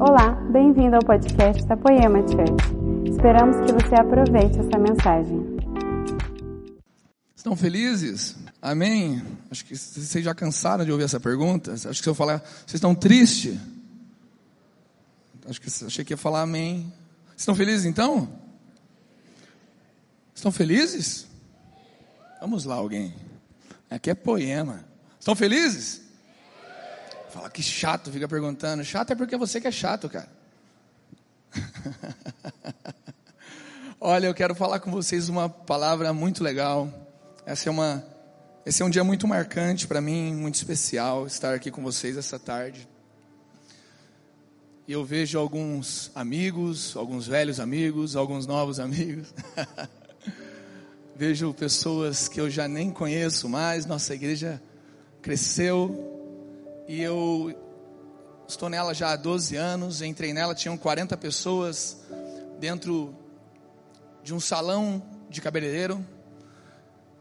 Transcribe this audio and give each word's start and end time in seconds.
Olá, 0.00 0.30
bem-vindo 0.52 0.94
ao 0.94 1.02
podcast 1.02 1.66
da 1.66 1.76
Poema 1.76 2.20
Church. 2.20 3.10
Esperamos 3.10 3.56
que 3.66 3.72
você 3.72 3.96
aproveite 3.96 4.56
essa 4.60 4.78
mensagem. 4.78 5.58
Estão 7.34 7.56
felizes? 7.56 8.36
Amém? 8.62 9.20
Acho 9.50 9.64
que 9.64 9.76
vocês 9.76 10.24
já 10.24 10.32
cansaram 10.36 10.84
de 10.84 10.92
ouvir 10.92 11.02
essa 11.02 11.18
pergunta. 11.18 11.72
Acho 11.72 11.88
que 11.88 11.96
se 11.96 12.08
eu 12.08 12.14
falar, 12.14 12.38
vocês 12.38 12.74
estão 12.74 12.94
tristes? 12.94 13.58
Acho 15.48 15.60
que 15.60 15.66
achei 15.84 16.04
que 16.04 16.12
ia 16.12 16.16
falar 16.16 16.42
amém. 16.42 16.92
Estão 17.36 17.56
felizes 17.56 17.84
então? 17.84 18.28
Estão 20.32 20.52
felizes? 20.52 21.26
Vamos 22.40 22.64
lá, 22.64 22.76
alguém. 22.76 23.12
Aqui 23.90 24.10
é 24.10 24.14
poema. 24.14 24.84
Estão 25.18 25.34
felizes? 25.34 26.07
Fala 27.38 27.50
que 27.50 27.62
chato, 27.62 28.10
fica 28.10 28.26
perguntando. 28.26 28.84
Chato 28.84 29.12
é 29.12 29.14
porque 29.14 29.36
você 29.36 29.60
que 29.60 29.68
é 29.68 29.70
chato, 29.70 30.08
cara. 30.08 30.28
Olha, 34.00 34.26
eu 34.26 34.34
quero 34.34 34.56
falar 34.56 34.80
com 34.80 34.90
vocês 34.90 35.28
uma 35.28 35.48
palavra 35.48 36.12
muito 36.12 36.42
legal. 36.42 36.92
Essa 37.46 37.68
é 37.68 37.70
uma, 37.70 38.04
esse 38.66 38.82
é 38.82 38.84
um 38.84 38.90
dia 38.90 39.04
muito 39.04 39.28
marcante 39.28 39.86
para 39.86 40.00
mim, 40.00 40.34
muito 40.34 40.56
especial 40.56 41.28
estar 41.28 41.54
aqui 41.54 41.70
com 41.70 41.80
vocês 41.80 42.16
essa 42.16 42.40
tarde. 42.40 42.88
E 44.88 44.92
eu 44.92 45.04
vejo 45.04 45.38
alguns 45.38 46.10
amigos, 46.16 46.96
alguns 46.96 47.28
velhos 47.28 47.60
amigos, 47.60 48.16
alguns 48.16 48.48
novos 48.48 48.80
amigos. 48.80 49.32
vejo 51.14 51.54
pessoas 51.54 52.26
que 52.26 52.40
eu 52.40 52.50
já 52.50 52.66
nem 52.66 52.90
conheço 52.90 53.48
mais. 53.48 53.86
Nossa 53.86 54.12
igreja 54.12 54.60
cresceu, 55.22 56.17
e 56.88 57.02
eu 57.02 57.54
estou 58.48 58.70
nela 58.70 58.94
já 58.94 59.12
há 59.12 59.16
12 59.16 59.54
anos. 59.56 60.00
Entrei 60.00 60.32
nela, 60.32 60.54
tinham 60.54 60.76
40 60.78 61.14
pessoas 61.18 61.98
dentro 62.58 63.14
de 64.24 64.32
um 64.34 64.40
salão 64.40 65.02
de 65.28 65.42
cabeleireiro. 65.42 66.02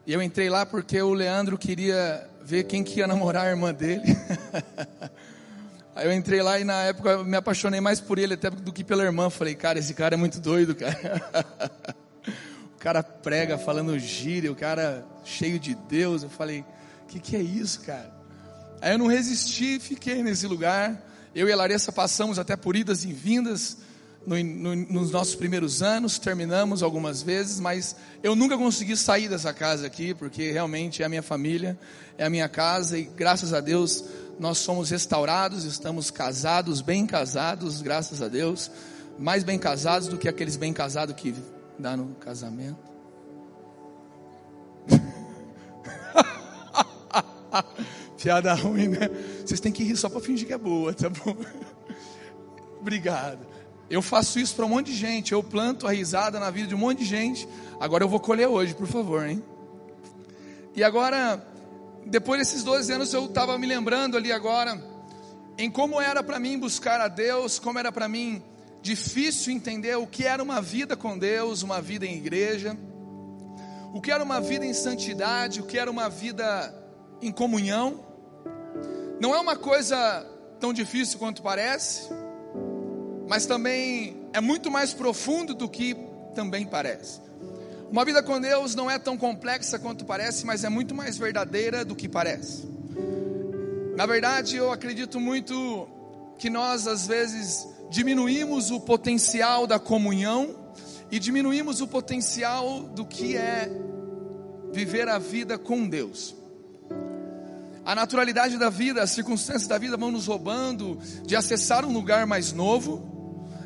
E 0.05 0.13
eu 0.13 0.21
entrei 0.21 0.49
lá 0.49 0.65
porque 0.65 1.01
o 1.01 1.13
Leandro 1.13 1.57
queria 1.57 2.29
ver 2.41 2.63
quem 2.63 2.81
que 2.81 2.99
ia 2.99 3.07
namorar 3.07 3.45
a 3.45 3.49
irmã 3.49 3.73
dele. 3.73 4.03
Aí 5.93 6.05
eu 6.05 6.13
entrei 6.13 6.41
lá 6.41 6.57
e 6.59 6.63
na 6.63 6.83
época 6.83 7.09
eu 7.09 7.25
me 7.25 7.35
apaixonei 7.35 7.81
mais 7.81 7.99
por 7.99 8.17
ele 8.17 8.35
até 8.35 8.49
do 8.49 8.71
que 8.71 8.85
pela 8.85 9.03
irmã. 9.03 9.29
Falei, 9.29 9.53
cara, 9.53 9.79
esse 9.79 9.93
cara 9.93 10.15
é 10.15 10.17
muito 10.17 10.39
doido, 10.39 10.73
cara. 10.75 10.95
o 12.73 12.79
cara 12.79 13.03
prega 13.03 13.57
falando 13.57 13.99
gíria, 13.99 14.49
o 14.49 14.55
cara 14.55 15.03
cheio 15.25 15.59
de 15.59 15.75
Deus. 15.75 16.23
Eu 16.23 16.29
falei, 16.29 16.61
o 17.03 17.07
que, 17.07 17.19
que 17.19 17.35
é 17.35 17.41
isso, 17.41 17.81
cara? 17.81 18.16
Aí 18.81 18.93
eu 18.93 18.97
não 18.97 19.07
resisti, 19.07 19.79
fiquei 19.79 20.21
nesse 20.21 20.45
lugar. 20.47 21.03
Eu 21.33 21.47
e 21.47 21.51
a 21.51 21.55
Larissa 21.55 21.91
passamos 21.91 22.39
até 22.39 22.55
por 22.55 22.75
idas 22.75 23.03
e 23.03 23.11
vindas 23.11 23.77
no, 24.27 24.43
no, 24.43 24.75
nos 24.75 25.11
nossos 25.11 25.35
primeiros 25.35 25.81
anos, 25.81 26.19
terminamos 26.19 26.83
algumas 26.83 27.21
vezes, 27.21 27.61
mas 27.61 27.95
eu 28.21 28.35
nunca 28.35 28.57
consegui 28.57 28.97
sair 28.97 29.29
dessa 29.29 29.53
casa 29.53 29.87
aqui, 29.87 30.13
porque 30.13 30.51
realmente 30.51 31.01
é 31.01 31.05
a 31.05 31.09
minha 31.09 31.23
família, 31.23 31.79
é 32.17 32.25
a 32.25 32.29
minha 32.29 32.49
casa, 32.49 32.99
e 32.99 33.03
graças 33.03 33.53
a 33.53 33.61
Deus 33.61 34.03
nós 34.37 34.57
somos 34.57 34.89
restaurados, 34.89 35.63
estamos 35.63 36.11
casados, 36.11 36.81
bem 36.81 37.07
casados, 37.07 37.81
graças 37.81 38.21
a 38.21 38.27
Deus, 38.27 38.69
mais 39.17 39.45
bem 39.45 39.57
casados 39.57 40.09
do 40.09 40.17
que 40.17 40.27
aqueles 40.27 40.57
bem 40.57 40.73
casados 40.73 41.15
que 41.15 41.33
dá 41.79 41.95
no 41.95 42.13
casamento. 42.15 42.86
Piada 48.27 48.53
ruim, 48.53 48.89
né? 48.89 49.09
Vocês 49.45 49.57
têm 49.61 49.71
que 49.71 49.85
rir 49.85 49.95
só 49.95 50.09
para 50.09 50.19
fingir 50.19 50.45
que 50.45 50.51
é 50.51 50.57
boa, 50.57 50.93
tá 50.93 51.07
bom? 51.07 51.33
Obrigado. 52.81 53.39
Eu 53.89 54.01
faço 54.01 54.37
isso 54.37 54.53
para 54.53 54.65
um 54.65 54.67
monte 54.67 54.87
de 54.87 54.97
gente. 54.97 55.31
Eu 55.31 55.41
planto 55.41 55.87
a 55.87 55.93
risada 55.93 56.37
na 56.37 56.49
vida 56.49 56.67
de 56.67 56.75
um 56.75 56.77
monte 56.77 56.99
de 56.99 57.05
gente. 57.05 57.47
Agora 57.79 58.03
eu 58.03 58.09
vou 58.09 58.19
colher 58.19 58.49
hoje, 58.49 58.73
por 58.73 58.85
favor, 58.85 59.25
hein? 59.25 59.41
E 60.75 60.83
agora, 60.83 61.41
depois 62.05 62.41
desses 62.41 62.65
12 62.65 62.91
anos, 62.91 63.13
eu 63.13 63.27
estava 63.27 63.57
me 63.57 63.65
lembrando 63.65 64.17
ali 64.17 64.29
agora 64.29 64.77
em 65.57 65.71
como 65.71 66.01
era 66.01 66.21
para 66.21 66.37
mim 66.37 66.59
buscar 66.59 66.99
a 66.99 67.07
Deus, 67.07 67.59
como 67.59 67.79
era 67.79 67.93
para 67.93 68.09
mim 68.09 68.43
difícil 68.81 69.53
entender 69.53 69.95
o 69.95 70.05
que 70.05 70.25
era 70.25 70.43
uma 70.43 70.61
vida 70.61 70.97
com 70.97 71.17
Deus, 71.17 71.63
uma 71.63 71.79
vida 71.81 72.05
em 72.05 72.17
igreja, 72.17 72.77
o 73.93 74.01
que 74.01 74.11
era 74.11 74.21
uma 74.21 74.41
vida 74.41 74.65
em 74.65 74.73
santidade, 74.73 75.61
o 75.61 75.63
que 75.63 75.79
era 75.79 75.89
uma 75.89 76.09
vida 76.09 76.75
em 77.21 77.31
comunhão. 77.31 78.05
Não 79.19 79.33
é 79.33 79.39
uma 79.39 79.55
coisa 79.55 80.25
tão 80.59 80.71
difícil 80.71 81.17
quanto 81.17 81.41
parece, 81.41 82.09
mas 83.27 83.45
também 83.45 84.15
é 84.31 84.39
muito 84.39 84.69
mais 84.69 84.93
profundo 84.93 85.53
do 85.53 85.67
que 85.67 85.95
também 86.35 86.65
parece. 86.65 87.19
Uma 87.91 88.05
vida 88.05 88.21
com 88.21 88.39
Deus 88.39 88.75
não 88.75 88.91
é 88.91 88.99
tão 88.99 89.17
complexa 89.17 89.79
quanto 89.79 90.05
parece, 90.05 90.45
mas 90.45 90.63
é 90.63 90.69
muito 90.69 90.93
mais 90.93 91.17
verdadeira 91.17 91.83
do 91.83 91.95
que 91.95 92.07
parece. 92.07 92.67
Na 93.95 94.05
verdade, 94.05 94.57
eu 94.57 94.71
acredito 94.71 95.19
muito 95.19 95.87
que 96.37 96.49
nós 96.49 96.85
às 96.85 97.07
vezes 97.07 97.67
diminuímos 97.89 98.69
o 98.69 98.79
potencial 98.79 99.65
da 99.65 99.79
comunhão 99.79 100.53
e 101.09 101.17
diminuímos 101.17 101.81
o 101.81 101.87
potencial 101.87 102.81
do 102.81 103.05
que 103.05 103.35
é 103.35 103.71
viver 104.71 105.07
a 105.07 105.17
vida 105.17 105.57
com 105.57 105.87
Deus. 105.87 106.35
A 107.87 107.95
naturalidade 107.95 108.57
da 108.57 108.69
vida, 108.69 109.01
as 109.01 109.11
circunstâncias 109.11 109.65
da 109.65 109.77
vida 109.77 109.95
vão 109.95 110.11
nos 110.11 110.25
roubando 110.27 110.99
de 111.25 111.37
acessar 111.37 111.85
um 111.85 111.93
lugar 111.93 112.27
mais 112.27 112.51
novo, 112.51 113.01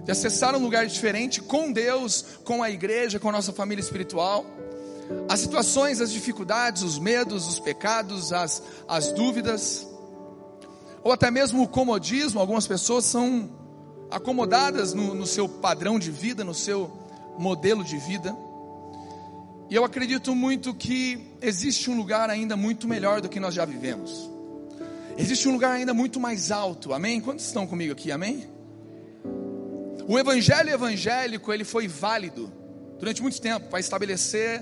de 0.05 0.11
acessar 0.11 0.55
um 0.55 0.59
lugar 0.59 0.85
diferente 0.85 1.41
com 1.41 1.71
Deus, 1.71 2.23
com 2.45 2.61
a 2.61 2.69
igreja, 2.69 3.19
com 3.19 3.29
a 3.29 3.31
nossa 3.31 3.51
família 3.51 3.81
espiritual. 3.81 4.45
As 5.27 5.39
situações, 5.39 5.99
as 5.99 6.11
dificuldades, 6.11 6.83
os 6.83 6.99
medos, 6.99 7.47
os 7.47 7.59
pecados, 7.59 8.31
as, 8.31 8.61
as 8.87 9.11
dúvidas, 9.11 9.87
ou 11.03 11.11
até 11.11 11.31
mesmo 11.31 11.63
o 11.63 11.67
comodismo. 11.67 12.39
Algumas 12.39 12.67
pessoas 12.67 13.05
são 13.05 13.49
acomodadas 14.11 14.93
no, 14.93 15.15
no 15.15 15.25
seu 15.25 15.49
padrão 15.49 15.97
de 15.97 16.11
vida, 16.11 16.43
no 16.43 16.53
seu 16.53 16.91
modelo 17.39 17.83
de 17.83 17.97
vida. 17.97 18.37
E 19.71 19.75
eu 19.75 19.85
acredito 19.85 20.35
muito 20.35 20.73
que 20.73 21.17
existe 21.41 21.89
um 21.89 21.95
lugar 21.95 22.29
ainda 22.29 22.57
muito 22.57 22.89
melhor 22.89 23.21
do 23.21 23.29
que 23.29 23.39
nós 23.39 23.53
já 23.53 23.63
vivemos. 23.63 24.29
Existe 25.17 25.47
um 25.47 25.53
lugar 25.53 25.71
ainda 25.71 25.93
muito 25.93 26.19
mais 26.19 26.51
alto. 26.51 26.93
Amém? 26.93 27.21
Quantos 27.21 27.45
estão 27.45 27.65
comigo 27.65 27.93
aqui? 27.93 28.11
Amém? 28.11 28.49
O 30.09 30.19
evangelho 30.19 30.69
evangélico, 30.71 31.53
ele 31.53 31.63
foi 31.63 31.87
válido 31.87 32.51
durante 32.99 33.21
muito 33.21 33.39
tempo 33.39 33.69
para 33.69 33.79
estabelecer, 33.79 34.61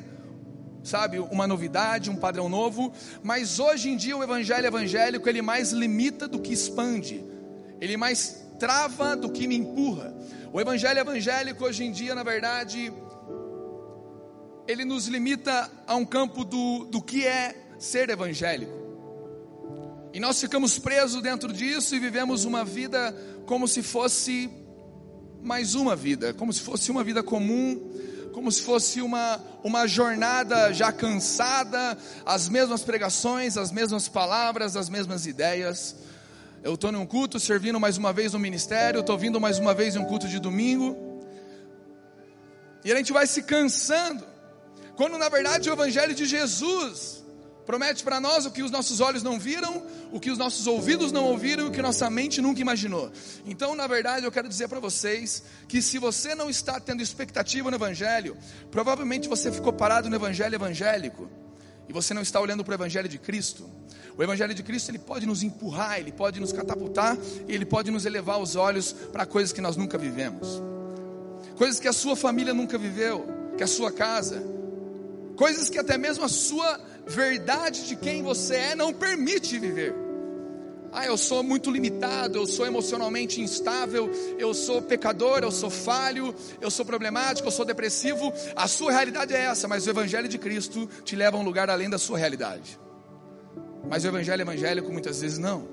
sabe, 0.83 1.17
uma 1.17 1.47
novidade, 1.47 2.11
um 2.11 2.15
padrão 2.15 2.47
novo, 2.47 2.93
mas 3.23 3.59
hoje 3.59 3.89
em 3.89 3.97
dia 3.97 4.15
o 4.15 4.21
evangelho 4.21 4.67
evangélico, 4.67 5.27
ele 5.27 5.41
mais 5.41 5.71
limita 5.71 6.27
do 6.27 6.37
que 6.37 6.53
expande. 6.53 7.25
Ele 7.81 7.97
mais 7.97 8.45
trava 8.59 9.15
do 9.15 9.31
que 9.31 9.47
me 9.47 9.57
empurra. 9.57 10.13
O 10.53 10.61
evangelho 10.61 10.99
evangélico 10.99 11.65
hoje 11.65 11.83
em 11.83 11.91
dia, 11.91 12.13
na 12.13 12.21
verdade, 12.21 12.93
ele 14.69 14.85
nos 14.85 15.07
limita 15.07 15.67
a 15.87 15.95
um 15.95 16.05
campo 16.05 16.45
do, 16.45 16.85
do 16.85 17.01
que 17.01 17.25
é 17.25 17.55
ser 17.79 18.07
evangélico. 18.11 18.71
E 20.13 20.19
nós 20.19 20.39
ficamos 20.39 20.77
presos 20.77 21.23
dentro 21.23 21.51
disso 21.51 21.95
e 21.95 21.99
vivemos 21.99 22.45
uma 22.45 22.63
vida 22.63 23.11
como 23.47 23.67
se 23.67 23.81
fosse 23.81 24.47
mais 25.41 25.73
uma 25.73 25.95
vida, 25.95 26.35
como 26.35 26.53
se 26.53 26.61
fosse 26.61 26.91
uma 26.91 27.03
vida 27.03 27.23
comum, 27.23 27.81
como 28.31 28.51
se 28.51 28.61
fosse 28.61 29.01
uma, 29.01 29.43
uma 29.63 29.87
jornada 29.87 30.71
já 30.71 30.91
cansada, 30.91 31.97
as 32.23 32.47
mesmas 32.47 32.83
pregações, 32.83 33.57
as 33.57 33.71
mesmas 33.71 34.07
palavras, 34.07 34.75
as 34.75 34.87
mesmas 34.87 35.25
ideias. 35.25 35.95
Eu 36.61 36.75
estou 36.75 36.91
num 36.91 37.07
culto, 37.07 37.39
servindo 37.39 37.79
mais 37.79 37.97
uma 37.97 38.13
vez 38.13 38.33
no 38.33 38.39
ministério, 38.39 38.99
estou 38.99 39.17
vindo 39.17 39.41
mais 39.41 39.57
uma 39.57 39.73
vez 39.73 39.95
em 39.95 39.99
um 39.99 40.05
culto 40.05 40.27
de 40.27 40.37
domingo, 40.37 40.95
e 42.85 42.91
a 42.91 42.95
gente 42.95 43.11
vai 43.11 43.25
se 43.25 43.41
cansando. 43.41 44.28
Quando 44.99 45.17
na 45.17 45.29
verdade 45.29 45.69
o 45.69 45.71
Evangelho 45.71 46.13
de 46.13 46.25
Jesus 46.25 47.23
promete 47.65 48.03
para 48.03 48.19
nós 48.19 48.45
o 48.45 48.51
que 48.51 48.61
os 48.61 48.69
nossos 48.69 48.99
olhos 48.99 49.23
não 49.23 49.39
viram, 49.39 49.81
o 50.11 50.19
que 50.19 50.29
os 50.29 50.37
nossos 50.37 50.67
ouvidos 50.67 51.13
não 51.13 51.23
ouviram, 51.23 51.67
o 51.67 51.71
que 51.71 51.81
nossa 51.81 52.09
mente 52.09 52.41
nunca 52.41 52.59
imaginou. 52.59 53.09
Então, 53.45 53.75
na 53.75 53.87
verdade, 53.87 54.25
eu 54.25 54.31
quero 54.31 54.49
dizer 54.49 54.67
para 54.67 54.81
vocês 54.81 55.41
que 55.69 55.81
se 55.81 55.97
você 55.97 56.35
não 56.35 56.49
está 56.49 56.81
tendo 56.81 57.01
expectativa 57.01 57.71
no 57.71 57.77
Evangelho, 57.77 58.35
provavelmente 58.69 59.29
você 59.29 59.49
ficou 59.49 59.71
parado 59.71 60.09
no 60.09 60.17
Evangelho 60.17 60.55
evangélico 60.55 61.29
e 61.87 61.93
você 61.93 62.13
não 62.13 62.21
está 62.21 62.41
olhando 62.41 62.65
para 62.65 62.73
o 62.73 62.75
Evangelho 62.75 63.07
de 63.07 63.17
Cristo. 63.17 63.69
O 64.17 64.21
Evangelho 64.21 64.53
de 64.53 64.63
Cristo 64.63 64.91
ele 64.91 64.99
pode 64.99 65.25
nos 65.25 65.43
empurrar, 65.43 65.97
ele 65.97 66.11
pode 66.11 66.41
nos 66.41 66.51
catapultar, 66.51 67.17
e 67.47 67.55
ele 67.55 67.65
pode 67.65 67.89
nos 67.89 68.05
elevar 68.05 68.37
os 68.37 68.57
olhos 68.57 68.91
para 68.91 69.25
coisas 69.25 69.53
que 69.53 69.61
nós 69.61 69.77
nunca 69.77 69.97
vivemos, 69.97 70.61
coisas 71.55 71.79
que 71.79 71.87
a 71.87 71.93
sua 71.93 72.17
família 72.17 72.53
nunca 72.53 72.77
viveu, 72.77 73.25
que 73.55 73.63
a 73.63 73.67
sua 73.67 73.93
casa 73.93 74.59
coisas 75.39 75.69
que 75.69 75.79
até 75.79 75.97
mesmo 75.97 76.25
a 76.25 76.27
sua 76.27 76.81
verdade 77.07 77.87
de 77.87 77.95
quem 77.95 78.21
você 78.21 78.55
é 78.55 78.75
não 78.75 78.93
permite 78.93 79.57
viver. 79.57 79.95
Ah, 80.91 81.05
eu 81.05 81.15
sou 81.15 81.41
muito 81.41 81.71
limitado, 81.71 82.39
eu 82.39 82.45
sou 82.45 82.67
emocionalmente 82.67 83.39
instável, 83.39 84.11
eu 84.37 84.53
sou 84.53 84.81
pecador, 84.81 85.39
eu 85.43 85.51
sou 85.51 85.69
falho, 85.69 86.35
eu 86.59 86.69
sou 86.69 86.85
problemático, 86.85 87.47
eu 87.47 87.51
sou 87.51 87.63
depressivo. 87.63 88.33
A 88.53 88.67
sua 88.67 88.91
realidade 88.91 89.33
é 89.33 89.45
essa, 89.45 89.65
mas 89.65 89.87
o 89.87 89.89
Evangelho 89.89 90.27
de 90.27 90.37
Cristo 90.37 90.89
te 91.05 91.15
leva 91.15 91.37
a 91.37 91.39
um 91.39 91.43
lugar 91.43 91.69
além 91.69 91.89
da 91.89 91.97
sua 91.97 92.17
realidade. 92.17 92.77
Mas 93.89 94.03
o 94.03 94.09
Evangelho 94.09 94.41
evangélico 94.41 94.91
muitas 94.91 95.21
vezes 95.21 95.37
não. 95.37 95.69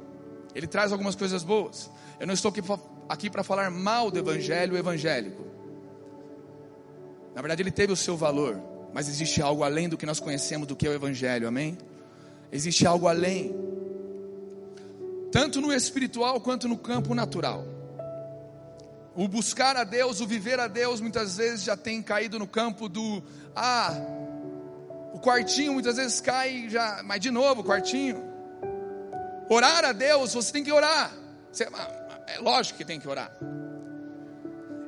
Ele 0.54 0.68
traz 0.68 0.92
algumas 0.92 1.16
coisas 1.16 1.42
boas. 1.42 1.90
Eu 2.20 2.26
não 2.28 2.34
estou 2.34 2.52
aqui 3.08 3.28
para 3.28 3.42
falar 3.42 3.68
mal 3.68 4.12
do 4.12 4.18
Evangelho 4.20 4.76
evangélico. 4.76 5.44
Na 7.34 7.42
verdade, 7.42 7.62
ele 7.62 7.72
teve 7.72 7.92
o 7.92 7.96
seu 7.96 8.16
valor, 8.16 8.75
mas 8.96 9.10
existe 9.10 9.42
algo 9.42 9.62
além 9.62 9.90
do 9.90 9.98
que 9.98 10.06
nós 10.06 10.18
conhecemos 10.18 10.66
do 10.66 10.74
que 10.74 10.86
é 10.86 10.88
o 10.88 10.94
Evangelho, 10.94 11.46
amém? 11.46 11.76
Existe 12.50 12.86
algo 12.86 13.06
além 13.06 13.54
tanto 15.30 15.60
no 15.60 15.70
espiritual 15.70 16.40
quanto 16.40 16.66
no 16.66 16.78
campo 16.78 17.14
natural. 17.14 17.62
O 19.14 19.28
buscar 19.28 19.76
a 19.76 19.84
Deus, 19.84 20.22
o 20.22 20.26
viver 20.26 20.58
a 20.58 20.66
Deus, 20.66 20.98
muitas 20.98 21.36
vezes 21.36 21.62
já 21.62 21.76
tem 21.76 22.02
caído 22.02 22.38
no 22.38 22.46
campo 22.46 22.88
do 22.88 23.22
ah, 23.54 23.92
o 25.12 25.20
quartinho 25.20 25.74
muitas 25.74 25.98
vezes 25.98 26.18
cai 26.22 26.70
já, 26.70 27.02
mas 27.04 27.20
de 27.20 27.30
novo, 27.30 27.60
o 27.60 27.64
quartinho. 27.64 28.24
Orar 29.50 29.84
a 29.84 29.92
Deus, 29.92 30.32
você 30.32 30.50
tem 30.50 30.64
que 30.64 30.72
orar. 30.72 31.12
Você, 31.52 31.68
ah, 31.70 32.20
é 32.28 32.38
lógico 32.38 32.78
que 32.78 32.84
tem 32.86 32.98
que 32.98 33.06
orar. 33.06 33.30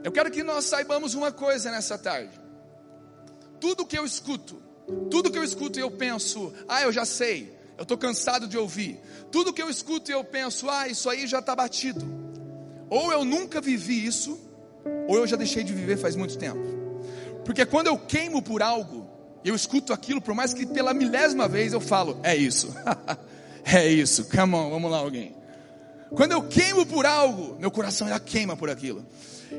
Eu 0.02 0.10
quero 0.10 0.31
que 0.31 0.43
nós 0.43 0.64
saibamos 0.64 1.12
uma 1.12 1.31
coisa 1.31 1.70
nessa 1.70 1.99
tarde. 1.99 2.48
Tudo 3.60 3.87
que 3.87 3.99
eu 3.99 4.05
escuto, 4.05 4.62
tudo 5.10 5.31
que 5.31 5.38
eu 5.38 5.44
escuto 5.44 5.78
e 5.78 5.82
eu 5.82 5.90
penso, 5.90 6.52
ah, 6.66 6.82
eu 6.82 6.93
já 6.93 7.05
sei, 7.05 7.52
eu 7.76 7.82
estou 7.82 7.99
cansado 7.99 8.46
de 8.46 8.56
ouvir. 8.56 9.00
Tudo 9.31 9.52
que 9.52 9.62
eu 9.62 9.69
escuto 9.69 10.10
e 10.10 10.14
eu 10.14 10.25
penso, 10.25 10.69
ah, 10.69 10.88
isso 10.88 11.08
aí 11.08 11.26
já 11.26 11.40
está 11.40 11.55
batido. 11.55 12.05
Ou 12.90 13.12
eu 13.12 13.25
nunca 13.25 13.60
vivi 13.60 14.05
isso, 14.05 14.38
ou 15.06 15.16
eu 15.16 15.26
já 15.26 15.37
deixei 15.37 15.62
de 15.62 15.72
viver 15.72 15.99
faz 15.99 16.16
muito 16.16 16.38
tempo. 16.38 16.66
Porque 17.44 17.64
quando 17.66 17.88
eu 17.88 17.99
queimo 17.99 18.43
por 18.43 18.62
algo, 18.62 19.08
eu 19.44 19.55
escuto 19.55 19.93
aquilo, 19.93 20.20
por 20.20 20.34
mais 20.34 20.52
que 20.52 20.66
pela 20.66 20.93
milésima 20.93 21.49
vez 21.49 21.72
eu 21.72 21.81
falo, 21.81 22.19
é 22.22 22.34
isso, 22.37 22.75
é 23.64 23.87
isso, 23.87 24.28
come 24.28 24.55
on, 24.55 24.70
vamos 24.70 24.90
lá 24.90 24.99
alguém. 24.99 25.37
Quando 26.10 26.32
eu 26.32 26.43
queimo 26.43 26.87
por 26.87 27.05
algo, 27.05 27.56
meu 27.58 27.70
coração 27.70 28.08
já 28.08 28.19
queima 28.19 28.56
por 28.56 28.70
aquilo. 28.70 29.05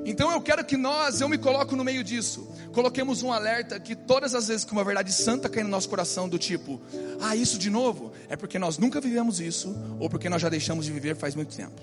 Então 0.06 0.32
eu 0.32 0.42
quero 0.42 0.64
que 0.64 0.78
nós, 0.78 1.22
eu 1.22 1.30
me 1.30 1.38
coloco 1.38 1.76
no 1.76 1.84
meio 1.84 2.04
disso, 2.04 2.48
coloquemos 2.72 3.24
um 3.24 3.32
alerta 3.32 3.80
que 3.80 3.96
todas 3.96 4.36
as 4.36 4.48
vezes 4.48 4.64
que 4.64 4.72
uma 4.72 4.84
verdade 4.84 5.12
santa 5.12 5.50
cai 5.50 5.64
no 5.64 5.70
nosso 5.70 5.90
coração, 5.90 6.30
do 6.30 6.38
tipo, 6.38 6.80
ah, 7.20 7.36
isso 7.36 7.58
de 7.58 7.70
novo, 7.70 8.12
é 8.28 8.36
porque 8.36 8.60
nós 8.60 8.78
nunca 8.78 9.02
vivemos 9.02 9.40
isso, 9.40 9.76
ou 10.00 10.10
porque 10.10 10.30
nós 10.30 10.42
já 10.42 10.50
deixamos 10.50 10.86
de 10.86 10.92
viver 10.92 11.16
faz 11.16 11.36
muito 11.36 11.56
tempo. 11.56 11.82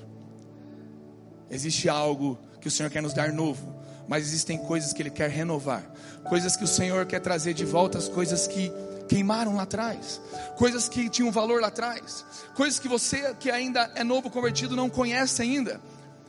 Existe 1.51 1.89
algo 1.89 2.39
que 2.61 2.69
o 2.69 2.71
Senhor 2.71 2.91
quer 2.91 3.03
nos 3.03 3.15
dar 3.15 3.33
novo, 3.33 3.75
mas 4.09 4.25
existem 4.25 4.59
coisas 4.59 4.93
que 4.93 5.03
Ele 5.03 5.11
quer 5.11 5.31
renovar, 5.31 5.85
coisas 6.29 6.57
que 6.57 6.65
o 6.65 6.69
Senhor 6.69 7.07
quer 7.07 7.21
trazer 7.21 7.55
de 7.55 7.65
volta, 7.65 7.99
as 7.99 8.09
coisas 8.09 8.47
que 8.47 8.73
queimaram 9.09 9.55
lá 9.55 9.63
atrás, 9.63 10.21
coisas 10.57 10.89
que 10.89 11.09
tinham 11.09 11.31
valor 11.31 11.61
lá 11.61 11.69
atrás, 11.69 12.25
coisas 12.55 12.79
que 12.79 12.89
você 12.89 13.35
que 13.35 13.51
ainda 13.51 13.91
é 13.95 14.03
novo 14.03 14.31
convertido 14.31 14.75
não 14.75 14.91
conhece 14.91 15.43
ainda 15.43 15.81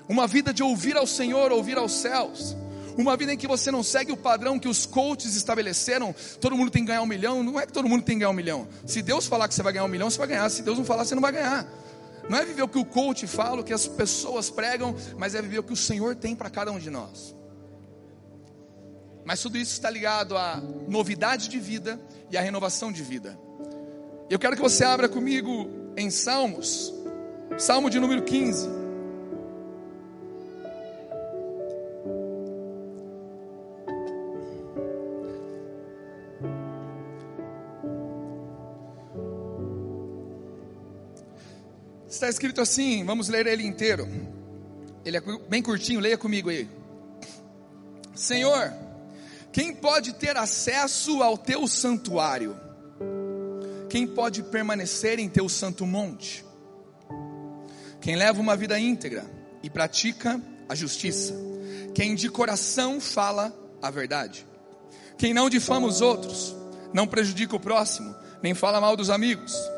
uma 0.07 0.27
vida 0.27 0.53
de 0.53 0.63
ouvir 0.63 0.95
ao 0.95 1.07
Senhor, 1.07 1.51
ouvir 1.51 1.77
aos 1.77 1.93
céus, 1.93 2.55
uma 2.97 3.15
vida 3.15 3.33
em 3.33 3.37
que 3.37 3.47
você 3.47 3.69
não 3.69 3.83
segue 3.83 4.11
o 4.11 4.17
padrão 4.17 4.57
que 4.57 4.67
os 4.67 4.85
coaches 4.85 5.35
estabeleceram, 5.35 6.15
todo 6.41 6.55
mundo 6.55 6.71
tem 6.71 6.83
que 6.83 6.87
ganhar 6.87 7.01
um 7.01 7.05
milhão, 7.05 7.43
não 7.43 7.59
é 7.59 7.65
que 7.65 7.73
todo 7.73 7.87
mundo 7.87 8.03
tem 8.03 8.15
que 8.15 8.19
ganhar 8.21 8.31
um 8.31 8.33
milhão, 8.33 8.67
se 8.85 9.01
Deus 9.01 9.27
falar 9.27 9.47
que 9.47 9.53
você 9.53 9.61
vai 9.61 9.73
ganhar 9.73 9.85
um 9.85 9.89
milhão, 9.89 10.09
você 10.09 10.17
vai 10.17 10.27
ganhar, 10.27 10.49
se 10.49 10.61
Deus 10.63 10.77
não 10.77 10.85
falar, 10.85 11.05
você 11.05 11.13
não 11.13 11.21
vai 11.21 11.31
ganhar, 11.31 11.67
não 12.29 12.37
é 12.37 12.45
viver 12.45 12.63
o 12.63 12.67
que 12.67 12.79
o 12.79 12.85
coach 12.85 13.27
fala, 13.27 13.61
o 13.61 13.63
que 13.63 13.73
as 13.73 13.87
pessoas 13.87 14.49
pregam, 14.49 14.95
mas 15.17 15.35
é 15.35 15.41
viver 15.41 15.59
o 15.59 15.63
que 15.63 15.73
o 15.73 15.77
Senhor 15.77 16.15
tem 16.15 16.35
para 16.35 16.49
cada 16.49 16.71
um 16.71 16.79
de 16.79 16.89
nós. 16.89 17.35
Mas 19.23 19.41
tudo 19.41 19.57
isso 19.57 19.73
está 19.73 19.89
ligado 19.89 20.37
à 20.37 20.61
novidade 20.87 21.49
de 21.49 21.59
vida 21.59 21.99
e 22.31 22.37
à 22.37 22.41
renovação 22.41 22.91
de 22.91 23.03
vida. 23.03 23.37
Eu 24.29 24.39
quero 24.39 24.55
que 24.55 24.61
você 24.61 24.85
abra 24.85 25.09
comigo 25.09 25.69
em 25.97 26.09
Salmos, 26.09 26.93
Salmo 27.57 27.89
de 27.89 27.99
número 27.99 28.23
15. 28.23 28.86
Está 42.17 42.27
escrito 42.27 42.59
assim, 42.59 43.05
vamos 43.05 43.29
ler 43.29 43.45
ele 43.45 43.63
inteiro. 43.63 44.07
Ele 45.05 45.17
é 45.17 45.21
bem 45.47 45.61
curtinho, 45.61 45.99
leia 45.99 46.17
comigo 46.17 46.49
aí. 46.49 46.67
Senhor, 48.15 48.73
quem 49.51 49.71
pode 49.71 50.13
ter 50.13 50.35
acesso 50.35 51.21
ao 51.21 51.37
teu 51.37 51.67
santuário? 51.67 52.59
Quem 53.87 54.07
pode 54.07 54.41
permanecer 54.41 55.19
em 55.19 55.29
teu 55.29 55.47
santo 55.47 55.85
monte? 55.85 56.43
Quem 58.01 58.15
leva 58.15 58.41
uma 58.41 58.55
vida 58.55 58.79
íntegra 58.79 59.23
e 59.61 59.69
pratica 59.69 60.41
a 60.67 60.73
justiça. 60.73 61.35
Quem 61.93 62.15
de 62.15 62.31
coração 62.31 62.99
fala 62.99 63.55
a 63.79 63.91
verdade. 63.91 64.43
Quem 65.19 65.35
não 65.35 65.51
difama 65.51 65.85
os 65.85 66.01
outros, 66.01 66.55
não 66.91 67.05
prejudica 67.05 67.55
o 67.55 67.59
próximo, 67.59 68.15
nem 68.41 68.55
fala 68.55 68.81
mal 68.81 68.97
dos 68.97 69.11
amigos 69.11 69.76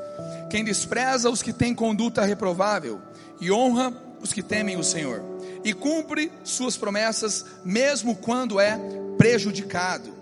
quem 0.49 0.63
despreza 0.63 1.29
os 1.29 1.41
que 1.41 1.53
têm 1.53 1.73
conduta 1.73 2.23
reprovável 2.23 3.01
e 3.39 3.51
honra 3.51 3.93
os 4.21 4.33
que 4.33 4.43
temem 4.43 4.77
o 4.77 4.83
Senhor, 4.83 5.23
e 5.63 5.73
cumpre 5.73 6.31
suas 6.43 6.75
promessas, 6.75 7.45
mesmo 7.63 8.15
quando 8.15 8.59
é 8.59 8.77
prejudicado. 9.17 10.13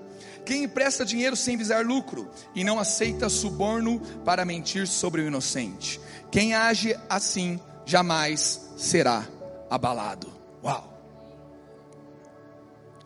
Quem 0.46 0.64
empresta 0.64 1.04
dinheiro 1.04 1.36
sem 1.36 1.58
visar 1.58 1.86
lucro 1.86 2.30
e 2.56 2.64
não 2.64 2.80
aceita 2.80 3.28
suborno 3.28 4.00
para 4.24 4.46
mentir 4.46 4.88
sobre 4.88 5.22
o 5.22 5.28
inocente. 5.28 6.00
Quem 6.32 6.54
age 6.54 6.98
assim 7.10 7.60
jamais 7.86 8.70
será 8.78 9.28
abalado. 9.70 10.32
Uau! 10.64 10.94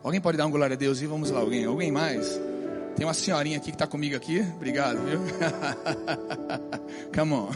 Alguém 0.04 0.20
pode 0.20 0.38
dar 0.38 0.46
um 0.46 0.50
glória 0.50 0.74
a 0.74 0.78
Deus 0.78 1.00
e 1.00 1.06
vamos 1.06 1.30
lá, 1.30 1.40
alguém? 1.40 1.64
Alguém 1.64 1.90
mais? 1.90 2.38
Tem 2.96 3.06
uma 3.06 3.14
senhorinha 3.14 3.56
aqui 3.56 3.70
que 3.70 3.74
está 3.74 3.86
comigo 3.86 4.16
aqui. 4.16 4.40
Obrigado, 4.56 4.98
viu? 5.04 5.20
Come 7.14 7.32
on. 7.32 7.50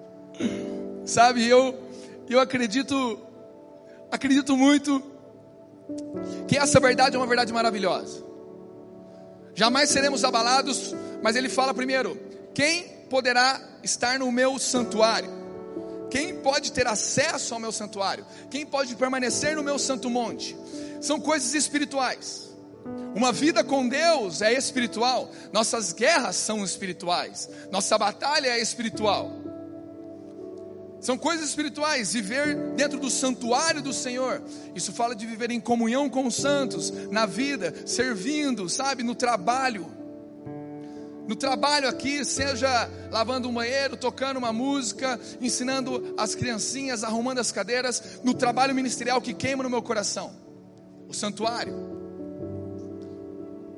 Sabe, 1.06 1.46
eu, 1.46 1.78
eu 2.28 2.40
acredito, 2.40 3.18
acredito 4.10 4.56
muito 4.56 5.02
que 6.46 6.56
essa 6.56 6.80
verdade 6.80 7.16
é 7.16 7.18
uma 7.18 7.26
verdade 7.26 7.52
maravilhosa. 7.52 8.24
Jamais 9.54 9.90
seremos 9.90 10.24
abalados, 10.24 10.94
mas 11.22 11.36
ele 11.36 11.48
fala 11.48 11.72
primeiro: 11.72 12.18
quem 12.54 12.84
poderá 13.08 13.60
estar 13.82 14.18
no 14.18 14.30
meu 14.32 14.58
santuário? 14.58 15.30
Quem 16.10 16.36
pode 16.36 16.72
ter 16.72 16.86
acesso 16.86 17.54
ao 17.54 17.60
meu 17.60 17.72
santuário? 17.72 18.24
Quem 18.50 18.64
pode 18.64 18.94
permanecer 18.94 19.56
no 19.56 19.62
meu 19.62 19.78
santo 19.78 20.08
monte? 20.08 20.56
São 21.00 21.20
coisas 21.20 21.54
espirituais. 21.54 22.53
Uma 23.14 23.32
vida 23.32 23.62
com 23.62 23.88
Deus 23.88 24.42
é 24.42 24.52
espiritual, 24.52 25.30
nossas 25.52 25.92
guerras 25.92 26.36
são 26.36 26.64
espirituais, 26.64 27.48
nossa 27.70 27.96
batalha 27.96 28.48
é 28.48 28.60
espiritual. 28.60 29.30
São 31.00 31.18
coisas 31.18 31.50
espirituais, 31.50 32.14
viver 32.14 32.56
dentro 32.76 32.98
do 32.98 33.10
santuário 33.10 33.82
do 33.82 33.92
Senhor. 33.92 34.42
Isso 34.74 34.90
fala 34.90 35.14
de 35.14 35.26
viver 35.26 35.50
em 35.50 35.60
comunhão 35.60 36.08
com 36.08 36.26
os 36.26 36.34
santos, 36.34 36.90
na 37.10 37.26
vida, 37.26 37.74
servindo, 37.86 38.68
sabe, 38.70 39.02
no 39.02 39.14
trabalho. 39.14 39.86
No 41.28 41.36
trabalho 41.36 41.88
aqui, 41.88 42.24
seja 42.24 42.88
lavando 43.10 43.50
um 43.50 43.54
banheiro, 43.54 43.98
tocando 43.98 44.38
uma 44.38 44.52
música, 44.52 45.20
ensinando 45.42 46.14
as 46.16 46.34
criancinhas, 46.34 47.04
arrumando 47.04 47.38
as 47.38 47.52
cadeiras, 47.52 48.20
no 48.24 48.32
trabalho 48.32 48.74
ministerial 48.74 49.20
que 49.20 49.34
queima 49.34 49.62
no 49.62 49.70
meu 49.70 49.82
coração. 49.82 50.34
O 51.06 51.12
santuário 51.12 51.93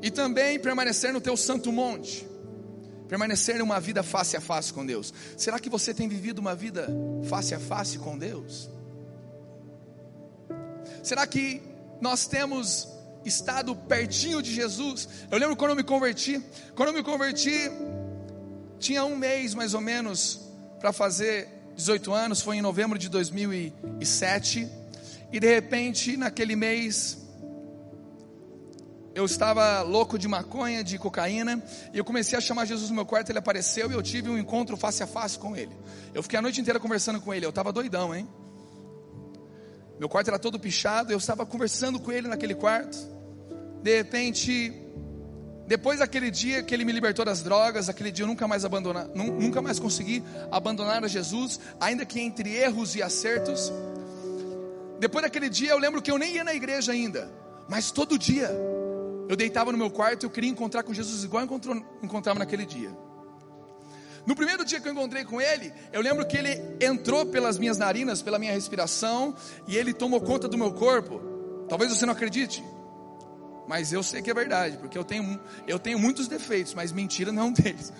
e 0.02 0.10
também 0.10 0.58
permanecer 0.58 1.12
no 1.12 1.20
teu 1.20 1.36
santo 1.36 1.72
monte. 1.72 2.26
Permanecer 3.08 3.56
em 3.56 3.62
uma 3.62 3.78
vida 3.78 4.02
face 4.02 4.36
a 4.36 4.40
face 4.40 4.72
com 4.72 4.84
Deus. 4.84 5.14
Será 5.36 5.58
que 5.58 5.70
você 5.70 5.94
tem 5.94 6.08
vivido 6.08 6.40
uma 6.40 6.54
vida 6.54 6.88
face 7.28 7.54
a 7.54 7.60
face 7.60 7.98
com 7.98 8.18
Deus? 8.18 8.68
Será 11.02 11.26
que 11.26 11.62
nós 12.00 12.26
temos 12.26 12.88
estado 13.24 13.74
pertinho 13.76 14.42
de 14.42 14.52
Jesus? 14.52 15.08
Eu 15.30 15.38
lembro 15.38 15.56
quando 15.56 15.70
eu 15.70 15.76
me 15.76 15.84
converti. 15.84 16.42
Quando 16.74 16.88
eu 16.88 16.94
me 16.94 17.02
converti, 17.02 17.70
tinha 18.78 19.04
um 19.04 19.16
mês 19.16 19.54
mais 19.54 19.72
ou 19.72 19.80
menos 19.80 20.40
para 20.80 20.92
fazer 20.92 21.48
18 21.76 22.12
anos, 22.12 22.40
foi 22.40 22.56
em 22.56 22.62
novembro 22.62 22.98
de 22.98 23.08
2007. 23.08 24.68
E 25.32 25.38
de 25.38 25.46
repente, 25.46 26.16
naquele 26.16 26.56
mês, 26.56 27.18
eu 29.16 29.24
estava 29.24 29.80
louco 29.80 30.18
de 30.18 30.28
maconha, 30.28 30.84
de 30.84 30.98
cocaína, 30.98 31.62
e 31.90 31.96
eu 31.96 32.04
comecei 32.04 32.36
a 32.36 32.40
chamar 32.40 32.66
Jesus 32.66 32.90
no 32.90 32.96
meu 32.96 33.06
quarto, 33.06 33.30
ele 33.30 33.38
apareceu 33.38 33.90
e 33.90 33.94
eu 33.94 34.02
tive 34.02 34.28
um 34.28 34.36
encontro 34.36 34.76
face 34.76 35.02
a 35.02 35.06
face 35.06 35.38
com 35.38 35.56
ele. 35.56 35.74
Eu 36.12 36.22
fiquei 36.22 36.38
a 36.38 36.42
noite 36.42 36.60
inteira 36.60 36.78
conversando 36.78 37.18
com 37.18 37.32
ele, 37.32 37.46
eu 37.46 37.48
estava 37.48 37.72
doidão, 37.72 38.14
hein? 38.14 38.28
Meu 39.98 40.06
quarto 40.06 40.28
era 40.28 40.38
todo 40.38 40.60
pichado, 40.60 41.12
eu 41.12 41.16
estava 41.16 41.46
conversando 41.46 41.98
com 41.98 42.12
ele 42.12 42.28
naquele 42.28 42.54
quarto. 42.54 42.94
De 43.82 43.96
repente, 43.96 44.70
depois 45.66 46.00
daquele 46.00 46.30
dia 46.30 46.62
que 46.62 46.74
ele 46.74 46.84
me 46.84 46.92
libertou 46.92 47.24
das 47.24 47.42
drogas, 47.42 47.88
aquele 47.88 48.10
dia 48.10 48.24
eu 48.24 48.28
nunca 48.28 48.46
mais 48.46 48.66
abandonar, 48.66 49.08
nunca 49.14 49.62
mais 49.62 49.78
consegui 49.78 50.22
abandonar 50.50 51.02
a 51.02 51.08
Jesus, 51.08 51.58
ainda 51.80 52.04
que 52.04 52.20
entre 52.20 52.54
erros 52.54 52.94
e 52.94 53.02
acertos. 53.02 53.72
Depois 55.00 55.24
daquele 55.24 55.48
dia 55.48 55.70
eu 55.70 55.78
lembro 55.78 56.02
que 56.02 56.10
eu 56.10 56.18
nem 56.18 56.34
ia 56.34 56.44
na 56.44 56.52
igreja 56.52 56.92
ainda, 56.92 57.30
mas 57.66 57.90
todo 57.90 58.18
dia 58.18 58.75
eu 59.28 59.36
deitava 59.36 59.72
no 59.72 59.78
meu 59.78 59.90
quarto 59.90 60.24
e 60.24 60.26
eu 60.26 60.30
queria 60.30 60.50
encontrar 60.50 60.82
com 60.82 60.94
Jesus 60.94 61.24
igual 61.24 61.44
eu 61.44 61.84
encontrava 62.02 62.38
naquele 62.38 62.64
dia. 62.64 62.90
No 64.26 64.34
primeiro 64.34 64.64
dia 64.64 64.80
que 64.80 64.88
eu 64.88 64.92
encontrei 64.92 65.24
com 65.24 65.40
ele, 65.40 65.72
eu 65.92 66.00
lembro 66.00 66.26
que 66.26 66.36
ele 66.36 66.60
entrou 66.80 67.24
pelas 67.26 67.58
minhas 67.58 67.78
narinas, 67.78 68.22
pela 68.22 68.38
minha 68.38 68.52
respiração, 68.52 69.36
e 69.68 69.76
ele 69.76 69.94
tomou 69.94 70.20
conta 70.20 70.48
do 70.48 70.58
meu 70.58 70.72
corpo. 70.72 71.20
Talvez 71.68 71.92
você 71.92 72.04
não 72.04 72.12
acredite, 72.12 72.64
mas 73.68 73.92
eu 73.92 74.02
sei 74.02 74.22
que 74.22 74.30
é 74.30 74.34
verdade, 74.34 74.78
porque 74.78 74.98
eu 74.98 75.04
tenho, 75.04 75.40
eu 75.66 75.78
tenho 75.78 75.98
muitos 75.98 76.26
defeitos, 76.26 76.74
mas 76.74 76.90
mentira 76.92 77.30
não 77.30 77.42
é 77.42 77.46
um 77.46 77.52
deles. 77.52 77.92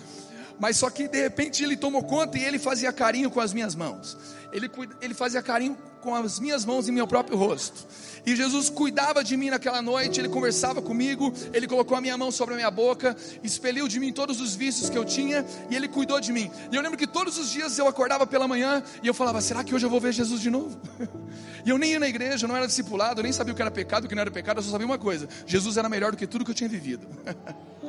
Mas 0.59 0.77
só 0.77 0.89
que 0.89 1.07
de 1.07 1.21
repente 1.21 1.63
ele 1.63 1.77
tomou 1.77 2.03
conta 2.03 2.37
e 2.37 2.43
ele 2.43 2.57
fazia 2.59 2.91
carinho 2.91 3.29
com 3.29 3.39
as 3.39 3.53
minhas 3.53 3.75
mãos. 3.75 4.17
Ele, 4.51 4.69
ele 5.01 5.13
fazia 5.13 5.41
carinho 5.41 5.77
com 6.01 6.15
as 6.15 6.39
minhas 6.39 6.63
mãos 6.63 6.87
em 6.87 6.91
meu 6.91 7.05
próprio 7.05 7.37
rosto. 7.37 7.85
E 8.25 8.35
Jesus 8.35 8.69
cuidava 8.69 9.23
de 9.23 9.35
mim 9.37 9.49
naquela 9.49 9.81
noite, 9.81 10.19
ele 10.19 10.29
conversava 10.29 10.81
comigo, 10.81 11.33
ele 11.53 11.67
colocou 11.67 11.97
a 11.97 12.01
minha 12.01 12.17
mão 12.17 12.31
sobre 12.31 12.53
a 12.53 12.57
minha 12.57 12.71
boca, 12.71 13.15
expeliu 13.43 13.87
de 13.87 13.99
mim 13.99 14.11
todos 14.11 14.41
os 14.41 14.55
vícios 14.55 14.89
que 14.89 14.97
eu 14.97 15.05
tinha 15.05 15.45
e 15.69 15.75
ele 15.75 15.87
cuidou 15.87 16.19
de 16.19 16.31
mim. 16.31 16.51
E 16.71 16.75
eu 16.75 16.81
lembro 16.81 16.97
que 16.97 17.07
todos 17.07 17.37
os 17.37 17.49
dias 17.51 17.77
eu 17.77 17.87
acordava 17.87 18.25
pela 18.27 18.47
manhã 18.47 18.83
e 19.01 19.07
eu 19.07 19.13
falava: 19.13 19.41
será 19.41 19.63
que 19.63 19.73
hoje 19.73 19.85
eu 19.85 19.89
vou 19.89 19.99
ver 19.99 20.13
Jesus 20.13 20.41
de 20.41 20.49
novo? 20.49 20.79
e 21.65 21.69
eu 21.69 21.77
nem 21.77 21.91
ia 21.91 21.99
na 21.99 22.07
igreja, 22.07 22.45
eu 22.45 22.49
não 22.49 22.55
era 22.57 22.67
discipulado, 22.67 23.23
nem 23.23 23.31
sabia 23.31 23.53
o 23.53 23.55
que 23.55 23.61
era 23.61 23.71
pecado, 23.71 24.05
o 24.05 24.07
que 24.07 24.15
não 24.15 24.21
era 24.21 24.31
pecado, 24.31 24.57
eu 24.57 24.63
só 24.63 24.71
sabia 24.71 24.85
uma 24.85 24.97
coisa: 24.97 25.27
Jesus 25.45 25.77
era 25.77 25.87
melhor 25.87 26.11
do 26.11 26.17
que 26.17 26.27
tudo 26.27 26.43
que 26.43 26.51
eu 26.51 26.55
tinha 26.55 26.69
vivido. 26.69 27.07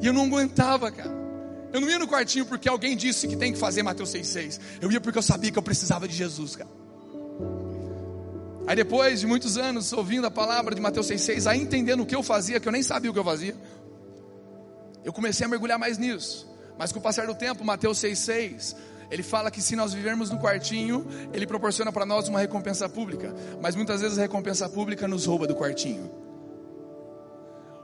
e 0.00 0.06
eu 0.06 0.12
não 0.12 0.24
aguentava, 0.24 0.90
cara. 0.90 1.16
Eu 1.72 1.80
não 1.80 1.88
ia 1.88 1.98
no 1.98 2.08
quartinho 2.08 2.46
porque 2.46 2.68
alguém 2.68 2.96
disse 2.96 3.28
que 3.28 3.36
tem 3.36 3.52
que 3.52 3.58
fazer 3.58 3.82
Mateus 3.82 4.10
6,6. 4.10 4.60
Eu 4.80 4.90
ia 4.90 5.00
porque 5.00 5.18
eu 5.18 5.22
sabia 5.22 5.50
que 5.50 5.58
eu 5.58 5.62
precisava 5.62 6.08
de 6.08 6.14
Jesus, 6.14 6.56
cara. 6.56 6.70
Aí 8.66 8.76
depois 8.76 9.20
de 9.20 9.26
muitos 9.26 9.56
anos 9.56 9.92
ouvindo 9.92 10.26
a 10.26 10.30
palavra 10.30 10.74
de 10.74 10.80
Mateus 10.80 11.08
6,6, 11.08 11.50
aí 11.50 11.60
entendendo 11.60 12.02
o 12.02 12.06
que 12.06 12.14
eu 12.14 12.22
fazia, 12.22 12.60
que 12.60 12.68
eu 12.68 12.72
nem 12.72 12.82
sabia 12.82 13.10
o 13.10 13.14
que 13.14 13.18
eu 13.18 13.24
fazia, 13.24 13.56
eu 15.04 15.12
comecei 15.12 15.46
a 15.46 15.48
mergulhar 15.48 15.78
mais 15.78 15.98
nisso. 15.98 16.46
Mas 16.78 16.92
com 16.92 16.98
o 16.98 17.02
passar 17.02 17.26
do 17.26 17.34
tempo, 17.34 17.64
Mateus 17.64 17.98
6,6, 17.98 18.76
ele 19.10 19.22
fala 19.22 19.50
que 19.50 19.60
se 19.60 19.74
nós 19.74 19.92
vivermos 19.92 20.30
no 20.30 20.38
quartinho, 20.38 21.06
ele 21.32 21.46
proporciona 21.46 21.90
para 21.90 22.04
nós 22.04 22.28
uma 22.28 22.40
recompensa 22.40 22.88
pública. 22.88 23.34
Mas 23.60 23.74
muitas 23.74 24.00
vezes 24.00 24.18
a 24.18 24.22
recompensa 24.22 24.68
pública 24.68 25.08
nos 25.08 25.24
rouba 25.24 25.46
do 25.46 25.54
quartinho. 25.54 26.27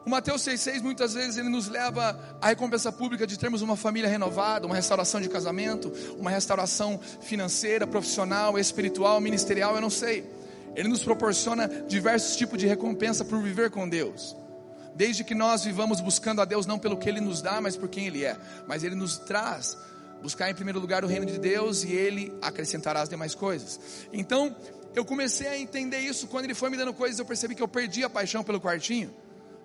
O 0.06 0.11
Mateus 0.11 0.42
6,6 0.42 0.82
muitas 0.82 1.14
vezes 1.14 1.38
ele 1.38 1.49
nos 1.49 1.68
leva 1.68 2.18
à 2.40 2.49
recompensa 2.49 2.92
pública 2.92 3.26
de 3.26 3.38
termos 3.38 3.62
uma 3.62 3.75
família 3.75 4.08
renovada, 4.08 4.66
uma 4.66 4.75
restauração 4.75 5.18
de 5.18 5.30
casamento, 5.30 5.90
uma 6.18 6.30
restauração 6.30 7.00
financeira, 7.23 7.87
profissional, 7.87 8.58
espiritual, 8.58 9.18
ministerial, 9.18 9.75
eu 9.75 9.80
não 9.80 9.88
sei. 9.88 10.30
Ele 10.76 10.88
nos 10.88 11.02
proporciona 11.02 11.68
diversos 11.88 12.37
tipos 12.37 12.58
de 12.58 12.66
recompensa 12.66 13.25
por 13.25 13.40
viver 13.40 13.70
com 13.70 13.88
Deus. 13.88 14.37
Desde 14.94 15.25
que 15.25 15.34
nós 15.34 15.64
vivamos 15.64 16.00
buscando 16.00 16.42
a 16.42 16.44
Deus 16.44 16.66
não 16.66 16.78
pelo 16.78 16.99
que 16.99 17.08
Ele 17.08 17.20
nos 17.20 17.40
dá, 17.40 17.61
mas 17.61 17.76
por 17.76 17.88
quem 17.88 18.06
Ele 18.06 18.25
é. 18.25 18.37
Mas 18.66 18.84
Ele 18.84 18.94
nos 18.94 19.16
traz 19.18 19.76
buscar 20.23 20.50
em 20.50 20.54
primeiro 20.54 20.80
lugar 20.80 21.04
o 21.04 21.06
reino 21.06 21.26
de 21.26 21.38
Deus 21.38 21.82
e 21.82 21.92
Ele 21.92 22.32
acrescentará 22.42 23.02
as 23.02 23.08
demais 23.08 23.34
coisas. 23.34 23.80
Então, 24.12 24.54
eu 24.94 25.04
comecei 25.04 25.46
a 25.46 25.58
entender 25.58 25.99
isso 25.99 26.26
quando 26.26 26.44
Ele 26.44 26.54
foi 26.54 26.70
me 26.70 26.76
dando 26.76 26.92
coisas, 26.92 27.18
eu 27.18 27.25
percebi 27.25 27.54
que 27.54 27.62
eu 27.62 27.68
perdi 27.68 28.04
a 28.04 28.11
paixão 28.11 28.44
pelo 28.44 28.61
quartinho. 28.61 29.14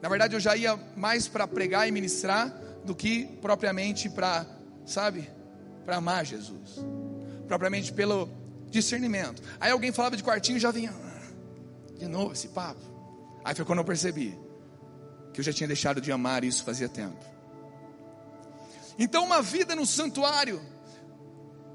Na 0.01 0.09
verdade, 0.09 0.35
eu 0.35 0.39
já 0.39 0.55
ia 0.55 0.77
mais 0.95 1.27
para 1.27 1.47
pregar 1.47 1.87
e 1.87 1.91
ministrar 1.91 2.49
do 2.85 2.95
que 2.95 3.25
propriamente 3.41 4.09
para, 4.09 4.45
sabe, 4.85 5.29
para 5.85 5.97
amar 5.97 6.25
Jesus. 6.25 6.79
Propriamente 7.47 7.91
pelo 7.91 8.29
discernimento. 8.69 9.41
Aí 9.59 9.71
alguém 9.71 9.91
falava 9.91 10.15
de 10.15 10.23
quartinho 10.23 10.57
e 10.57 10.59
já 10.59 10.71
vinha, 10.71 10.91
ah, 10.91 11.97
de 11.97 12.07
novo 12.07 12.33
esse 12.33 12.49
papo. 12.49 12.81
Aí 13.43 13.55
foi 13.55 13.65
quando 13.65 13.79
eu 13.79 13.85
percebi 13.85 14.37
que 15.33 15.39
eu 15.39 15.43
já 15.43 15.51
tinha 15.51 15.67
deixado 15.67 15.99
de 15.99 16.11
amar 16.11 16.43
isso 16.43 16.63
fazia 16.63 16.87
tempo. 16.87 17.23
Então, 18.97 19.23
uma 19.23 19.41
vida 19.41 19.75
no 19.75 19.85
santuário 19.85 20.61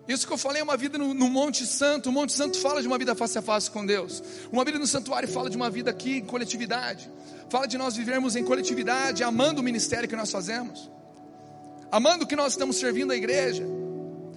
isso 0.07 0.27
que 0.27 0.33
eu 0.33 0.39
falei 0.39 0.61
é 0.61 0.65
uma 0.65 0.77
vida 0.77 0.99
no, 0.99 1.15
no, 1.15 1.31
Monte 1.31 1.65
Santo. 1.65 2.11
O 2.11 2.13
Monte 2.13 2.33
Santo 2.33 2.59
fala 2.59 2.83
de 2.83 2.87
uma 2.87 2.99
vida 2.99 3.15
face 3.15 3.39
a 3.39 3.43
face 3.43 3.71
com 3.71 3.87
Deus. 3.87 4.23
Uma 4.53 4.65
vida 4.65 4.79
no 4.79 4.87
santuário 4.87 5.29
fala 5.29 5.49
de 5.49 5.57
uma 5.57 5.71
vida 5.71 5.91
aqui 5.91 6.19
em 6.19 6.25
coletividade. 6.25 7.11
Fala 7.49 7.67
de 7.67 7.79
nós 7.79 7.97
vivermos 7.97 8.37
em 8.37 8.45
coletividade, 8.45 9.23
amando 9.23 9.61
o 9.61 9.65
ministério 9.65 10.09
que 10.09 10.17
nós 10.17 10.31
fazemos, 10.31 10.91
amando 11.91 12.27
que 12.27 12.37
nós 12.37 12.53
estamos 12.53 12.77
servindo 12.77 13.13
a 13.13 13.17
igreja. 13.17 13.65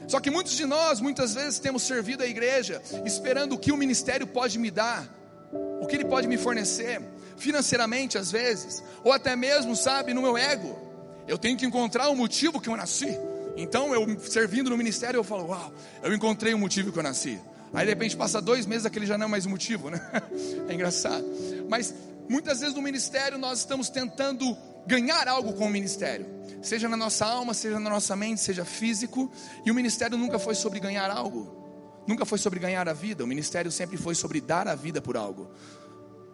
Só 0.07 0.21
que 0.21 0.29
muitos 0.29 0.53
de 0.53 0.65
nós, 0.65 1.01
muitas 1.01 1.33
vezes, 1.33 1.59
temos 1.59 1.83
servido 1.83 2.23
a 2.23 2.27
igreja, 2.27 2.81
esperando 3.05 3.53
o 3.53 3.57
que 3.57 3.73
o 3.73 3.77
ministério 3.77 4.25
pode 4.25 4.57
me 4.57 4.71
dar, 4.71 5.05
o 5.51 5.85
que 5.85 5.97
ele 5.97 6.05
pode 6.05 6.27
me 6.27 6.37
fornecer, 6.37 7.01
financeiramente 7.35 8.17
às 8.17 8.31
vezes, 8.31 8.81
ou 9.03 9.11
até 9.11 9.35
mesmo, 9.35 9.75
sabe, 9.75 10.13
no 10.13 10.21
meu 10.21 10.37
ego. 10.37 10.79
Eu 11.27 11.37
tenho 11.37 11.57
que 11.57 11.65
encontrar 11.65 12.07
o 12.07 12.15
motivo 12.15 12.61
que 12.61 12.69
eu 12.69 12.77
nasci. 12.77 13.17
Então, 13.57 13.93
eu 13.93 14.19
servindo 14.19 14.69
no 14.69 14.77
ministério, 14.77 15.17
eu 15.17 15.23
falo, 15.23 15.47
uau, 15.47 15.73
eu 16.03 16.13
encontrei 16.13 16.53
o 16.53 16.59
motivo 16.59 16.91
que 16.91 16.99
eu 16.99 17.03
nasci. 17.03 17.39
Aí 17.73 17.85
de 17.85 17.91
repente 17.91 18.15
passa 18.15 18.39
dois 18.39 18.65
meses, 18.65 18.85
aquele 18.85 19.05
já 19.05 19.17
não 19.17 19.25
é 19.25 19.29
mais 19.29 19.45
o 19.45 19.49
motivo, 19.49 19.89
né? 19.89 19.99
É 20.69 20.73
engraçado. 20.73 21.25
Mas 21.67 21.93
muitas 22.29 22.59
vezes 22.59 22.75
no 22.75 22.81
ministério 22.81 23.37
nós 23.37 23.59
estamos 23.59 23.89
tentando 23.89 24.55
ganhar 24.85 25.27
algo 25.27 25.53
com 25.53 25.65
o 25.65 25.69
ministério, 25.69 26.25
seja 26.61 26.87
na 26.87 26.95
nossa 26.95 27.25
alma, 27.25 27.53
seja 27.53 27.79
na 27.79 27.89
nossa 27.89 28.15
mente, 28.15 28.41
seja 28.41 28.63
físico. 28.63 29.29
E 29.65 29.71
o 29.71 29.75
ministério 29.75 30.17
nunca 30.17 30.39
foi 30.39 30.55
sobre 30.55 30.79
ganhar 30.79 31.09
algo, 31.09 32.03
nunca 32.07 32.25
foi 32.25 32.37
sobre 32.37 32.59
ganhar 32.59 32.87
a 32.87 32.93
vida. 32.93 33.23
O 33.23 33.27
ministério 33.27 33.71
sempre 33.71 33.97
foi 33.97 34.15
sobre 34.15 34.39
dar 34.39 34.67
a 34.67 34.75
vida 34.75 35.01
por 35.01 35.17
algo. 35.17 35.49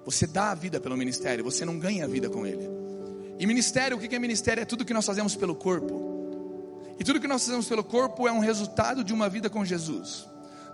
Você 0.05 0.27
dá 0.27 0.51
a 0.51 0.55
vida 0.55 0.79
pelo 0.79 0.97
ministério, 0.97 1.43
você 1.43 1.63
não 1.63 1.79
ganha 1.79 2.03
a 2.03 2.07
vida 2.07 2.29
com 2.29 2.45
ele. 2.45 2.69
E 3.39 3.47
ministério, 3.47 3.97
o 3.97 3.99
que 3.99 4.13
é 4.13 4.19
ministério? 4.19 4.61
É 4.61 4.65
tudo 4.65 4.85
que 4.85 4.93
nós 4.93 5.05
fazemos 5.05 5.35
pelo 5.35 5.55
corpo. 5.55 6.22
E 6.99 7.03
tudo 7.03 7.19
que 7.19 7.27
nós 7.27 7.43
fazemos 7.43 7.67
pelo 7.67 7.83
corpo 7.83 8.27
é 8.27 8.31
um 8.31 8.39
resultado 8.39 9.03
de 9.03 9.13
uma 9.13 9.29
vida 9.29 9.49
com 9.49 9.65
Jesus. 9.65 10.27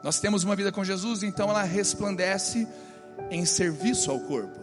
Nós 0.04 0.20
temos 0.20 0.44
uma 0.44 0.56
vida 0.56 0.72
com 0.72 0.84
Jesus, 0.84 1.24
então 1.24 1.50
ela 1.50 1.64
resplandece 1.64 2.68
em 3.30 3.46
serviço 3.46 4.12
ao 4.12 4.20
corpo. 4.22 4.60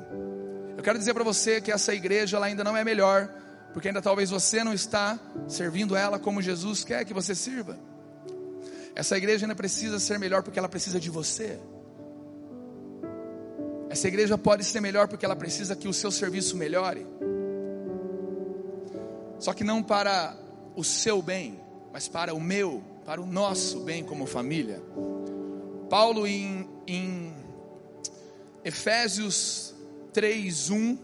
Eu 0.76 0.82
quero 0.82 0.98
dizer 0.98 1.14
para 1.14 1.24
você 1.24 1.60
que 1.60 1.72
essa 1.72 1.94
igreja 1.94 2.42
ainda 2.42 2.62
não 2.62 2.76
é 2.76 2.84
melhor, 2.84 3.28
porque 3.72 3.88
ainda 3.88 4.00
talvez 4.00 4.30
você 4.30 4.62
não 4.64 4.72
está 4.72 5.18
servindo 5.48 5.96
ela 5.96 6.18
como 6.18 6.40
Jesus 6.40 6.84
quer 6.84 7.04
que 7.04 7.12
você 7.14 7.34
sirva. 7.34 7.78
Essa 8.94 9.16
igreja 9.16 9.44
ainda 9.44 9.54
precisa 9.54 9.98
ser 9.98 10.18
melhor 10.18 10.42
porque 10.42 10.58
ela 10.58 10.68
precisa 10.68 10.98
de 10.98 11.10
você. 11.10 11.58
Essa 13.90 14.08
igreja 14.08 14.38
pode 14.38 14.64
ser 14.64 14.80
melhor 14.80 15.06
porque 15.08 15.24
ela 15.24 15.36
precisa 15.36 15.76
que 15.76 15.86
o 15.88 15.92
seu 15.92 16.10
serviço 16.10 16.56
melhore. 16.56 17.06
Só 19.38 19.52
que 19.52 19.62
não 19.62 19.82
para 19.82 20.36
o 20.76 20.84
seu 20.84 21.22
bem, 21.22 21.58
mas 21.92 22.06
para 22.06 22.34
o 22.34 22.40
meu, 22.40 22.84
para 23.04 23.20
o 23.20 23.26
nosso 23.26 23.80
bem 23.80 24.04
como 24.04 24.26
família. 24.26 24.82
Paulo 25.88 26.26
em, 26.26 26.68
em 26.86 27.34
Efésios 28.62 29.74
3:1 30.12 30.98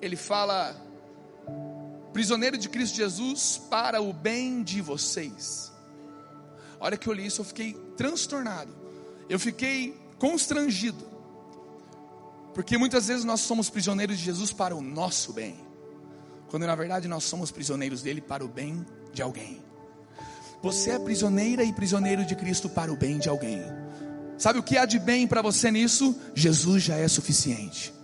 ele 0.00 0.16
fala 0.16 0.74
prisioneiro 2.12 2.56
de 2.56 2.68
Cristo 2.68 2.96
Jesus 2.96 3.60
para 3.70 4.00
o 4.00 4.12
bem 4.12 4.62
de 4.62 4.80
vocês. 4.80 5.70
Olha 6.80 6.96
que 6.96 7.08
eu 7.08 7.12
li 7.12 7.26
isso, 7.26 7.42
eu 7.42 7.44
fiquei 7.44 7.74
transtornado. 7.96 8.74
Eu 9.28 9.38
fiquei 9.38 9.96
constrangido. 10.18 11.06
Porque 12.52 12.76
muitas 12.76 13.06
vezes 13.06 13.24
nós 13.24 13.40
somos 13.40 13.70
prisioneiros 13.70 14.18
de 14.18 14.24
Jesus 14.24 14.52
para 14.52 14.74
o 14.74 14.82
nosso 14.82 15.32
bem 15.32 15.71
quando 16.52 16.66
na 16.66 16.74
verdade 16.74 17.08
nós 17.08 17.24
somos 17.24 17.50
prisioneiros 17.50 18.02
dele 18.02 18.20
para 18.20 18.44
o 18.44 18.48
bem 18.48 18.84
de 19.10 19.22
alguém. 19.22 19.64
Você 20.62 20.90
é 20.90 20.98
prisioneira 20.98 21.64
e 21.64 21.72
prisioneiro 21.72 22.26
de 22.26 22.36
Cristo 22.36 22.68
para 22.68 22.92
o 22.92 22.96
bem 22.96 23.18
de 23.18 23.26
alguém. 23.26 23.62
Sabe 24.36 24.58
o 24.58 24.62
que 24.62 24.76
há 24.76 24.84
de 24.84 24.98
bem 24.98 25.26
para 25.26 25.40
você 25.40 25.70
nisso? 25.70 26.14
Jesus 26.34 26.82
já 26.82 26.96
é 26.96 27.08
suficiente. 27.08 27.94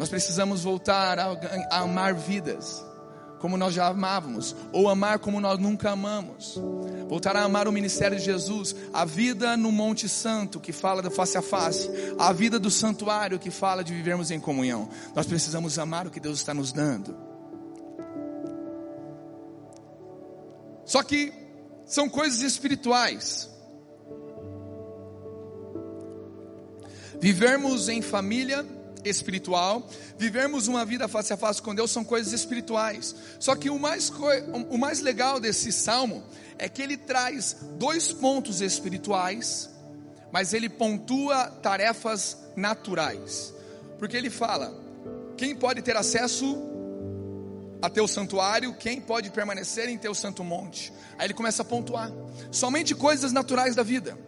Nós 0.00 0.08
precisamos 0.08 0.64
voltar 0.64 1.16
a, 1.16 1.26
a 1.70 1.78
amar 1.82 2.12
vidas, 2.14 2.84
como 3.38 3.56
nós 3.56 3.74
já 3.74 3.86
amávamos, 3.86 4.54
ou 4.72 4.88
amar 4.88 5.18
como 5.18 5.40
nós 5.40 5.58
nunca 5.58 5.90
amamos. 5.90 6.60
Voltar 7.08 7.36
a 7.36 7.42
amar 7.42 7.68
o 7.68 7.72
ministério 7.72 8.18
de 8.18 8.24
Jesus, 8.24 8.74
a 8.92 9.04
vida 9.04 9.56
no 9.56 9.70
Monte 9.70 10.08
Santo, 10.08 10.58
que 10.58 10.72
fala 10.72 11.02
do 11.02 11.10
face 11.10 11.38
a 11.38 11.42
face, 11.42 11.90
a 12.18 12.32
vida 12.32 12.58
do 12.58 12.70
santuário, 12.70 13.38
que 13.38 13.50
fala 13.50 13.84
de 13.84 13.94
vivermos 13.94 14.30
em 14.30 14.40
comunhão. 14.40 14.88
Nós 15.14 15.26
precisamos 15.26 15.78
amar 15.78 16.06
o 16.06 16.10
que 16.10 16.20
Deus 16.20 16.38
está 16.38 16.52
nos 16.52 16.72
dando. 16.72 17.16
Só 20.84 21.02
que 21.02 21.32
são 21.84 22.08
coisas 22.08 22.40
espirituais. 22.40 23.50
Vivermos 27.20 27.88
em 27.88 28.02
família 28.02 28.64
espiritual, 29.08 29.88
vivermos 30.18 30.68
uma 30.68 30.84
vida 30.84 31.08
face 31.08 31.32
a 31.32 31.36
face 31.36 31.62
com 31.62 31.74
Deus 31.74 31.90
são 31.90 32.04
coisas 32.04 32.32
espirituais. 32.32 33.14
Só 33.38 33.54
que 33.54 33.70
o 33.70 33.78
mais, 33.78 34.12
o 34.70 34.78
mais 34.78 35.00
legal 35.00 35.40
desse 35.40 35.72
salmo 35.72 36.22
é 36.58 36.68
que 36.68 36.82
ele 36.82 36.96
traz 36.96 37.56
dois 37.78 38.12
pontos 38.12 38.60
espirituais, 38.60 39.70
mas 40.32 40.52
ele 40.52 40.68
pontua 40.68 41.46
tarefas 41.62 42.36
naturais. 42.56 43.54
Porque 43.98 44.16
ele 44.16 44.30
fala: 44.30 44.74
quem 45.36 45.54
pode 45.54 45.82
ter 45.82 45.96
acesso 45.96 46.56
a 47.80 47.90
teu 47.90 48.08
santuário, 48.08 48.74
quem 48.74 49.00
pode 49.00 49.30
permanecer 49.30 49.88
em 49.88 49.98
teu 49.98 50.14
santo 50.14 50.42
monte? 50.42 50.92
Aí 51.18 51.26
ele 51.26 51.34
começa 51.34 51.62
a 51.62 51.64
pontuar 51.64 52.10
somente 52.50 52.94
coisas 52.94 53.32
naturais 53.32 53.74
da 53.74 53.82
vida. 53.82 54.18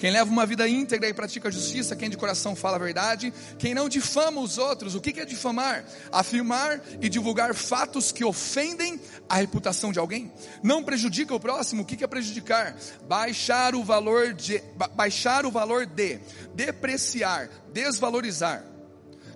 Quem 0.00 0.10
leva 0.10 0.30
uma 0.30 0.46
vida 0.46 0.66
íntegra 0.66 1.06
e 1.10 1.12
pratica 1.12 1.48
a 1.48 1.52
justiça, 1.52 1.94
quem 1.94 2.08
de 2.08 2.16
coração 2.16 2.56
fala 2.56 2.76
a 2.76 2.78
verdade, 2.78 3.30
quem 3.58 3.74
não 3.74 3.86
difama 3.86 4.40
os 4.40 4.56
outros. 4.56 4.94
O 4.94 5.00
que 5.00 5.20
é 5.20 5.26
difamar? 5.26 5.84
Afirmar 6.10 6.80
e 7.02 7.08
divulgar 7.10 7.54
fatos 7.54 8.10
que 8.10 8.24
ofendem 8.24 8.98
a 9.28 9.34
reputação 9.34 9.92
de 9.92 9.98
alguém. 9.98 10.32
Não 10.62 10.82
prejudica 10.82 11.34
o 11.34 11.38
próximo. 11.38 11.82
O 11.82 11.84
que 11.84 12.02
é 12.02 12.06
prejudicar? 12.06 12.74
Baixar 13.06 13.74
o 13.74 13.84
valor 13.84 14.32
de, 14.32 14.62
baixar 14.96 15.44
o 15.44 15.50
valor 15.50 15.84
de, 15.84 16.18
depreciar, 16.54 17.50
desvalorizar, 17.70 18.64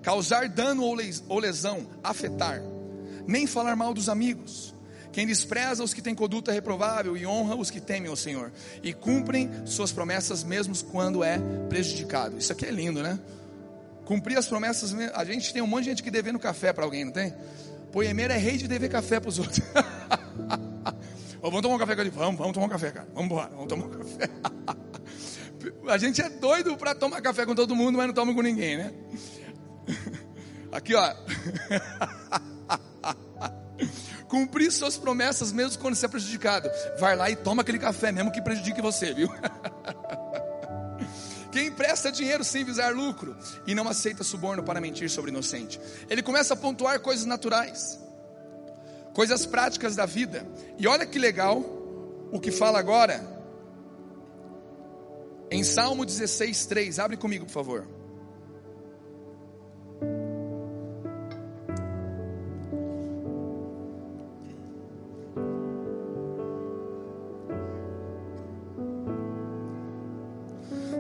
causar 0.03 0.49
dano 0.49 0.83
ou 0.83 1.39
lesão, 1.39 1.87
afetar. 2.03 2.63
Nem 3.27 3.47
falar 3.47 3.77
mal 3.77 3.93
dos 3.93 4.09
amigos 4.09 4.74
quem 5.15 5.29
despreza 5.29 5.85
os 5.85 5.95
que 5.95 6.03
têm 6.03 6.13
conduta 6.13 6.51
reprovável 6.51 7.17
e 7.17 7.25
honra 7.25 7.55
os 7.55 7.71
que 7.71 7.81
temem 7.81 8.11
o 8.11 8.17
Senhor 8.17 8.51
e 8.83 8.93
cumprem 8.93 9.49
suas 9.65 9.93
promessas 9.93 10.43
mesmo 10.43 10.75
quando 10.91 11.23
é 11.23 11.39
prejudicado. 11.69 12.37
Isso 12.37 12.51
aqui 12.51 12.67
é 12.67 12.71
lindo, 12.73 13.01
né? 13.01 13.17
Cumprir 14.05 14.37
as 14.37 14.49
promessas. 14.49 14.93
A 15.15 15.25
gente 15.25 15.53
tem 15.53 15.63
um 15.63 15.69
monte 15.69 15.85
de 15.85 15.91
gente 15.91 16.03
que 16.03 16.11
devendo 16.11 16.37
café 16.37 16.73
para 16.73 16.85
alguém, 16.85 17.05
não 17.05 17.13
tem? 17.13 17.33
Poemeiro 17.93 18.33
é 18.33 18.37
rei 18.37 18.57
de 18.57 18.67
dever 18.67 18.91
café 18.91 19.21
para 19.21 19.29
os 19.29 19.39
outros. 19.39 19.61
vamos 21.41 21.63
tomar 21.63 21.77
um 21.77 21.79
café, 21.79 21.95
cara. 21.95 22.11
Vamos, 22.11 22.37
vamos 22.37 22.53
tomar 22.53 22.67
um 22.67 22.71
café, 22.71 22.91
cara. 22.91 23.07
Vamos 23.15 23.31
embora, 23.31 23.51
vamos 23.51 23.69
tomar 23.69 23.87
um 23.87 23.91
café. 23.91 24.31
A 25.87 25.97
gente 25.97 26.21
é 26.23 26.29
doido 26.29 26.77
para 26.77 26.93
tomar 26.93 27.23
café 27.23 27.47
com 27.47 27.55
todo 27.55 27.77
mundo, 27.77 27.97
mas 27.97 28.09
não 28.09 28.15
toma 28.15 28.35
com 28.35 28.43
ninguém, 28.43 28.79
né? 28.79 28.93
Aqui, 30.73 30.93
ó. 30.97 31.15
Cumprir 34.35 34.73
suas 34.73 34.97
promessas 34.97 35.53
mesmo 35.53 35.81
quando 35.81 35.95
você 35.95 36.07
é 36.07 36.09
prejudicado. 36.09 36.69
Vai 36.99 37.15
lá 37.15 37.31
e 37.31 37.37
toma 37.37 37.63
aquele 37.63 37.79
café 37.79 38.11
mesmo 38.11 38.33
que 38.33 38.43
prejudique 38.43 38.83
você, 38.83 39.15
viu? 39.15 39.29
Quem 41.53 41.69
empresta 41.69 42.11
dinheiro 42.11 42.43
sem 42.43 42.65
visar 42.65 42.93
lucro 42.93 43.37
e 43.65 43.77
não 43.77 43.89
aceita 43.89 44.25
suborno 44.25 44.65
para 44.65 44.81
mentir 44.81 45.09
sobre 45.09 45.31
inocente. 45.31 45.81
Ele 46.11 46.21
começa 46.21 46.55
a 46.55 46.57
pontuar 46.57 46.99
coisas 46.99 47.25
naturais, 47.25 47.97
coisas 49.13 49.47
práticas 49.47 49.95
da 49.95 50.05
vida. 50.05 50.45
E 50.77 50.89
olha 50.89 51.07
que 51.07 51.17
legal 51.17 51.63
o 52.33 52.41
que 52.41 52.51
fala 52.51 52.81
agora 52.81 53.25
em 55.49 55.63
Salmo 55.63 56.05
16, 56.05 56.67
3. 56.67 56.99
Abre 56.99 57.17
comigo, 57.17 57.47
por 57.47 57.53
favor. 57.53 57.94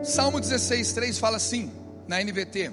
Salmo 0.04 0.38
16, 0.38 0.92
3 0.92 1.18
fala 1.18 1.38
assim, 1.38 1.72
na 2.06 2.22
NVT: 2.22 2.70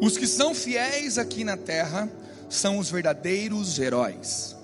Os 0.00 0.16
que 0.16 0.26
são 0.26 0.54
fiéis 0.54 1.18
aqui 1.18 1.42
na 1.42 1.56
terra 1.56 2.08
são 2.48 2.78
os 2.78 2.90
verdadeiros 2.90 3.78
heróis. 3.78 4.56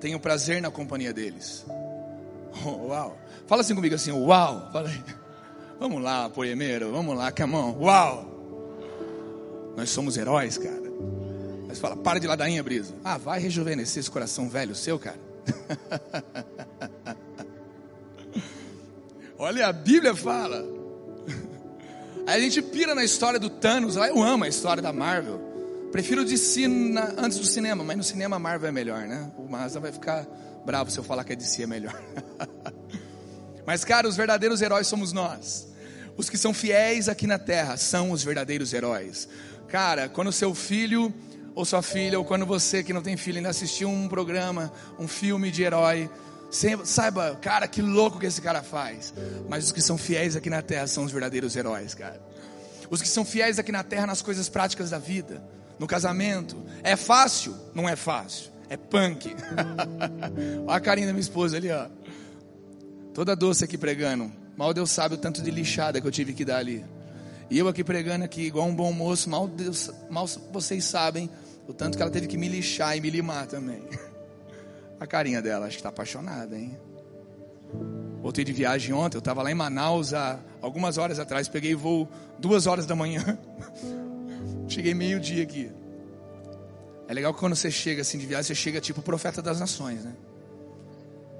Tenho 0.00 0.18
prazer 0.18 0.60
na 0.60 0.70
companhia 0.70 1.12
deles. 1.12 1.64
Oh, 2.64 2.88
uau! 2.88 3.16
Fala 3.46 3.62
assim 3.62 3.74
comigo 3.74 3.94
assim, 3.94 4.10
uau! 4.10 4.68
Fala 4.72 4.88
aí. 4.88 5.04
Vamos 5.78 6.02
lá, 6.02 6.28
poemeiro, 6.28 6.90
vamos 6.90 7.16
lá, 7.16 7.30
camão, 7.30 7.78
uau! 7.80 8.26
Nós 9.76 9.90
somos 9.90 10.16
heróis, 10.16 10.58
cara. 10.58 10.88
Mas 11.68 11.78
fala, 11.78 11.96
para 11.96 12.18
de 12.18 12.26
ladainha, 12.26 12.62
brisa. 12.64 12.92
Ah, 13.04 13.16
vai 13.16 13.38
rejuvenescer 13.38 14.00
esse 14.00 14.10
coração 14.10 14.48
velho 14.48 14.74
seu, 14.74 14.98
cara. 14.98 15.20
Olha, 19.38 19.68
a 19.68 19.72
Bíblia 19.72 20.16
fala 20.16 20.77
Aí 22.28 22.42
a 22.42 22.44
gente 22.44 22.60
pira 22.60 22.94
na 22.94 23.02
história 23.02 23.40
do 23.40 23.48
Thanos, 23.48 23.96
eu 23.96 24.22
amo 24.22 24.44
a 24.44 24.48
história 24.48 24.82
da 24.82 24.92
Marvel. 24.92 25.40
Prefiro 25.90 26.26
de 26.26 26.36
cine, 26.36 26.94
antes 27.16 27.38
do 27.38 27.46
cinema, 27.46 27.82
mas 27.82 27.96
no 27.96 28.04
cinema 28.04 28.36
a 28.36 28.38
Marvel 28.38 28.68
é 28.68 28.70
melhor, 28.70 29.06
né? 29.06 29.32
O 29.38 29.50
Mazda 29.50 29.80
vai 29.80 29.90
ficar 29.90 30.26
bravo 30.62 30.90
se 30.90 30.98
eu 30.98 31.02
falar 31.02 31.24
que 31.24 31.32
a 31.32 31.34
DC 31.34 31.62
é 31.62 31.66
melhor. 31.66 31.98
mas, 33.66 33.82
cara, 33.82 34.06
os 34.06 34.14
verdadeiros 34.14 34.60
heróis 34.60 34.86
somos 34.86 35.10
nós. 35.10 35.68
Os 36.18 36.28
que 36.28 36.36
são 36.36 36.52
fiéis 36.52 37.08
aqui 37.08 37.26
na 37.26 37.38
terra 37.38 37.78
são 37.78 38.10
os 38.10 38.22
verdadeiros 38.22 38.74
heróis. 38.74 39.26
Cara, 39.66 40.06
quando 40.06 40.30
seu 40.30 40.54
filho 40.54 41.10
ou 41.54 41.64
sua 41.64 41.80
filha, 41.80 42.18
ou 42.18 42.26
quando 42.26 42.44
você 42.44 42.82
que 42.82 42.92
não 42.92 43.00
tem 43.00 43.16
filho 43.16 43.38
ainda 43.38 43.48
assistiu 43.48 43.88
um 43.88 44.06
programa, 44.06 44.70
um 44.98 45.08
filme 45.08 45.50
de 45.50 45.62
herói, 45.62 46.10
Saiba, 46.50 47.36
cara, 47.40 47.68
que 47.68 47.82
louco 47.82 48.18
que 48.18 48.26
esse 48.26 48.40
cara 48.40 48.62
faz. 48.62 49.12
Mas 49.48 49.66
os 49.66 49.72
que 49.72 49.82
são 49.82 49.98
fiéis 49.98 50.34
aqui 50.34 50.48
na 50.48 50.62
terra 50.62 50.86
são 50.86 51.04
os 51.04 51.12
verdadeiros 51.12 51.54
heróis, 51.56 51.94
cara. 51.94 52.20
Os 52.90 53.02
que 53.02 53.08
são 53.08 53.24
fiéis 53.24 53.58
aqui 53.58 53.70
na 53.70 53.82
terra 53.82 54.06
nas 54.06 54.22
coisas 54.22 54.48
práticas 54.48 54.90
da 54.90 54.98
vida, 54.98 55.42
no 55.78 55.86
casamento. 55.86 56.56
É 56.82 56.96
fácil? 56.96 57.54
Não 57.74 57.88
é 57.88 57.96
fácil. 57.96 58.50
É 58.70 58.76
punk. 58.76 59.34
Olha 60.66 60.76
a 60.76 60.80
carinha 60.80 61.06
da 61.06 61.12
minha 61.12 61.20
esposa 61.20 61.56
ali, 61.56 61.70
ó. 61.70 61.86
Toda 63.12 63.34
doce 63.36 63.64
aqui 63.64 63.76
pregando. 63.76 64.32
Mal 64.56 64.72
Deus 64.72 64.90
sabe 64.90 65.14
o 65.14 65.18
tanto 65.18 65.42
de 65.42 65.50
lixada 65.50 66.00
que 66.00 66.06
eu 66.06 66.10
tive 66.10 66.32
que 66.32 66.44
dar 66.44 66.58
ali. 66.58 66.84
E 67.50 67.58
eu 67.58 67.68
aqui 67.68 67.82
pregando 67.82 68.24
aqui, 68.24 68.42
igual 68.42 68.66
um 68.66 68.74
bom 68.74 68.92
moço, 68.92 69.30
mal, 69.30 69.48
Deus, 69.48 69.90
mal 70.10 70.26
vocês 70.52 70.84
sabem 70.84 71.30
o 71.66 71.72
tanto 71.72 71.96
que 71.96 72.02
ela 72.02 72.10
teve 72.10 72.26
que 72.26 72.36
me 72.36 72.48
lixar 72.48 72.96
e 72.96 73.00
me 73.00 73.08
limar 73.08 73.46
também. 73.46 73.82
A 75.00 75.06
carinha 75.06 75.40
dela, 75.40 75.66
acho 75.66 75.76
que 75.76 75.80
está 75.80 75.88
apaixonada, 75.90 76.56
hein? 76.56 76.76
Voltei 78.20 78.44
de 78.44 78.52
viagem 78.52 78.92
ontem, 78.92 79.16
eu 79.16 79.20
estava 79.20 79.42
lá 79.42 79.50
em 79.50 79.54
Manaus 79.54 80.12
há 80.12 80.38
algumas 80.60 80.98
horas 80.98 81.18
atrás, 81.18 81.48
peguei 81.48 81.74
voo 81.74 82.08
duas 82.38 82.66
horas 82.66 82.84
da 82.84 82.96
manhã. 82.96 83.38
Cheguei 84.68 84.92
meio-dia 84.94 85.42
aqui. 85.42 85.70
É 87.06 87.14
legal 87.14 87.32
que 87.32 87.40
quando 87.40 87.54
você 87.56 87.70
chega 87.70 88.02
assim 88.02 88.18
de 88.18 88.26
viagem, 88.26 88.44
você 88.44 88.54
chega 88.54 88.80
tipo 88.80 89.00
profeta 89.00 89.40
das 89.40 89.58
nações, 89.60 90.04
né? 90.04 90.12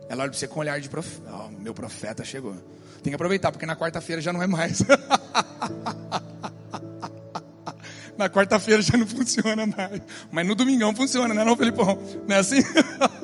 Ela 0.08 0.22
olha 0.22 0.30
para 0.30 0.38
você 0.38 0.48
com 0.48 0.56
um 0.56 0.60
olhar 0.60 0.80
de 0.80 0.88
profeta. 0.88 1.30
Oh, 1.30 1.48
meu 1.60 1.74
profeta 1.74 2.24
chegou. 2.24 2.54
Tem 3.02 3.10
que 3.10 3.14
aproveitar, 3.14 3.52
porque 3.52 3.66
na 3.66 3.76
quarta-feira 3.76 4.22
já 4.22 4.32
não 4.32 4.42
é 4.42 4.46
mais. 4.46 4.82
na 8.16 8.30
quarta-feira 8.30 8.80
já 8.80 8.96
não 8.96 9.06
funciona 9.06 9.66
mais. 9.66 10.00
Mas 10.30 10.46
no 10.46 10.54
domingão 10.54 10.94
funciona, 10.94 11.34
né, 11.34 11.44
não, 11.44 11.54
Felipão? 11.56 11.98
Não 12.26 12.36
é 12.36 12.38
assim? 12.38 12.62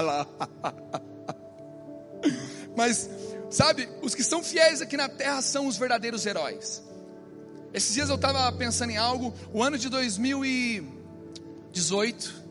lá. 0.00 0.26
Mas, 2.76 3.08
sabe, 3.50 3.88
os 4.02 4.14
que 4.14 4.22
são 4.22 4.40
fiéis 4.42 4.82
aqui 4.82 4.96
na 4.96 5.08
terra 5.08 5.40
são 5.42 5.66
os 5.66 5.76
verdadeiros 5.76 6.24
heróis. 6.26 6.82
Esses 7.72 7.94
dias 7.94 8.08
eu 8.08 8.16
estava 8.16 8.50
pensando 8.52 8.90
em 8.90 8.96
algo, 8.96 9.32
o 9.52 9.62
ano 9.62 9.78
de 9.78 9.88
2018 9.88 12.43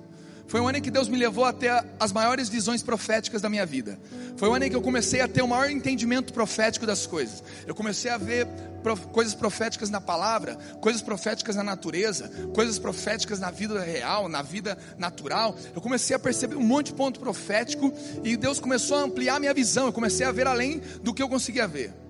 foi 0.54 0.62
um 0.62 0.68
ano 0.68 0.78
em 0.78 0.82
que 0.82 0.92
Deus 0.92 1.10
me 1.10 1.18
levou 1.18 1.46
até 1.46 1.84
as 2.00 2.12
maiores 2.12 2.48
visões 2.48 2.84
proféticas 2.84 3.42
da 3.42 3.50
minha 3.50 3.66
vida. 3.66 3.98
Foi 4.38 4.48
um 4.48 4.54
ano 4.54 4.66
em 4.66 4.70
que 4.70 4.76
eu 4.76 4.84
comecei 4.84 5.20
a 5.20 5.28
ter 5.28 5.42
o 5.42 5.48
maior 5.48 5.68
entendimento 5.68 6.32
profético 6.32 6.86
das 6.86 7.08
coisas. 7.08 7.44
Eu 7.66 7.74
comecei 7.74 8.12
a 8.12 8.20
ver 8.20 8.46
prof... 8.84 9.08
coisas 9.08 9.34
proféticas 9.34 9.90
na 9.90 10.00
palavra, 10.00 10.56
coisas 10.80 11.02
proféticas 11.02 11.56
na 11.56 11.64
natureza, 11.64 12.30
coisas 12.54 12.78
proféticas 12.78 13.40
na 13.40 13.50
vida 13.50 13.82
real, 13.82 14.30
na 14.30 14.44
vida 14.44 14.78
natural. 14.96 15.56
Eu 15.74 15.82
comecei 15.82 16.16
a 16.16 16.20
perceber 16.20 16.56
um 16.56 16.62
monte 16.62 16.92
de 16.92 16.94
ponto 16.94 17.20
profético 17.20 17.92
e 18.24 18.38
Deus 18.38 18.60
começou 18.60 18.98
a 18.98 19.02
ampliar 19.02 19.40
minha 19.40 19.56
visão. 19.56 19.88
Eu 19.88 19.92
comecei 19.92 20.24
a 20.24 20.32
ver 20.32 20.46
além 20.46 20.84
do 21.02 21.16
que 21.16 21.24
eu 21.24 21.30
conseguia 21.30 21.68
ver. 21.68 22.03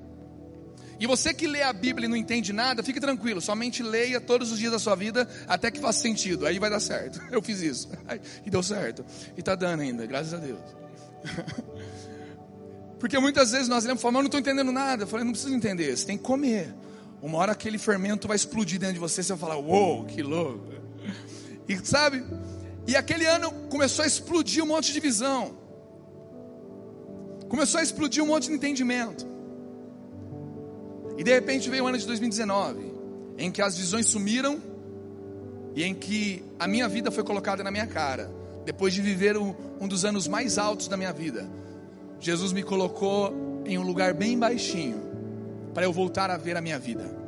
E 1.00 1.08
você 1.08 1.34
que 1.34 1.48
lê 1.48 1.62
a 1.62 1.74
Bíblia 1.74 2.06
e 2.06 2.10
não 2.10 2.16
entende 2.16 2.54
nada, 2.54 2.84
fique 2.84 3.00
tranquilo, 3.00 3.42
somente 3.42 3.82
leia 3.82 4.22
todos 4.22 4.52
os 4.52 4.60
dias 4.60 4.72
da 4.72 4.80
sua 4.80 4.96
vida 4.96 5.28
até 5.48 5.72
que 5.72 5.80
faça 5.80 6.00
sentido, 6.00 6.46
aí 6.46 6.60
vai 6.60 6.70
dar 6.70 6.80
certo. 6.80 7.22
Eu 7.32 7.42
fiz 7.42 7.62
isso, 7.62 7.90
e 8.46 8.50
deu 8.50 8.64
certo, 8.64 9.04
e 9.36 9.40
está 9.40 9.56
dando 9.56 9.82
ainda, 9.82 10.06
graças 10.06 10.34
a 10.34 10.38
Deus. 10.38 10.60
Porque 13.00 13.20
muitas 13.20 13.52
vezes 13.52 13.68
nós 13.68 13.84
lemos 13.84 14.00
e 14.00 14.02
falamos, 14.02 14.20
eu 14.20 14.24
não 14.24 14.28
estou 14.28 14.40
entendendo 14.40 14.72
nada. 14.72 15.04
Eu 15.04 15.08
falei, 15.08 15.26
não 15.26 15.34
precisa 15.34 15.54
entender, 15.54 15.98
você 15.98 16.06
tem 16.06 16.18
que 16.18 16.24
comer. 16.24 16.74
Uma 17.22 17.38
hora 17.38 17.52
aquele 17.52 17.78
fermento 17.78 18.30
vai 18.30 18.38
explodir 18.38 18.80
dentro 18.80 18.94
de 18.94 19.00
você, 19.02 19.22
você 19.22 19.34
vai 19.34 19.40
falar, 19.40 19.58
uou, 19.58 19.98
wow, 19.98 20.06
que 20.06 20.22
louco. 20.22 20.72
E 21.68 21.78
sabe, 21.86 22.22
e 22.86 22.96
aquele 22.96 23.26
ano 23.26 23.52
começou 23.70 24.04
a 24.04 24.08
explodir 24.08 24.62
um 24.62 24.68
monte 24.68 24.92
de 24.92 25.00
visão. 25.00 25.56
Começou 27.48 27.80
a 27.80 27.84
explodir 27.84 28.22
um 28.22 28.28
monte 28.28 28.48
de 28.48 28.54
entendimento. 28.54 29.26
E 31.18 31.24
de 31.24 31.32
repente 31.32 31.70
veio 31.70 31.84
o 31.84 31.88
ano 31.88 31.98
de 31.98 32.06
2019, 32.06 32.92
em 33.38 33.52
que 33.52 33.62
as 33.62 33.78
visões 33.78 34.08
sumiram 34.08 34.62
e 35.76 35.84
em 35.84 35.94
que 35.94 36.44
a 36.60 36.68
minha 36.68 36.88
vida 36.88 37.12
foi 37.12 37.24
colocada 37.24 37.64
na 37.64 37.72
minha 37.72 37.88
cara. 37.88 38.32
Depois 38.66 38.94
de 38.94 39.02
viver 39.02 39.38
um, 39.38 39.54
um 39.80 39.88
dos 39.88 40.06
anos 40.06 40.28
mais 40.28 40.58
altos 40.58 40.88
da 40.88 40.96
minha 40.96 41.12
vida, 41.12 41.50
Jesus 42.20 42.54
me 42.54 42.64
colocou 42.64 43.62
em 43.66 43.78
um 43.78 43.84
lugar 43.84 44.14
bem 44.14 44.38
baixinho 44.38 45.02
para 45.74 45.84
eu 45.84 45.92
voltar 45.92 46.30
a 46.30 46.38
ver 46.38 46.56
a 46.56 46.62
minha 46.62 46.80
vida. 46.80 47.24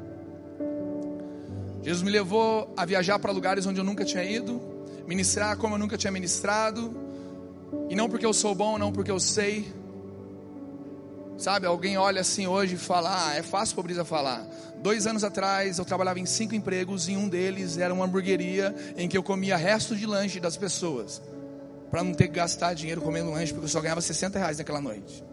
Jesus 1.81 2.01
me 2.01 2.09
levou 2.09 2.73
a 2.75 2.85
viajar 2.85 3.19
para 3.19 3.31
lugares 3.31 3.65
onde 3.65 3.79
eu 3.79 3.83
nunca 3.83 4.03
tinha 4.03 4.23
ido, 4.23 4.59
ministrar 5.05 5.57
como 5.57 5.75
eu 5.75 5.79
nunca 5.79 5.97
tinha 5.97 6.11
ministrado, 6.11 6.95
e 7.89 7.95
não 7.95 8.09
porque 8.09 8.25
eu 8.25 8.33
sou 8.33 8.55
bom, 8.55 8.77
não 8.77 8.91
porque 8.91 9.11
eu 9.11 9.19
sei, 9.19 9.71
Sabe, 11.37 11.67
alguém 11.67 11.97
olha 11.97 12.21
assim 12.21 12.47
hoje 12.47 12.75
e 12.75 12.77
fala: 12.77 13.29
Ah, 13.29 13.35
é 13.35 13.43
fácil 13.43 13.81
Brisa 13.83 14.05
falar. 14.05 14.45
Dois 14.77 15.05
anos 15.07 15.23
atrás 15.23 15.79
eu 15.79 15.85
trabalhava 15.85 16.19
em 16.19 16.25
cinco 16.25 16.55
empregos 16.55 17.09
e 17.09 17.15
um 17.15 17.27
deles 17.27 17.77
era 17.77 17.93
uma 17.93 18.05
hamburgueria 18.05 18.73
em 18.95 19.07
que 19.09 19.17
eu 19.17 19.23
comia 19.23 19.57
resto 19.57 19.95
de 19.95 20.05
lanche 20.05 20.39
das 20.39 20.55
pessoas. 20.55 21.21
Para 21.91 22.03
não 22.03 22.13
ter 22.13 22.27
que 22.27 22.35
gastar 22.35 22.73
dinheiro 22.73 23.01
comendo 23.01 23.31
lanche, 23.31 23.51
porque 23.53 23.65
eu 23.65 23.69
só 23.69 23.81
ganhava 23.81 24.01
60 24.01 24.39
reais 24.39 24.57
naquela 24.57 24.81
noite. 24.81 25.23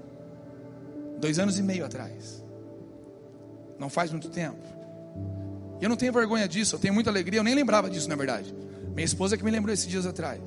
Dois 1.19 1.39
anos 1.39 1.59
e 1.59 1.63
meio 1.63 1.85
atrás. 1.85 2.43
Não 3.79 3.89
faz 3.89 4.11
muito 4.11 4.29
tempo. 4.29 4.63
E 5.81 5.85
eu 5.85 5.89
não 5.89 5.97
tenho 5.97 6.13
vergonha 6.13 6.47
disso, 6.49 6.77
eu 6.77 6.79
tenho 6.79 6.95
muita 6.95 7.11
alegria, 7.11 7.41
eu 7.41 7.45
nem 7.45 7.55
lembrava 7.55 7.91
disso 7.91 8.09
na 8.09 8.15
verdade. 8.15 8.55
Minha 8.95 9.05
esposa 9.05 9.37
que 9.37 9.45
me 9.45 9.51
lembrou 9.51 9.73
esses 9.73 9.87
dias 9.87 10.07
atrás. 10.07 10.41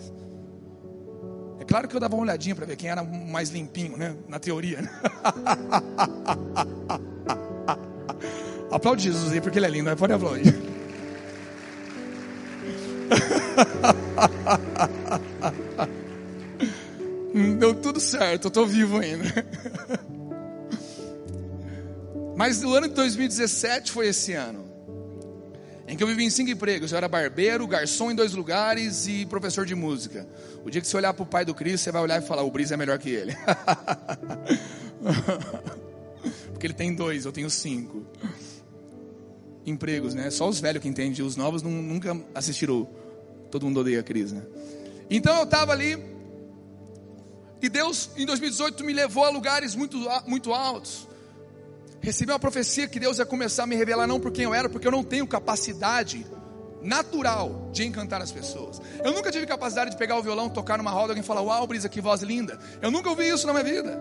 Claro 1.75 1.89
que 1.89 1.95
eu 1.97 1.99
dava 1.99 2.15
uma 2.15 2.21
olhadinha 2.21 2.55
para 2.55 2.65
ver 2.65 2.77
quem 2.77 2.89
era 2.89 3.03
mais 3.03 3.49
limpinho, 3.49 3.97
né? 3.97 4.15
Na 4.29 4.39
teoria. 4.39 4.81
Né? 4.81 4.88
Aplaude 8.71 9.03
Jesus 9.03 9.33
aí, 9.33 9.41
porque 9.41 9.59
ele 9.59 9.65
é 9.65 9.69
lindo, 9.69 9.89
né? 9.89 9.95
Pode 9.97 10.13
aplaudir. 10.13 10.55
Deu 17.59 17.73
tudo 17.73 17.99
certo, 17.99 18.45
eu 18.45 18.47
estou 18.47 18.65
vivo 18.65 18.99
ainda. 18.99 19.45
Mas 22.38 22.63
o 22.63 22.73
ano 22.73 22.88
de 22.88 22.93
2017 22.93 23.91
foi 23.91 24.07
esse 24.07 24.31
ano 24.31 24.63
em 25.88 25.95
que 25.95 26.04
eu 26.04 26.08
vivi 26.08 26.24
em 26.24 26.30
cinco 26.30 26.52
empregos. 26.52 26.91
Eu 26.91 26.98
era 26.98 27.08
barbeiro, 27.08 27.67
garçom 27.67 28.12
em 28.12 28.15
dois 28.15 28.34
lugares 28.34 29.08
e 29.08 29.26
professor 29.26 29.65
de 29.65 29.76
música. 29.76 30.28
O 30.63 30.69
dia 30.69 30.82
que 30.82 30.88
você 30.88 30.98
olhar 30.98 31.13
para 31.13 31.24
o 31.24 31.26
pai 31.26 31.45
do 31.45 31.54
Cristo, 31.54 31.84
você 31.84 31.91
vai 31.91 32.02
olhar 32.02 32.21
e 32.21 32.26
falar: 32.26 32.43
o 32.43 32.52
Brisa 32.52 32.74
é 32.74 32.78
melhor 32.78 32.98
que 32.98 33.10
ele. 33.10 33.36
Porque 36.52 36.67
ele 36.67 36.74
tem 36.74 36.93
dois, 36.93 37.26
eu 37.26 37.32
tenho 37.32 37.50
cinco 37.50 38.06
empregos, 39.65 40.13
né? 40.13 40.30
Só 40.30 40.48
os 40.48 40.60
velhos 40.60 40.82
que 40.82 40.88
entendem, 40.88 41.26
os 41.26 41.36
novos 41.36 41.62
nunca 41.62 42.17
assistiram. 42.34 42.88
Todo 43.52 43.65
mundo 43.65 43.80
odeia 43.80 44.00
a 44.00 44.04
Cris, 44.04 44.32
né? 44.32 44.41
Então 45.10 45.36
eu 45.38 45.43
estava 45.43 45.71
ali 45.71 45.98
e 47.62 47.69
Deus 47.69 48.10
em 48.17 48.26
2018 48.26 48.84
me 48.84 48.93
levou 48.93 49.24
a 49.24 49.30
lugares 49.30 49.76
muito, 49.76 49.98
muito 50.28 50.54
altos. 50.54 51.08
Recebi 52.05 52.31
uma 52.31 52.37
profecia 52.37 52.87
que 52.87 52.99
Deus 52.99 53.17
ia 53.17 53.25
começar 53.25 53.63
a 53.63 53.65
me 53.65 53.75
revelar 53.75 54.05
não 54.05 54.19
por 54.19 54.31
quem 54.31 54.43
eu 54.43 54.53
era, 54.53 54.69
porque 54.69 54.85
eu 54.85 54.91
não 54.91 55.03
tenho 55.03 55.25
capacidade 55.25 56.23
natural 56.79 57.71
de 57.73 57.83
encantar 57.83 58.21
as 58.21 58.31
pessoas. 58.31 58.79
Eu 59.03 59.11
nunca 59.11 59.31
tive 59.31 59.47
capacidade 59.47 59.89
de 59.89 59.97
pegar 59.97 60.15
o 60.15 60.21
violão, 60.21 60.47
tocar 60.47 60.77
numa 60.77 60.91
roda 60.91 61.13
alguém 61.13 61.23
falar: 61.23 61.41
"Uau, 61.41 61.65
Brisa, 61.65 61.89
que 61.89 61.99
voz 61.99 62.21
linda". 62.21 62.59
Eu 62.79 62.91
nunca 62.91 63.09
ouvi 63.09 63.27
isso 63.27 63.47
na 63.47 63.53
minha 63.53 63.65
vida. 63.65 63.99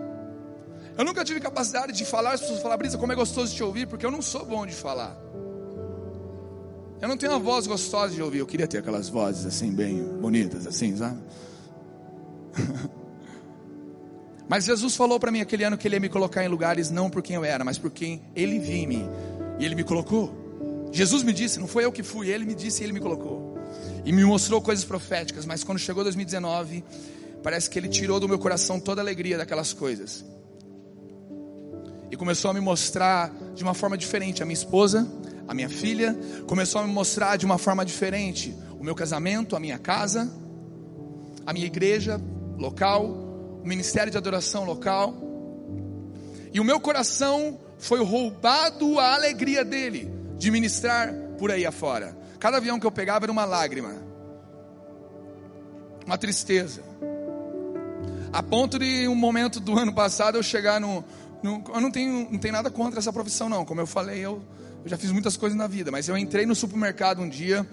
Eu 0.95 1.03
nunca 1.03 1.25
tive 1.25 1.39
capacidade 1.39 1.93
de 1.93 2.05
falar, 2.05 2.33
as 2.33 2.41
pessoas 2.41 2.61
falar: 2.61 2.77
"Brisa, 2.77 2.95
como 2.95 3.11
é 3.11 3.15
gostoso 3.15 3.49
de 3.49 3.55
te 3.55 3.63
ouvir", 3.63 3.87
porque 3.87 4.05
eu 4.05 4.11
não 4.11 4.21
sou 4.21 4.45
bom 4.45 4.67
de 4.67 4.75
falar. 4.75 5.17
Eu 7.01 7.07
não 7.07 7.17
tenho 7.17 7.31
uma 7.31 7.39
voz 7.39 7.65
gostosa 7.65 8.13
de 8.13 8.21
ouvir. 8.21 8.37
Eu 8.37 8.45
queria 8.45 8.67
ter 8.67 8.77
aquelas 8.77 9.09
vozes 9.09 9.47
assim 9.47 9.71
bem 9.71 10.03
bonitas 10.03 10.67
assim, 10.67 10.95
sabe? 10.95 11.19
Mas 14.47 14.65
Jesus 14.65 14.95
falou 14.95 15.19
para 15.19 15.31
mim 15.31 15.41
aquele 15.41 15.63
ano 15.63 15.77
que 15.77 15.87
ele 15.87 15.95
ia 15.95 15.99
me 15.99 16.09
colocar 16.09 16.43
em 16.43 16.47
lugares 16.47 16.91
não 16.91 17.09
por 17.09 17.21
quem 17.21 17.35
eu 17.35 17.43
era, 17.43 17.63
mas 17.63 17.77
por 17.77 17.89
quem 17.89 18.21
ele 18.35 18.59
viu 18.59 18.75
em 18.75 18.87
mim. 18.87 19.09
E 19.59 19.65
ele 19.65 19.75
me 19.75 19.83
colocou. 19.83 20.89
Jesus 20.91 21.23
me 21.23 21.33
disse, 21.33 21.59
não 21.59 21.67
foi 21.67 21.85
eu 21.85 21.91
que 21.91 22.03
fui, 22.03 22.29
ele 22.29 22.45
me 22.45 22.53
disse 22.53 22.81
e 22.81 22.85
ele 22.85 22.93
me 22.93 22.99
colocou. 22.99 23.57
E 24.05 24.11
me 24.11 24.23
mostrou 24.23 24.61
coisas 24.61 24.85
proféticas, 24.85 25.45
mas 25.45 25.63
quando 25.63 25.79
chegou 25.79 26.03
2019, 26.03 26.83
parece 27.41 27.69
que 27.69 27.79
ele 27.79 27.87
tirou 27.87 28.19
do 28.19 28.29
meu 28.29 28.37
coração 28.37 28.79
toda 28.79 29.01
a 29.01 29.03
alegria 29.03 29.37
daquelas 29.37 29.73
coisas. 29.73 30.23
E 32.11 32.15
começou 32.15 32.51
a 32.51 32.53
me 32.53 32.59
mostrar 32.59 33.33
de 33.55 33.63
uma 33.63 33.73
forma 33.73 33.97
diferente 33.97 34.43
a 34.43 34.45
minha 34.45 34.53
esposa, 34.53 35.07
a 35.47 35.53
minha 35.53 35.69
filha, 35.69 36.17
começou 36.47 36.81
a 36.81 36.87
me 36.87 36.93
mostrar 36.93 37.35
de 37.35 37.45
uma 37.45 37.57
forma 37.57 37.83
diferente 37.83 38.55
o 38.79 38.83
meu 38.83 38.95
casamento, 38.95 39.55
a 39.55 39.59
minha 39.59 39.79
casa, 39.79 40.31
a 41.45 41.51
minha 41.51 41.65
igreja 41.65 42.21
local, 42.57 43.24
o 43.65 43.67
ministério 43.67 44.11
de 44.11 44.17
adoração 44.17 44.63
local. 44.63 45.15
E 46.53 46.59
o 46.59 46.63
meu 46.63 46.79
coração 46.79 47.59
foi 47.79 48.01
roubado 48.03 48.99
a 48.99 49.15
alegria 49.15 49.65
dele 49.65 50.13
de 50.37 50.51
ministrar 50.51 51.11
por 51.39 51.51
aí 51.51 51.65
afora. 51.65 52.15
Cada 52.39 52.57
avião 52.57 52.79
que 52.79 52.85
eu 52.85 52.91
pegava 52.91 53.25
era 53.25 53.31
uma 53.31 53.43
lágrima, 53.43 53.95
uma 56.05 56.15
tristeza. 56.15 56.83
A 58.31 58.43
ponto 58.43 58.77
de 58.77 59.07
um 59.07 59.15
momento 59.15 59.59
do 59.59 59.77
ano 59.77 59.93
passado 59.93 60.37
eu 60.37 60.43
chegar 60.43 60.79
no. 60.79 61.03
no 61.41 61.63
eu 61.73 61.81
não 61.81 61.89
tenho, 61.89 62.29
não 62.31 62.37
tenho 62.37 62.53
nada 62.53 62.69
contra 62.69 62.99
essa 62.99 63.11
profissão, 63.11 63.49
não. 63.49 63.65
Como 63.65 63.81
eu 63.81 63.87
falei, 63.87 64.19
eu, 64.19 64.43
eu 64.83 64.89
já 64.89 64.97
fiz 64.97 65.11
muitas 65.11 65.35
coisas 65.35 65.57
na 65.57 65.65
vida, 65.65 65.89
mas 65.89 66.07
eu 66.07 66.15
entrei 66.15 66.45
no 66.45 66.53
supermercado 66.53 67.19
um 67.19 67.27
dia 67.27 67.67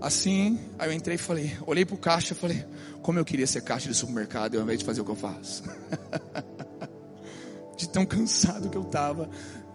assim, 0.00 0.58
aí 0.78 0.88
eu 0.88 0.92
entrei 0.92 1.16
e 1.16 1.18
falei, 1.18 1.56
olhei 1.66 1.84
pro 1.84 1.96
caixa 1.96 2.32
e 2.32 2.36
falei, 2.36 2.64
como 3.06 3.20
eu 3.20 3.24
queria 3.24 3.46
ser 3.46 3.60
caixa 3.60 3.88
de 3.88 3.94
supermercado 3.94 4.56
ao 4.56 4.64
invés 4.64 4.80
de 4.80 4.84
fazer 4.84 5.00
o 5.00 5.04
que 5.04 5.12
eu 5.12 5.14
faço. 5.14 5.62
de 7.78 7.88
tão 7.88 8.04
cansado 8.04 8.68
que 8.68 8.76
eu 8.76 8.82
estava, 8.82 9.30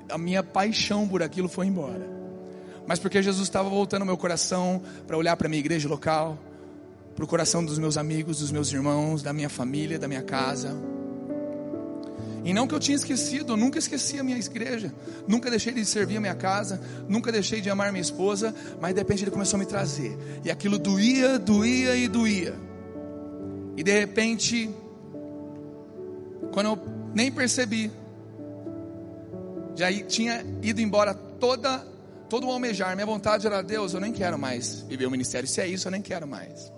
a 0.09 0.17
minha 0.17 0.43
paixão 0.43 1.07
por 1.07 1.23
aquilo 1.23 1.47
foi 1.47 1.67
embora. 1.67 2.05
Mas 2.85 2.99
porque 2.99 3.23
Jesus 3.23 3.47
estava 3.47 3.69
voltando 3.69 4.05
meu 4.05 4.17
coração 4.17 4.81
para 5.07 5.15
olhar 5.15 5.37
para 5.37 5.47
a 5.47 5.49
minha 5.49 5.61
igreja 5.61 5.87
local, 5.87 6.37
para 7.15 7.23
o 7.23 7.27
coração 7.27 7.63
dos 7.63 7.79
meus 7.79 7.95
amigos, 7.95 8.39
dos 8.39 8.51
meus 8.51 8.69
irmãos, 8.73 9.23
da 9.23 9.31
minha 9.31 9.47
família, 9.47 9.97
da 9.97 10.09
minha 10.09 10.23
casa. 10.23 10.75
E 12.43 12.53
não 12.53 12.67
que 12.67 12.75
eu 12.75 12.81
tinha 12.81 12.97
esquecido, 12.97 13.53
eu 13.53 13.57
nunca 13.57 13.79
esqueci 13.79 14.19
a 14.19 14.23
minha 14.25 14.37
igreja, 14.37 14.93
nunca 15.25 15.49
deixei 15.49 15.71
de 15.71 15.85
servir 15.85 16.17
a 16.17 16.19
minha 16.19 16.35
casa, 16.35 16.81
nunca 17.07 17.31
deixei 17.31 17.61
de 17.61 17.69
amar 17.69 17.93
minha 17.93 18.01
esposa, 18.01 18.53
mas 18.81 18.93
de 18.93 18.99
repente 18.99 19.23
ele 19.23 19.31
começou 19.31 19.55
a 19.55 19.59
me 19.61 19.65
trazer, 19.65 20.17
e 20.43 20.51
aquilo 20.51 20.77
doía, 20.77 21.39
doía 21.39 21.95
e 21.95 22.09
doía. 22.09 22.70
E 23.77 23.83
de 23.83 23.91
repente, 23.91 24.69
quando 26.53 26.67
eu 26.67 26.79
nem 27.13 27.31
percebi, 27.31 27.91
já 29.75 29.91
tinha 30.03 30.45
ido 30.61 30.81
embora 30.81 31.13
toda 31.13 31.89
todo 32.31 32.47
o 32.47 32.49
almejar, 32.49 32.95
minha 32.95 33.05
vontade 33.05 33.45
era 33.45 33.61
Deus, 33.61 33.93
eu 33.93 33.99
nem 33.99 34.13
quero 34.13 34.39
mais 34.39 34.83
viver 34.83 35.05
o 35.05 35.11
ministério, 35.11 35.45
se 35.45 35.59
é 35.59 35.67
isso, 35.67 35.89
eu 35.89 35.91
nem 35.91 36.01
quero 36.01 36.25
mais. 36.25 36.71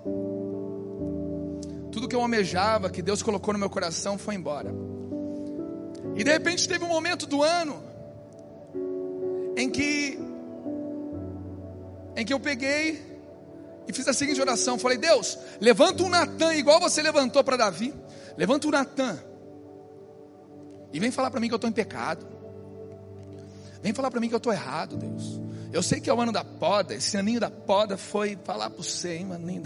Tudo 1.92 2.08
que 2.08 2.16
eu 2.16 2.22
almejava, 2.22 2.90
que 2.90 3.04
Deus 3.04 3.22
colocou 3.22 3.54
no 3.54 3.60
meu 3.60 3.70
coração, 3.70 4.18
foi 4.18 4.34
embora. 4.34 4.74
E 6.16 6.24
de 6.24 6.32
repente 6.32 6.68
teve 6.68 6.84
um 6.84 6.88
momento 6.88 7.28
do 7.28 7.44
ano 7.44 7.84
em 9.56 9.70
que 9.70 10.18
em 12.16 12.26
que 12.26 12.34
eu 12.34 12.40
peguei 12.40 13.13
e 13.88 13.94
fiz 13.94 14.08
a 14.08 14.14
seguinte 14.14 14.40
oração, 14.40 14.78
falei: 14.78 14.98
"Deus, 14.98 15.38
levanta 15.60 16.04
um 16.04 16.10
Natan 16.10 16.54
igual 16.56 16.80
você 16.80 17.02
levantou 17.02 17.44
para 17.44 17.58
Davi. 17.58 17.94
Levanta 18.38 18.68
um 18.68 18.72
Natan. 18.72 19.20
E 20.92 21.00
vem 21.00 21.12
falar 21.12 21.32
para 21.32 21.40
mim 21.40 21.48
que 21.48 21.54
eu 21.54 21.58
estou 21.58 21.70
em 21.70 21.74
pecado. 21.74 22.26
Vem 23.82 23.94
falar 23.94 24.10
para 24.12 24.20
mim 24.20 24.30
que 24.30 24.36
eu 24.36 24.38
estou 24.38 24.54
errado, 24.54 24.96
Deus. 24.96 25.42
Eu 25.72 25.82
sei 25.82 26.00
que 26.00 26.10
é 26.10 26.14
o 26.14 26.22
ano 26.22 26.32
da 26.32 26.44
poda, 26.44 26.94
esse 26.94 27.18
aninho 27.18 27.40
da 27.40 27.50
poda 27.50 27.98
foi 27.98 28.38
falar 28.44 28.70
para 28.70 28.82
você, 28.82 29.16
hein, 29.16 29.26
maninho. 29.26 29.64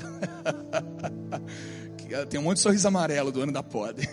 Tem 2.29 2.39
um 2.39 2.43
monte 2.43 2.57
de 2.57 2.63
sorriso 2.63 2.87
amarelo 2.87 3.31
do 3.31 3.41
ano 3.41 3.51
da 3.51 3.61
poda. 3.61 4.01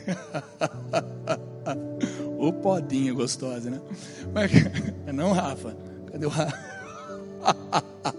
O 2.36 2.52
podinho 2.52 3.14
gostosa, 3.14 3.70
né? 3.70 3.80
Mas, 4.34 4.50
não, 5.14 5.32
Rafa. 5.32 5.74
Cadê 6.12 6.26
o 6.26 6.28
Rafa? 6.28 6.58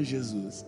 Jesus. 0.00 0.64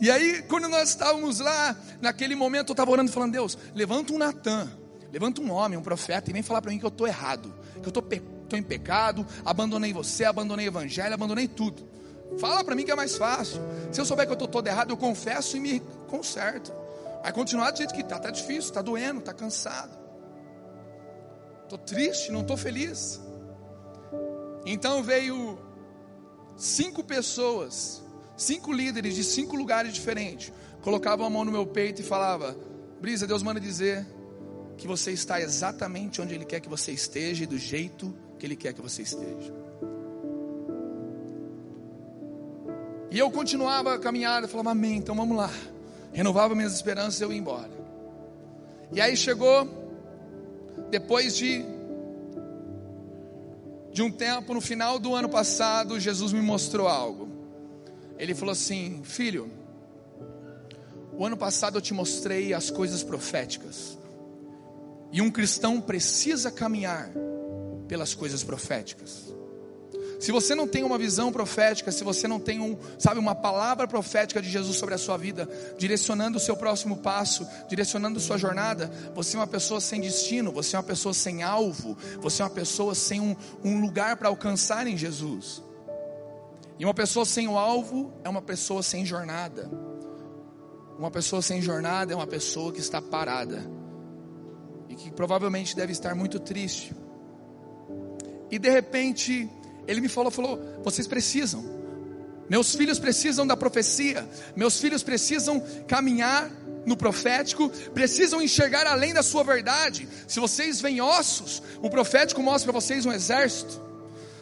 E 0.00 0.10
aí, 0.10 0.42
quando 0.42 0.68
nós 0.68 0.90
estávamos 0.90 1.40
lá, 1.40 1.76
naquele 2.00 2.34
momento, 2.34 2.70
eu 2.70 2.72
estava 2.72 2.90
orando 2.90 3.10
falando, 3.10 3.32
Deus, 3.32 3.56
levanta 3.74 4.12
um 4.12 4.18
Natan, 4.18 4.68
levanta 5.12 5.40
um 5.40 5.50
homem, 5.50 5.78
um 5.78 5.82
profeta, 5.82 6.30
e 6.30 6.32
vem 6.32 6.42
falar 6.42 6.60
para 6.60 6.70
mim 6.70 6.78
que 6.78 6.84
eu 6.84 6.88
estou 6.88 7.06
errado, 7.06 7.54
que 7.74 7.86
eu 7.86 7.90
estou 7.90 8.02
pe 8.02 8.22
em 8.52 8.62
pecado, 8.62 9.26
abandonei 9.44 9.92
você, 9.92 10.24
abandonei 10.24 10.66
o 10.66 10.68
evangelho, 10.68 11.12
abandonei 11.12 11.48
tudo. 11.48 11.88
Fala 12.38 12.62
para 12.62 12.76
mim 12.76 12.84
que 12.84 12.92
é 12.92 12.94
mais 12.94 13.16
fácil. 13.16 13.60
Se 13.90 14.00
eu 14.00 14.04
souber 14.04 14.26
que 14.26 14.30
eu 14.30 14.34
estou 14.34 14.46
todo 14.46 14.66
errado, 14.68 14.90
eu 14.90 14.96
confesso 14.96 15.56
e 15.56 15.60
me 15.60 15.80
conserto. 16.08 16.72
Vai 17.20 17.32
continuar 17.32 17.72
do 17.72 17.78
jeito 17.78 17.92
que 17.92 18.02
está, 18.02 18.16
está 18.16 18.30
difícil, 18.30 18.70
está 18.70 18.80
doendo, 18.80 19.18
está 19.18 19.32
cansado. 19.32 19.90
Estou 21.64 21.78
triste, 21.78 22.30
não 22.30 22.42
estou 22.42 22.56
feliz. 22.56 23.20
Então 24.64 25.02
veio 25.02 25.58
cinco 26.56 27.02
pessoas 27.02 28.03
cinco 28.36 28.72
líderes 28.72 29.14
de 29.14 29.24
cinco 29.24 29.56
lugares 29.56 29.92
diferentes 29.92 30.52
colocavam 30.82 31.26
a 31.26 31.30
mão 31.30 31.44
no 31.44 31.52
meu 31.52 31.66
peito 31.66 32.02
e 32.02 32.04
falava: 32.04 32.56
Brisa, 33.00 33.26
Deus 33.26 33.42
manda 33.42 33.60
dizer 33.60 34.06
que 34.76 34.86
você 34.86 35.12
está 35.12 35.40
exatamente 35.40 36.20
onde 36.20 36.34
Ele 36.34 36.44
quer 36.44 36.60
que 36.60 36.68
você 36.68 36.92
esteja 36.92 37.44
e 37.44 37.46
do 37.46 37.58
jeito 37.58 38.14
que 38.38 38.46
Ele 38.46 38.56
quer 38.56 38.72
que 38.72 38.80
você 38.80 39.02
esteja. 39.02 39.52
E 43.10 43.18
eu 43.18 43.30
continuava 43.30 43.94
a 43.94 43.98
caminhada, 43.98 44.48
falava, 44.48 44.72
amém, 44.72 44.96
então 44.96 45.14
vamos 45.14 45.36
lá. 45.36 45.48
Renovava 46.12 46.52
minhas 46.52 46.74
esperanças 46.74 47.20
e 47.20 47.22
eu 47.22 47.32
ia 47.32 47.38
embora. 47.38 47.70
E 48.92 49.00
aí 49.00 49.16
chegou, 49.16 49.68
depois 50.90 51.36
de, 51.36 51.64
de 53.92 54.02
um 54.02 54.10
tempo, 54.10 54.52
no 54.52 54.60
final 54.60 54.98
do 54.98 55.14
ano 55.14 55.28
passado, 55.28 56.00
Jesus 56.00 56.32
me 56.32 56.40
mostrou 56.40 56.88
algo. 56.88 57.23
Ele 58.18 58.34
falou 58.34 58.52
assim: 58.52 59.02
Filho, 59.04 59.50
o 61.12 61.24
ano 61.24 61.36
passado 61.36 61.78
eu 61.78 61.82
te 61.82 61.94
mostrei 61.94 62.52
as 62.52 62.70
coisas 62.70 63.02
proféticas. 63.02 63.98
E 65.12 65.20
um 65.22 65.30
cristão 65.30 65.80
precisa 65.80 66.50
caminhar 66.50 67.08
pelas 67.86 68.14
coisas 68.14 68.42
proféticas. 68.42 69.32
Se 70.18 70.32
você 70.32 70.54
não 70.54 70.66
tem 70.66 70.82
uma 70.82 70.96
visão 70.96 71.30
profética, 71.30 71.92
se 71.92 72.02
você 72.02 72.26
não 72.26 72.40
tem 72.40 72.60
um, 72.60 72.78
sabe, 72.98 73.20
uma 73.20 73.34
palavra 73.34 73.86
profética 73.86 74.40
de 74.40 74.48
Jesus 74.48 74.76
sobre 74.76 74.94
a 74.94 74.98
sua 74.98 75.16
vida, 75.16 75.48
direcionando 75.78 76.38
o 76.38 76.40
seu 76.40 76.56
próximo 76.56 76.96
passo, 76.96 77.46
direcionando 77.68 78.18
sua 78.18 78.38
jornada, 78.38 78.90
você 79.14 79.36
é 79.36 79.40
uma 79.40 79.46
pessoa 79.46 79.80
sem 79.80 80.00
destino, 80.00 80.50
você 80.50 80.76
é 80.76 80.78
uma 80.78 80.84
pessoa 80.84 81.12
sem 81.12 81.42
alvo, 81.42 81.96
você 82.20 82.42
é 82.42 82.44
uma 82.44 82.50
pessoa 82.50 82.94
sem 82.94 83.20
um, 83.20 83.36
um 83.62 83.80
lugar 83.80 84.16
para 84.16 84.28
alcançar 84.28 84.86
em 84.86 84.96
Jesus. 84.96 85.62
E 86.78 86.84
uma 86.84 86.94
pessoa 86.94 87.24
sem 87.24 87.46
o 87.48 87.56
alvo 87.56 88.12
é 88.24 88.28
uma 88.28 88.42
pessoa 88.42 88.82
sem 88.82 89.04
jornada. 89.04 89.70
Uma 90.98 91.10
pessoa 91.10 91.42
sem 91.42 91.60
jornada 91.60 92.12
é 92.12 92.16
uma 92.16 92.26
pessoa 92.26 92.72
que 92.72 92.80
está 92.80 93.00
parada 93.00 93.64
e 94.88 94.94
que 94.94 95.10
provavelmente 95.10 95.74
deve 95.74 95.92
estar 95.92 96.14
muito 96.14 96.38
triste. 96.38 96.94
E 98.50 98.58
de 98.58 98.68
repente, 98.68 99.48
ele 99.86 100.00
me 100.00 100.08
falou, 100.08 100.30
falou: 100.30 100.58
"Vocês 100.82 101.06
precisam. 101.06 101.64
Meus 102.48 102.74
filhos 102.74 102.98
precisam 102.98 103.46
da 103.46 103.56
profecia. 103.56 104.28
Meus 104.54 104.78
filhos 104.80 105.02
precisam 105.02 105.62
caminhar 105.88 106.50
no 106.84 106.96
profético, 106.96 107.70
precisam 107.92 108.42
enxergar 108.42 108.86
além 108.86 109.14
da 109.14 109.22
sua 109.22 109.42
verdade. 109.42 110.08
Se 110.28 110.38
vocês 110.38 110.80
veem 110.80 111.00
ossos, 111.00 111.62
o 111.80 111.88
profético 111.88 112.42
mostra 112.42 112.70
para 112.70 112.80
vocês 112.80 113.06
um 113.06 113.12
exército. 113.12 113.83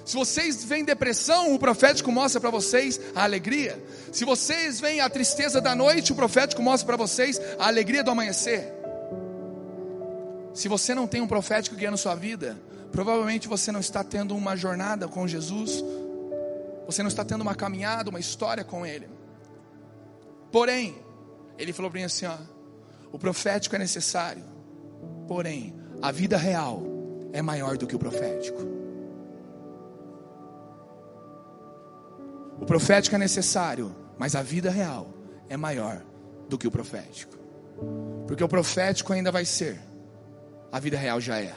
Se 0.05 0.17
vocês 0.17 0.65
veem 0.65 0.85
depressão, 0.85 1.55
o 1.55 1.59
profético 1.59 2.11
mostra 2.11 2.41
para 2.41 2.51
vocês 2.51 3.01
a 3.15 3.23
alegria. 3.23 3.83
Se 4.11 4.25
vocês 4.25 4.81
veem 4.81 5.01
a 5.01 5.09
tristeza 5.09 5.61
da 5.61 5.75
noite, 5.75 6.13
o 6.13 6.17
profético 6.17 6.63
mostra 6.63 6.87
para 6.87 6.97
vocês 6.97 7.41
a 7.59 7.67
alegria 7.67 8.03
do 8.03 8.11
amanhecer. 8.11 8.73
Se 10.53 10.69
você 10.69 10.95
não 10.95 11.07
tem 11.07 11.21
um 11.21 11.29
profético 11.29 11.77
guiando 11.77 11.97
sua 11.97 12.15
vida, 12.15 12.61
provavelmente 12.91 13.49
você 13.49 13.71
não 13.71 13.81
está 13.81 14.03
tendo 14.03 14.37
uma 14.37 14.57
jornada 14.57 15.07
com 15.07 15.27
Jesus, 15.27 15.83
você 16.85 17.03
não 17.03 17.09
está 17.09 17.25
tendo 17.25 17.43
uma 17.43 17.55
caminhada, 17.55 18.11
uma 18.11 18.21
história 18.21 18.65
com 18.65 18.85
Ele. 18.85 19.09
Porém, 20.51 20.97
Ele 21.57 21.73
falou 21.73 21.91
para 21.91 22.01
mim 22.01 22.07
assim: 22.07 22.27
ó, 22.27 22.37
o 23.13 23.19
profético 23.19 23.77
é 23.77 23.79
necessário, 23.79 24.45
porém, 25.29 25.75
a 26.03 26.11
vida 26.11 26.37
real 26.37 26.83
é 27.33 27.41
maior 27.41 27.79
do 27.79 27.87
que 27.87 27.95
o 27.95 27.99
profético. 27.99 28.82
O 32.63 32.65
profético 32.65 33.17
é 33.17 33.19
necessário, 33.19 33.93
mas 34.17 34.37
a 34.37 34.43
vida 34.43 34.71
real 34.71 35.09
é 35.49 35.57
maior 35.57 36.01
do 36.49 36.57
que 36.57 36.69
o 36.69 36.71
profético. 36.71 37.37
Porque 38.25 38.45
o 38.45 38.49
profético 38.49 39.13
ainda 39.13 39.33
vai 39.33 39.45
ser, 39.45 39.81
a 40.71 40.79
vida 40.79 40.97
real 40.97 41.21
já 41.21 41.41
é. 41.41 41.53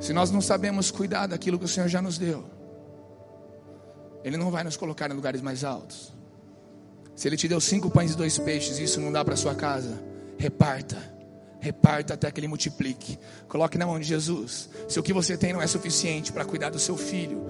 Se 0.00 0.14
nós 0.14 0.30
não 0.30 0.40
sabemos 0.40 0.90
cuidar 0.90 1.26
daquilo 1.26 1.58
que 1.58 1.66
o 1.66 1.68
Senhor 1.68 1.88
já 1.90 2.00
nos 2.00 2.16
deu, 2.16 2.42
Ele 4.24 4.38
não 4.38 4.50
vai 4.50 4.64
nos 4.64 4.78
colocar 4.78 5.10
em 5.10 5.14
lugares 5.14 5.42
mais 5.42 5.62
altos. 5.62 6.10
Se 7.14 7.28
Ele 7.28 7.36
te 7.36 7.46
deu 7.46 7.60
cinco 7.60 7.90
pães 7.90 8.14
e 8.14 8.16
dois 8.16 8.38
peixes, 8.38 8.78
e 8.78 8.84
isso 8.84 8.98
não 8.98 9.12
dá 9.12 9.22
para 9.22 9.36
sua 9.36 9.54
casa, 9.54 10.02
reparta. 10.38 10.96
Reparta 11.60 12.14
até 12.14 12.30
que 12.30 12.38
ele 12.38 12.48
multiplique. 12.48 13.18
Coloque 13.48 13.76
na 13.76 13.86
mão 13.86 13.98
de 13.98 14.06
Jesus. 14.06 14.68
Se 14.88 15.00
o 15.00 15.02
que 15.02 15.12
você 15.12 15.36
tem 15.36 15.52
não 15.52 15.60
é 15.60 15.66
suficiente 15.66 16.32
para 16.32 16.44
cuidar 16.44 16.70
do 16.70 16.78
seu 16.78 16.96
filho, 16.96 17.44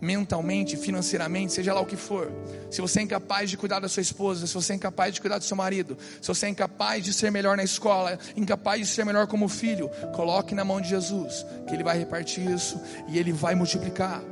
mentalmente, 0.00 0.76
financeiramente, 0.76 1.52
seja 1.52 1.72
lá 1.72 1.80
o 1.80 1.86
que 1.86 1.96
for, 1.96 2.30
se 2.70 2.80
você 2.80 3.00
é 3.00 3.02
incapaz 3.02 3.48
de 3.50 3.56
cuidar 3.56 3.80
da 3.80 3.88
sua 3.88 4.00
esposa, 4.00 4.46
se 4.46 4.54
você 4.54 4.72
é 4.72 4.76
incapaz 4.76 5.14
de 5.14 5.20
cuidar 5.20 5.38
do 5.38 5.44
seu 5.44 5.56
marido, 5.56 5.96
se 6.20 6.28
você 6.28 6.46
é 6.46 6.48
incapaz 6.48 7.04
de 7.04 7.12
ser 7.12 7.30
melhor 7.30 7.56
na 7.56 7.64
escola, 7.64 8.18
incapaz 8.36 8.80
de 8.80 8.94
ser 8.94 9.04
melhor 9.04 9.26
como 9.26 9.48
filho, 9.48 9.88
coloque 10.14 10.54
na 10.54 10.64
mão 10.64 10.80
de 10.80 10.88
Jesus, 10.88 11.46
que 11.66 11.74
Ele 11.74 11.84
vai 11.84 11.98
repartir 11.98 12.48
isso 12.50 12.80
e 13.08 13.18
Ele 13.18 13.32
vai 13.32 13.54
multiplicar. 13.54 14.22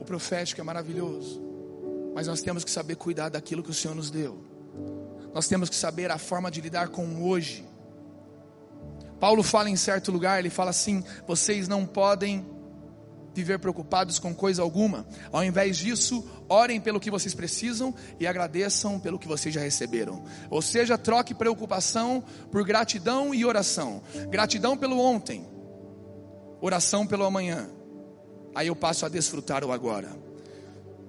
O 0.00 0.04
profético 0.04 0.60
é 0.60 0.64
maravilhoso, 0.64 1.40
mas 2.14 2.26
nós 2.26 2.40
temos 2.40 2.64
que 2.64 2.70
saber 2.70 2.96
cuidar 2.96 3.28
daquilo 3.28 3.62
que 3.62 3.70
o 3.70 3.74
Senhor 3.74 3.94
nos 3.94 4.10
deu. 4.10 4.44
Nós 5.32 5.46
temos 5.46 5.68
que 5.68 5.76
saber 5.76 6.10
a 6.10 6.18
forma 6.18 6.50
de 6.50 6.60
lidar 6.60 6.88
com 6.88 7.22
hoje 7.22 7.69
Paulo 9.20 9.42
fala 9.42 9.68
em 9.68 9.76
certo 9.76 10.10
lugar, 10.10 10.38
ele 10.38 10.50
fala 10.50 10.70
assim: 10.70 11.04
vocês 11.26 11.68
não 11.68 11.84
podem 11.86 12.44
viver 13.34 13.58
preocupados 13.58 14.18
com 14.18 14.34
coisa 14.34 14.62
alguma. 14.62 15.06
Ao 15.30 15.44
invés 15.44 15.76
disso, 15.76 16.24
orem 16.48 16.80
pelo 16.80 16.98
que 16.98 17.10
vocês 17.10 17.34
precisam 17.34 17.94
e 18.18 18.26
agradeçam 18.26 18.98
pelo 18.98 19.18
que 19.18 19.28
vocês 19.28 19.54
já 19.54 19.60
receberam. 19.60 20.24
Ou 20.48 20.60
seja, 20.60 20.98
troque 20.98 21.34
preocupação 21.34 22.24
por 22.50 22.64
gratidão 22.64 23.34
e 23.34 23.44
oração. 23.44 24.02
Gratidão 24.28 24.76
pelo 24.76 24.98
ontem, 24.98 25.46
oração 26.60 27.06
pelo 27.06 27.24
amanhã. 27.24 27.68
Aí 28.54 28.66
eu 28.66 28.74
passo 28.74 29.06
a 29.06 29.08
desfrutar 29.08 29.64
o 29.64 29.70
agora. 29.70 30.10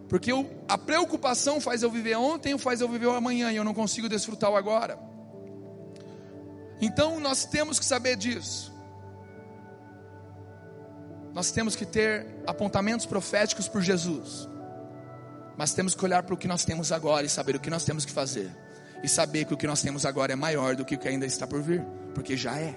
Porque 0.08 0.32
eu, 0.32 0.50
a 0.67 0.78
preocupação 0.78 1.62
faz 1.62 1.82
eu 1.82 1.89
viver 1.89 2.17
ontem, 2.17 2.58
faz 2.58 2.82
eu 2.82 2.89
viver 2.89 3.08
o 3.08 3.15
amanhã 3.15 3.52
e 3.52 3.56
eu 3.56 3.63
não 3.63 3.74
consigo 3.74 4.10
desfrutar 4.10 4.52
o 4.52 4.58
agora. 4.58 5.11
Então 6.82 7.20
nós 7.20 7.46
temos 7.46 7.78
que 7.80 7.86
saber 7.86 8.15
disso. 8.15 8.74
Nós 11.32 11.52
temos 11.52 11.76
que 11.76 11.86
ter 11.86 12.26
apontamentos 12.48 13.06
proféticos 13.06 13.67
por 13.67 13.82
Jesus. 13.82 14.50
Mas 15.56 15.74
temos 15.74 15.94
que 15.94 16.04
olhar 16.04 16.24
para 16.24 16.34
o 16.34 16.38
que 16.38 16.48
nós 16.48 16.65
temos 16.65 16.91
agora 16.91 17.26
e 17.26 17.30
saber 17.30 17.56
o 17.56 17.60
que 17.60 17.70
nós 17.70 17.86
temos 17.86 18.04
que 18.04 18.12
fazer. 18.12 18.50
E 19.04 19.08
saber 19.08 19.46
que 19.46 19.54
o 19.54 19.58
que 19.58 19.67
nós 19.67 19.82
temos 19.82 20.06
agora 20.06 20.34
é 20.34 20.36
maior 20.36 20.76
do 20.76 20.84
que 20.84 20.96
o 20.96 21.00
que 21.00 21.08
ainda 21.08 21.26
está 21.26 21.46
por 21.46 21.62
vir, 21.62 21.84
porque 22.15 22.36
já 22.36 22.58
é. 22.60 22.76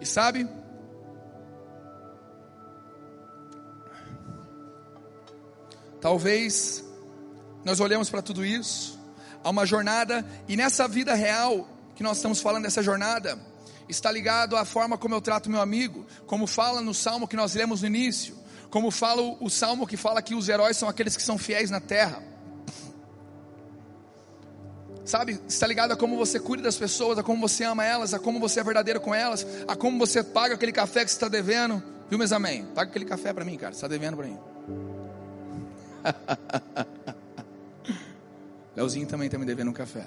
E 0.00 0.04
sabe? 0.04 0.48
Talvez 6.00 6.84
nós 7.64 7.80
olhamos 7.80 8.10
para 8.10 8.22
tudo 8.22 8.44
isso 8.44 8.95
a 9.46 9.50
uma 9.50 9.64
jornada, 9.64 10.26
e 10.48 10.56
nessa 10.56 10.88
vida 10.88 11.14
real 11.14 11.68
que 11.94 12.02
nós 12.02 12.16
estamos 12.16 12.40
falando 12.40 12.64
dessa 12.64 12.82
jornada, 12.82 13.38
está 13.88 14.10
ligado 14.10 14.56
à 14.56 14.64
forma 14.64 14.98
como 14.98 15.14
eu 15.14 15.20
trato 15.20 15.48
meu 15.48 15.60
amigo, 15.60 16.04
como 16.26 16.48
fala 16.48 16.80
no 16.80 16.92
salmo 16.92 17.28
que 17.28 17.36
nós 17.36 17.54
lemos 17.54 17.80
no 17.80 17.86
início, 17.86 18.36
como 18.70 18.90
fala 18.90 19.22
o 19.22 19.48
salmo 19.48 19.86
que 19.86 19.96
fala 19.96 20.20
que 20.20 20.34
os 20.34 20.48
heróis 20.48 20.76
são 20.76 20.88
aqueles 20.88 21.16
que 21.16 21.22
são 21.22 21.38
fiéis 21.38 21.70
na 21.70 21.78
terra. 21.78 22.24
Sabe, 25.04 25.40
está 25.46 25.64
ligado 25.64 25.92
a 25.92 25.96
como 25.96 26.16
você 26.16 26.40
cuida 26.40 26.64
das 26.64 26.76
pessoas, 26.76 27.16
a 27.16 27.22
como 27.22 27.40
você 27.40 27.62
ama 27.62 27.84
elas, 27.84 28.12
a 28.12 28.18
como 28.18 28.40
você 28.40 28.58
é 28.58 28.64
verdadeiro 28.64 29.00
com 29.00 29.14
elas, 29.14 29.46
a 29.68 29.76
como 29.76 29.96
você 29.96 30.24
paga 30.24 30.56
aquele 30.56 30.72
café 30.72 31.04
que 31.04 31.10
você 31.12 31.16
está 31.18 31.28
devendo. 31.28 31.80
Viu, 32.10 32.18
meus 32.18 32.32
amém? 32.32 32.66
Paga 32.74 32.90
aquele 32.90 33.04
café 33.04 33.32
para 33.32 33.44
mim, 33.44 33.56
cara, 33.56 33.72
você 33.72 33.76
está 33.76 33.86
devendo 33.86 34.16
para 34.16 34.26
mim. 34.26 34.38
Leozinho 38.76 39.06
também 39.06 39.26
está 39.26 39.38
me 39.38 39.46
devendo 39.46 39.70
um 39.70 39.74
café. 39.74 40.04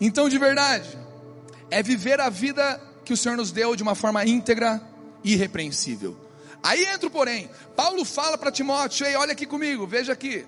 Então, 0.00 0.28
de 0.28 0.36
verdade, 0.36 0.98
é 1.70 1.80
viver 1.80 2.20
a 2.20 2.28
vida 2.28 2.80
que 3.04 3.12
o 3.12 3.16
Senhor 3.16 3.36
nos 3.36 3.52
deu 3.52 3.76
de 3.76 3.82
uma 3.84 3.94
forma 3.94 4.24
íntegra 4.24 4.82
e 5.22 5.34
irrepreensível. 5.34 6.16
Aí 6.60 6.84
entra 6.84 7.06
o 7.06 7.10
porém. 7.10 7.48
Paulo 7.76 8.04
fala 8.04 8.36
para 8.36 8.50
Timóteo: 8.50 9.06
Ei, 9.06 9.14
olha 9.14 9.32
aqui 9.32 9.46
comigo, 9.46 9.86
veja 9.86 10.12
aqui. 10.12 10.44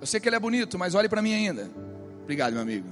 Eu 0.00 0.06
sei 0.06 0.20
que 0.20 0.28
ele 0.28 0.36
é 0.36 0.40
bonito, 0.40 0.78
mas 0.78 0.94
olhe 0.94 1.08
para 1.08 1.20
mim 1.20 1.34
ainda. 1.34 1.68
Obrigado, 2.22 2.52
meu 2.52 2.62
amigo. 2.62 2.88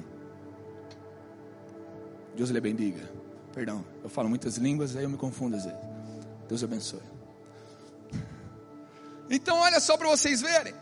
Deus 2.36 2.50
lhe 2.50 2.60
bendiga. 2.60 3.08
Perdão, 3.54 3.84
eu 4.02 4.08
falo 4.08 4.28
muitas 4.28 4.56
línguas, 4.56 4.96
aí 4.96 5.04
eu 5.04 5.10
me 5.10 5.16
confundo 5.16 5.56
às 5.56 5.64
vezes. 5.64 5.78
Deus 6.48 6.64
abençoe. 6.64 7.11
Então, 9.32 9.58
olha 9.60 9.80
só 9.80 9.96
para 9.96 10.08
vocês 10.08 10.42
verem. 10.42 10.74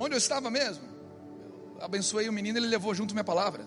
Onde 0.00 0.14
eu 0.14 0.18
estava 0.18 0.50
mesmo? 0.50 0.82
Eu 1.78 1.84
abençoei 1.84 2.28
o 2.28 2.32
menino, 2.32 2.58
ele 2.58 2.66
levou 2.66 2.92
junto 2.92 3.14
minha 3.14 3.22
palavra. 3.22 3.64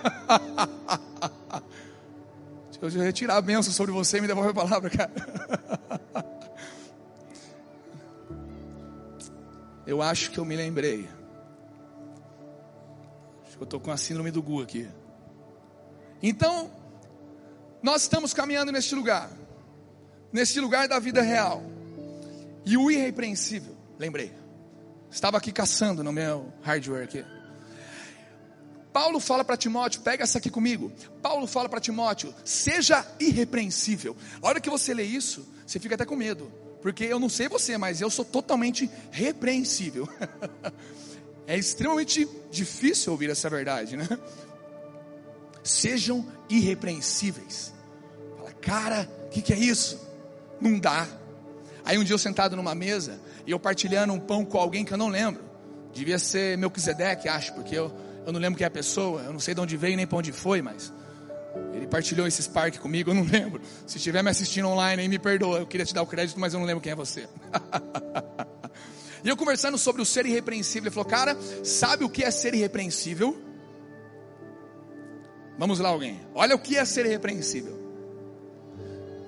Deixa 2.80 2.98
eu 2.98 3.02
retirar 3.02 3.36
a 3.36 3.42
bênção 3.42 3.72
sobre 3.72 3.92
você 3.92 4.18
e 4.18 4.20
me 4.20 4.26
devolver 4.26 4.50
a 4.50 4.54
palavra, 4.54 4.90
cara. 4.90 5.12
Eu 9.86 10.00
acho 10.00 10.30
que 10.30 10.38
eu 10.38 10.44
me 10.44 10.54
lembrei. 10.54 11.08
Acho 13.44 13.56
que 13.56 13.62
eu 13.62 13.64
estou 13.64 13.80
com 13.80 13.90
a 13.90 13.96
síndrome 13.96 14.30
do 14.30 14.40
Gu 14.40 14.62
aqui. 14.62 14.88
Então, 16.22 16.70
nós 17.82 18.02
estamos 18.02 18.32
caminhando 18.32 18.70
neste 18.70 18.94
lugar, 18.94 19.28
neste 20.32 20.60
lugar 20.60 20.88
da 20.88 20.98
vida 20.98 21.22
real. 21.22 21.62
E 22.64 22.76
o 22.76 22.90
irrepreensível, 22.90 23.76
lembrei. 23.98 24.32
Estava 25.10 25.36
aqui 25.38 25.50
caçando 25.50 26.04
no 26.04 26.12
meu 26.12 26.52
hardware 26.62 27.04
aqui. 27.04 27.24
Paulo 28.92 29.20
fala 29.20 29.44
para 29.44 29.56
Timóteo, 29.56 30.00
pega 30.02 30.24
essa 30.24 30.38
aqui 30.38 30.50
comigo. 30.50 30.92
Paulo 31.22 31.46
fala 31.46 31.68
para 31.68 31.80
Timóteo, 31.80 32.34
seja 32.44 33.06
irrepreensível. 33.18 34.16
A 34.42 34.48
hora 34.48 34.60
que 34.60 34.70
você 34.70 34.92
lê 34.92 35.04
isso, 35.04 35.46
você 35.66 35.78
fica 35.78 35.94
até 35.94 36.04
com 36.04 36.16
medo, 36.16 36.50
porque 36.82 37.04
eu 37.04 37.18
não 37.18 37.28
sei 37.28 37.48
você, 37.48 37.78
mas 37.78 38.00
eu 38.00 38.10
sou 38.10 38.24
totalmente 38.24 38.90
repreensível. 39.10 40.08
é 41.46 41.56
extremamente 41.56 42.28
difícil 42.50 43.12
ouvir 43.12 43.30
essa 43.30 43.48
verdade, 43.48 43.96
né? 43.96 44.08
Sejam 45.62 46.26
irrepreensíveis. 46.48 47.72
Fala, 48.36 48.52
cara, 48.54 49.10
o 49.26 49.28
que, 49.28 49.42
que 49.42 49.52
é 49.52 49.58
isso? 49.58 50.09
Não 50.60 50.78
dá. 50.78 51.06
Aí 51.84 51.98
um 51.98 52.04
dia 52.04 52.14
eu 52.14 52.18
sentado 52.18 52.56
numa 52.56 52.74
mesa 52.74 53.18
e 53.46 53.50
eu 53.50 53.58
partilhando 53.58 54.12
um 54.12 54.20
pão 54.20 54.44
com 54.44 54.58
alguém 54.58 54.84
que 54.84 54.92
eu 54.92 54.98
não 54.98 55.08
lembro. 55.08 55.42
Devia 55.92 56.18
ser 56.18 56.56
Melquisedeque, 56.58 57.28
acho, 57.28 57.54
porque 57.54 57.76
eu 57.76 57.92
eu 58.26 58.32
não 58.32 58.40
lembro 58.40 58.56
quem 58.56 58.64
é 58.64 58.68
a 58.68 58.70
pessoa, 58.70 59.22
eu 59.22 59.32
não 59.32 59.40
sei 59.40 59.54
de 59.54 59.60
onde 59.60 59.76
veio 59.76 59.96
nem 59.96 60.06
para 60.06 60.18
onde 60.18 60.32
foi, 60.32 60.60
mas 60.60 60.92
ele 61.74 61.86
partilhou 61.86 62.26
esse 62.26 62.42
Spark 62.42 62.78
comigo, 62.78 63.10
eu 63.10 63.14
não 63.14 63.24
lembro. 63.26 63.60
Se 63.86 63.96
estiver 63.96 64.22
me 64.22 64.30
assistindo 64.30 64.68
online 64.68 65.02
aí, 65.02 65.08
me 65.08 65.18
perdoa, 65.18 65.58
eu 65.58 65.66
queria 65.66 65.86
te 65.86 65.94
dar 65.94 66.02
o 66.02 66.06
crédito, 66.06 66.38
mas 66.38 66.54
eu 66.54 66.60
não 66.60 66.66
lembro 66.66 66.82
quem 66.82 66.92
é 66.92 66.94
você. 66.94 67.28
e 69.24 69.28
eu 69.28 69.36
conversando 69.36 69.78
sobre 69.78 70.02
o 70.02 70.04
ser 70.04 70.26
irrepreensível, 70.26 70.88
ele 70.88 70.94
falou: 70.94 71.08
Cara, 71.08 71.36
sabe 71.64 72.04
o 72.04 72.08
que 72.08 72.22
é 72.22 72.30
ser 72.30 72.54
irrepreensível? 72.54 73.36
Vamos 75.58 75.78
lá, 75.78 75.88
alguém. 75.88 76.20
Olha 76.34 76.54
o 76.54 76.58
que 76.58 76.76
é 76.76 76.84
ser 76.84 77.06
irrepreensível. 77.06 77.89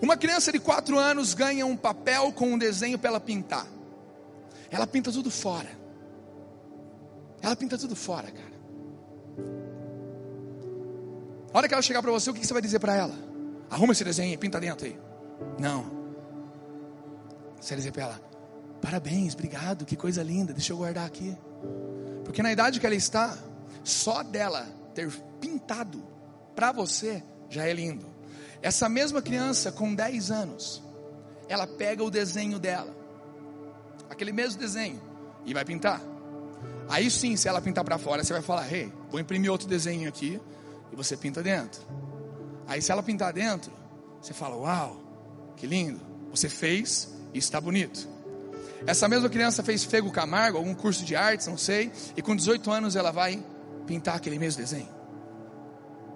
Uma 0.02 0.16
criança 0.16 0.50
de 0.50 0.58
4 0.58 0.98
anos 0.98 1.32
ganha 1.32 1.64
um 1.64 1.76
papel 1.76 2.32
com 2.32 2.52
um 2.52 2.58
desenho 2.58 2.98
para 2.98 3.08
ela 3.08 3.20
pintar. 3.20 3.68
Ela 4.68 4.84
pinta 4.84 5.12
tudo 5.12 5.30
fora. 5.30 5.70
Ela 7.40 7.54
pinta 7.54 7.78
tudo 7.78 7.94
fora, 7.94 8.28
cara. 8.32 8.52
A 11.54 11.58
hora 11.58 11.68
que 11.68 11.74
ela 11.74 11.82
chegar 11.82 12.02
para 12.02 12.10
você, 12.10 12.30
o 12.30 12.34
que 12.34 12.44
você 12.44 12.52
vai 12.52 12.60
dizer 12.60 12.80
para 12.80 12.96
ela? 12.96 13.14
Arruma 13.70 13.92
esse 13.92 14.02
desenho, 14.02 14.36
pinta 14.38 14.58
dentro 14.58 14.86
aí. 14.86 14.98
Não. 15.56 15.84
Você 17.60 17.74
vai 17.74 17.76
dizer 17.76 17.92
para 17.92 18.02
ela: 18.02 18.20
Parabéns, 18.80 19.34
obrigado, 19.34 19.84
que 19.84 19.94
coisa 19.94 20.20
linda, 20.20 20.52
deixa 20.52 20.72
eu 20.72 20.78
guardar 20.78 21.06
aqui. 21.06 21.36
Porque 22.24 22.42
na 22.42 22.50
idade 22.50 22.80
que 22.80 22.86
ela 22.86 22.94
está, 22.94 23.38
só 23.84 24.24
dela 24.24 24.66
ter 24.94 25.08
pintado 25.40 26.02
para 26.56 26.72
você 26.72 27.22
já 27.48 27.66
é 27.66 27.72
lindo. 27.72 28.11
Essa 28.62 28.88
mesma 28.88 29.20
criança 29.20 29.72
com 29.72 29.94
10 29.94 30.30
anos, 30.30 30.82
ela 31.48 31.66
pega 31.66 32.02
o 32.04 32.10
desenho 32.10 32.58
dela, 32.58 32.94
aquele 34.08 34.32
mesmo 34.32 34.58
desenho, 34.58 35.00
e 35.44 35.52
vai 35.52 35.64
pintar. 35.64 36.00
Aí 36.88 37.10
sim, 37.10 37.36
se 37.36 37.48
ela 37.48 37.60
pintar 37.60 37.84
para 37.84 37.98
fora, 37.98 38.22
você 38.22 38.32
vai 38.32 38.42
falar: 38.42 38.72
Hey, 38.72 38.92
vou 39.10 39.20
imprimir 39.20 39.50
outro 39.50 39.66
desenho 39.66 40.08
aqui 40.08 40.40
e 40.92 40.96
você 40.96 41.16
pinta 41.16 41.42
dentro. 41.42 41.82
Aí 42.66 42.80
se 42.80 42.92
ela 42.92 43.02
pintar 43.02 43.32
dentro, 43.32 43.72
você 44.20 44.32
fala: 44.32 44.56
Uau, 44.56 45.00
que 45.56 45.66
lindo! 45.66 46.00
Você 46.30 46.48
fez 46.48 47.12
e 47.34 47.38
está 47.38 47.60
bonito. 47.60 48.08
Essa 48.86 49.08
mesma 49.08 49.28
criança 49.28 49.62
fez 49.62 49.84
Fego 49.84 50.10
Camargo, 50.10 50.58
algum 50.58 50.74
curso 50.74 51.04
de 51.04 51.14
artes, 51.14 51.46
não 51.46 51.56
sei, 51.56 51.92
e 52.16 52.22
com 52.22 52.34
18 52.34 52.70
anos 52.70 52.96
ela 52.96 53.10
vai 53.10 53.42
pintar 53.86 54.16
aquele 54.16 54.38
mesmo 54.38 54.60
desenho. 54.60 54.88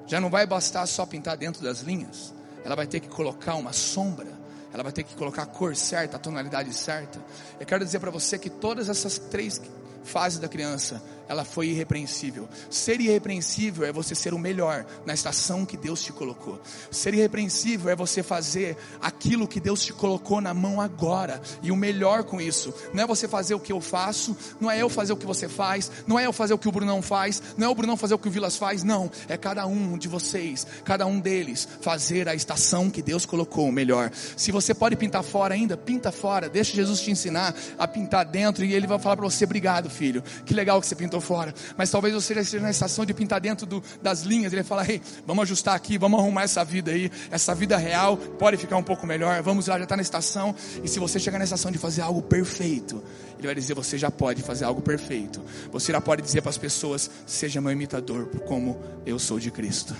Já 0.06 0.20
não 0.20 0.30
vai 0.30 0.46
bastar 0.46 0.86
só 0.86 1.04
pintar 1.04 1.36
dentro 1.36 1.62
das 1.62 1.80
linhas, 1.80 2.32
ela 2.66 2.74
vai 2.74 2.86
ter 2.86 2.98
que 2.98 3.08
colocar 3.08 3.54
uma 3.54 3.72
sombra, 3.72 4.26
ela 4.74 4.82
vai 4.82 4.90
ter 4.90 5.04
que 5.04 5.14
colocar 5.14 5.42
a 5.42 5.46
cor 5.46 5.76
certa, 5.76 6.16
a 6.16 6.18
tonalidade 6.18 6.74
certa. 6.74 7.20
Eu 7.60 7.64
quero 7.64 7.84
dizer 7.84 8.00
para 8.00 8.10
você 8.10 8.36
que 8.36 8.50
todas 8.50 8.88
essas 8.88 9.18
três 9.18 9.62
fases 10.02 10.40
da 10.40 10.48
criança 10.48 11.00
ela 11.28 11.44
foi 11.44 11.68
irrepreensível. 11.68 12.48
Ser 12.70 13.00
irrepreensível 13.00 13.84
é 13.84 13.92
você 13.92 14.14
ser 14.14 14.34
o 14.34 14.38
melhor 14.38 14.86
na 15.04 15.14
estação 15.14 15.64
que 15.64 15.76
Deus 15.76 16.02
te 16.02 16.12
colocou. 16.12 16.60
Ser 16.90 17.14
irrepreensível 17.14 17.90
é 17.90 17.96
você 17.96 18.22
fazer 18.22 18.76
aquilo 19.00 19.48
que 19.48 19.60
Deus 19.60 19.82
te 19.82 19.92
colocou 19.92 20.40
na 20.40 20.54
mão 20.54 20.80
agora 20.80 21.40
e 21.62 21.70
o 21.70 21.76
melhor 21.76 22.24
com 22.24 22.40
isso. 22.40 22.72
Não 22.92 23.02
é 23.02 23.06
você 23.06 23.26
fazer 23.26 23.54
o 23.54 23.60
que 23.60 23.72
eu 23.72 23.80
faço, 23.80 24.36
não 24.60 24.70
é 24.70 24.80
eu 24.80 24.88
fazer 24.88 25.12
o 25.12 25.16
que 25.16 25.26
você 25.26 25.48
faz, 25.48 25.90
não 26.06 26.18
é 26.18 26.26
eu 26.26 26.32
fazer 26.32 26.54
o 26.54 26.58
que 26.58 26.68
o 26.68 26.72
Brunão 26.72 27.02
faz, 27.02 27.42
não 27.56 27.66
é 27.66 27.70
o 27.70 27.74
Brunão 27.74 27.96
fazer 27.96 28.14
o 28.14 28.18
que 28.18 28.28
o 28.28 28.30
Vilas 28.30 28.56
faz, 28.56 28.82
não. 28.84 29.10
É 29.28 29.36
cada 29.36 29.66
um 29.66 29.98
de 29.98 30.08
vocês, 30.08 30.66
cada 30.84 31.06
um 31.06 31.18
deles 31.18 31.68
fazer 31.80 32.28
a 32.28 32.34
estação 32.34 32.88
que 32.90 33.02
Deus 33.02 33.26
colocou 33.26 33.68
o 33.68 33.72
melhor. 33.72 34.10
Se 34.36 34.52
você 34.52 34.74
pode 34.74 34.96
pintar 34.96 35.22
fora 35.22 35.54
ainda, 35.54 35.76
pinta 35.76 36.12
fora. 36.12 36.48
Deixa 36.48 36.74
Jesus 36.74 37.00
te 37.00 37.10
ensinar 37.10 37.54
a 37.78 37.88
pintar 37.88 38.24
dentro 38.24 38.64
e 38.64 38.74
ele 38.74 38.86
vai 38.86 38.98
falar 38.98 39.16
para 39.16 39.24
você: 39.24 39.44
"Obrigado, 39.44 39.90
filho. 39.90 40.22
Que 40.44 40.54
legal 40.54 40.80
que 40.80 40.86
você 40.86 40.94
pintou 40.94 41.15
fora, 41.20 41.54
mas 41.76 41.90
talvez 41.90 42.14
você 42.14 42.34
já 42.34 42.40
esteja 42.40 42.62
na 42.62 42.70
estação 42.70 43.04
de 43.04 43.14
pintar 43.14 43.40
dentro 43.40 43.66
do, 43.66 43.82
das 44.02 44.22
linhas. 44.22 44.52
Ele 44.52 44.62
fala: 44.62 44.88
Ei, 44.88 45.00
vamos 45.26 45.42
ajustar 45.42 45.74
aqui, 45.74 45.98
vamos 45.98 46.20
arrumar 46.20 46.42
essa 46.42 46.64
vida 46.64 46.90
aí, 46.90 47.10
essa 47.30 47.54
vida 47.54 47.76
real 47.76 48.16
pode 48.16 48.56
ficar 48.56 48.76
um 48.76 48.82
pouco 48.82 49.06
melhor. 49.06 49.42
Vamos 49.42 49.66
lá, 49.66 49.78
já 49.78 49.84
está 49.84 49.96
na 49.96 50.02
estação. 50.02 50.54
E 50.82 50.88
se 50.88 50.98
você 50.98 51.18
chegar 51.18 51.38
na 51.38 51.44
estação 51.44 51.70
de 51.70 51.78
fazer 51.78 52.02
algo 52.02 52.22
perfeito, 52.22 53.02
ele 53.38 53.46
vai 53.46 53.54
dizer: 53.54 53.74
Você 53.74 53.98
já 53.98 54.10
pode 54.10 54.42
fazer 54.42 54.64
algo 54.64 54.82
perfeito. 54.82 55.42
Você 55.70 55.92
já 55.92 56.00
pode 56.00 56.22
dizer 56.22 56.40
para 56.40 56.50
as 56.50 56.58
pessoas: 56.58 57.10
Seja 57.26 57.60
meu 57.60 57.72
imitador, 57.72 58.26
como 58.46 58.80
eu 59.04 59.18
sou 59.18 59.38
de 59.38 59.50
Cristo. 59.50 59.94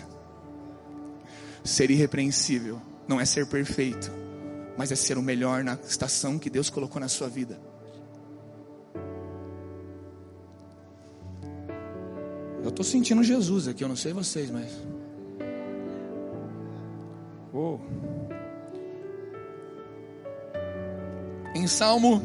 Ser 1.65 1.91
irrepreensível 1.91 2.81
não 3.09 3.21
é 3.21 3.25
ser 3.25 3.47
perfeito, 3.47 4.13
mas 4.77 4.93
é 4.93 4.97
ser 4.97 5.19
o 5.19 5.23
melhor 5.23 5.65
na 5.65 5.79
estação 5.89 6.39
que 6.39 6.49
Deus 6.49 6.71
colocou 6.71 7.01
na 7.01 7.09
sua 7.09 7.29
vida. 7.29 7.59
Eu 12.62 12.71
estou 12.71 12.85
sentindo 12.85 13.23
Jesus 13.23 13.69
aqui, 13.69 13.85
eu 13.85 13.88
não 13.88 13.97
sei 13.97 14.12
vocês, 14.12 14.51
mas. 14.51 14.71
Oh. 17.53 17.79
Em 21.55 21.66
Salmo 21.66 22.23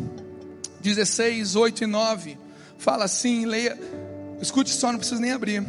16, 0.82 1.56
8 1.56 1.84
e 1.84 1.88
9, 1.88 2.38
fala 2.78 3.06
assim, 3.06 3.46
leia, 3.46 3.80
escute 4.42 4.72
só, 4.72 4.92
não 4.92 5.00
precisa 5.00 5.22
nem 5.22 5.32
abrir, 5.32 5.66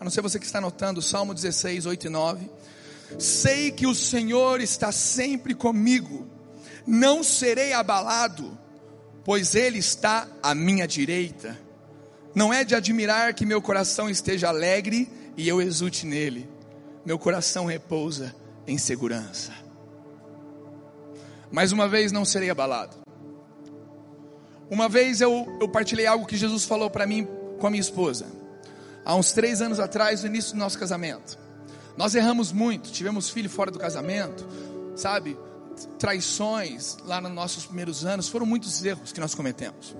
a 0.00 0.04
não 0.04 0.10
ser 0.10 0.22
você 0.22 0.38
que 0.38 0.46
está 0.46 0.58
anotando, 0.58 1.00
Salmo 1.00 1.34
16, 1.34 1.86
8 1.86 2.06
e 2.06 2.10
9. 2.10 2.50
Sei 3.18 3.70
que 3.70 3.86
o 3.86 3.94
Senhor 3.94 4.60
está 4.60 4.90
sempre 4.90 5.54
comigo, 5.54 6.26
não 6.86 7.22
serei 7.22 7.72
abalado, 7.72 8.58
pois 9.24 9.54
Ele 9.54 9.78
está 9.78 10.26
à 10.42 10.54
minha 10.54 10.86
direita 10.86 11.65
não 12.36 12.52
é 12.52 12.64
de 12.64 12.74
admirar 12.74 13.32
que 13.32 13.46
meu 13.46 13.62
coração 13.62 14.10
esteja 14.10 14.50
alegre 14.50 15.10
e 15.38 15.48
eu 15.48 15.58
exulte 15.58 16.04
nele. 16.04 16.46
Meu 17.02 17.18
coração 17.18 17.64
repousa 17.64 18.36
em 18.66 18.76
segurança. 18.76 19.54
Mais 21.50 21.72
uma 21.72 21.88
vez 21.88 22.12
não 22.12 22.26
serei 22.26 22.50
abalado. 22.50 22.94
Uma 24.68 24.86
vez 24.86 25.22
eu, 25.22 25.46
eu 25.58 25.66
partilhei 25.66 26.06
algo 26.06 26.26
que 26.26 26.36
Jesus 26.36 26.66
falou 26.66 26.90
para 26.90 27.06
mim 27.06 27.26
com 27.58 27.68
a 27.68 27.70
minha 27.70 27.80
esposa. 27.80 28.26
Há 29.02 29.14
uns 29.14 29.32
três 29.32 29.62
anos 29.62 29.80
atrás, 29.80 30.22
no 30.22 30.28
início 30.28 30.52
do 30.52 30.58
nosso 30.58 30.78
casamento. 30.78 31.38
Nós 31.96 32.14
erramos 32.14 32.52
muito, 32.52 32.92
tivemos 32.92 33.30
filho 33.30 33.48
fora 33.48 33.70
do 33.70 33.78
casamento, 33.78 34.46
sabe? 34.94 35.38
Traições 35.98 36.98
lá 37.06 37.18
nos 37.18 37.32
nossos 37.32 37.64
primeiros 37.64 38.04
anos, 38.04 38.28
foram 38.28 38.44
muitos 38.44 38.84
erros 38.84 39.10
que 39.10 39.20
nós 39.20 39.34
cometemos. 39.34 39.96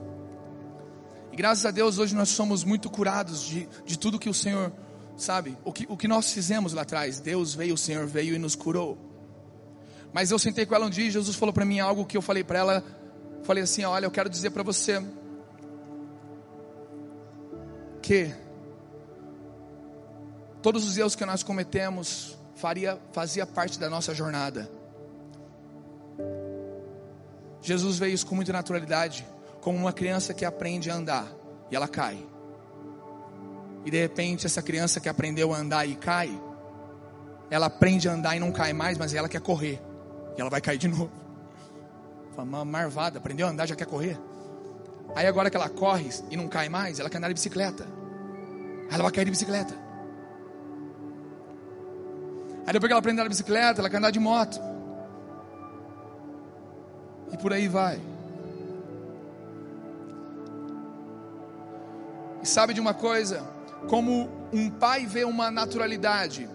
E 1.37 1.43
graças 1.45 1.67
a 1.67 1.71
Deus 1.71 1.99
hoje 1.99 2.15
nós 2.15 2.31
somos 2.31 2.65
muito 2.65 2.89
curados 2.89 3.43
de, 3.43 3.69
de 3.85 3.99
tudo 3.99 4.19
que 4.19 4.27
o 4.27 4.33
Senhor, 4.33 4.73
sabe? 5.19 5.55
O 5.67 5.71
que, 5.71 5.85
o 5.87 5.95
que 5.95 6.09
nós 6.09 6.33
fizemos 6.33 6.73
lá 6.73 6.81
atrás. 6.81 7.21
Deus 7.21 7.55
veio, 7.55 7.75
o 7.75 7.77
Senhor 7.77 8.07
veio 8.07 8.35
e 8.35 8.39
nos 8.39 8.57
curou. 8.57 8.97
Mas 10.15 10.31
eu 10.31 10.39
sentei 10.39 10.65
com 10.65 10.75
ela 10.75 10.87
um 10.87 10.89
dia 10.89 11.05
e 11.05 11.11
Jesus 11.11 11.37
falou 11.37 11.53
para 11.53 11.67
mim 11.67 11.79
algo 11.79 12.07
que 12.07 12.17
eu 12.17 12.23
falei 12.23 12.43
para 12.43 12.59
ela. 12.61 12.85
Falei 13.43 13.65
assim: 13.65 13.85
Olha, 13.85 14.07
eu 14.07 14.11
quero 14.11 14.31
dizer 14.31 14.49
para 14.49 14.63
você 14.63 15.05
que 18.01 18.35
todos 20.63 20.87
os 20.87 20.97
erros 20.97 21.15
que 21.15 21.27
nós 21.27 21.43
cometemos 21.43 22.35
faria, 22.55 22.99
fazia 23.13 23.47
parte 23.47 23.79
da 23.79 23.91
nossa 23.91 24.15
jornada. 24.15 24.71
Jesus 27.61 27.99
veio 27.99 28.15
isso 28.15 28.27
com 28.27 28.35
muita 28.35 28.55
naturalidade, 28.55 29.27
como 29.67 29.79
uma 29.79 29.93
criança 29.93 30.33
que 30.33 30.45
aprende 30.45 30.89
a 30.93 30.95
andar 30.95 31.27
e 31.69 31.75
ela 31.75 31.89
cai. 31.89 32.25
E 33.85 33.91
de 33.91 34.01
repente 34.01 34.47
essa 34.47 34.63
criança 34.63 35.01
que 35.01 35.09
aprendeu 35.09 35.53
a 35.53 35.57
andar 35.57 35.85
e 35.87 35.97
cai, 35.97 36.41
ela 37.51 37.67
aprende 37.67 38.09
a 38.09 38.13
andar 38.13 38.37
e 38.37 38.39
não 38.39 38.53
cai 38.53 38.73
mais, 38.73 38.97
mas 38.97 39.13
ela 39.13 39.29
quer 39.29 39.41
correr. 39.41 39.83
E 40.37 40.41
ela 40.41 40.49
vai 40.49 40.61
cair 40.61 40.79
de 40.79 40.87
novo. 40.87 41.11
Uma 42.39 42.65
marvada, 42.65 43.19
aprendeu 43.19 43.45
a 43.49 43.51
andar, 43.51 43.67
já 43.67 43.75
quer 43.75 43.87
correr. 43.87 44.17
Aí 45.17 45.27
agora 45.27 45.51
que 45.51 45.57
ela 45.57 45.69
corre 45.69 46.11
e 46.31 46.37
não 46.37 46.47
cai 46.47 46.69
mais, 46.69 47.01
ela 47.01 47.11
quer 47.11 47.19
andar 47.19 47.27
de 47.27 47.35
bicicleta. 47.35 47.89
Aí 48.89 48.95
ela 48.95 49.03
vai 49.03 49.11
cair 49.11 49.25
de 49.25 49.33
bicicleta. 49.33 49.75
Aí 52.65 52.73
depois 52.73 52.89
que 52.89 52.93
ela 52.93 53.01
aprende 53.01 53.19
a 53.19 53.23
andar 53.23 53.29
de 53.29 53.31
bicicleta, 53.31 53.81
ela 53.81 53.91
quer 53.91 53.97
andar 53.97 54.13
de 54.13 54.21
moto. 54.21 54.61
E 57.33 57.37
por 57.37 57.53
aí 57.53 57.67
vai. 57.67 58.01
E 62.47 62.49
sabe 62.49 62.73
de 62.73 62.81
uma 62.81 62.95
coisa? 62.95 63.43
Como 63.89 64.31
um 64.53 64.71
pai 64.71 65.05
vê 65.05 65.25
uma 65.25 65.51
naturalidade 65.51 66.49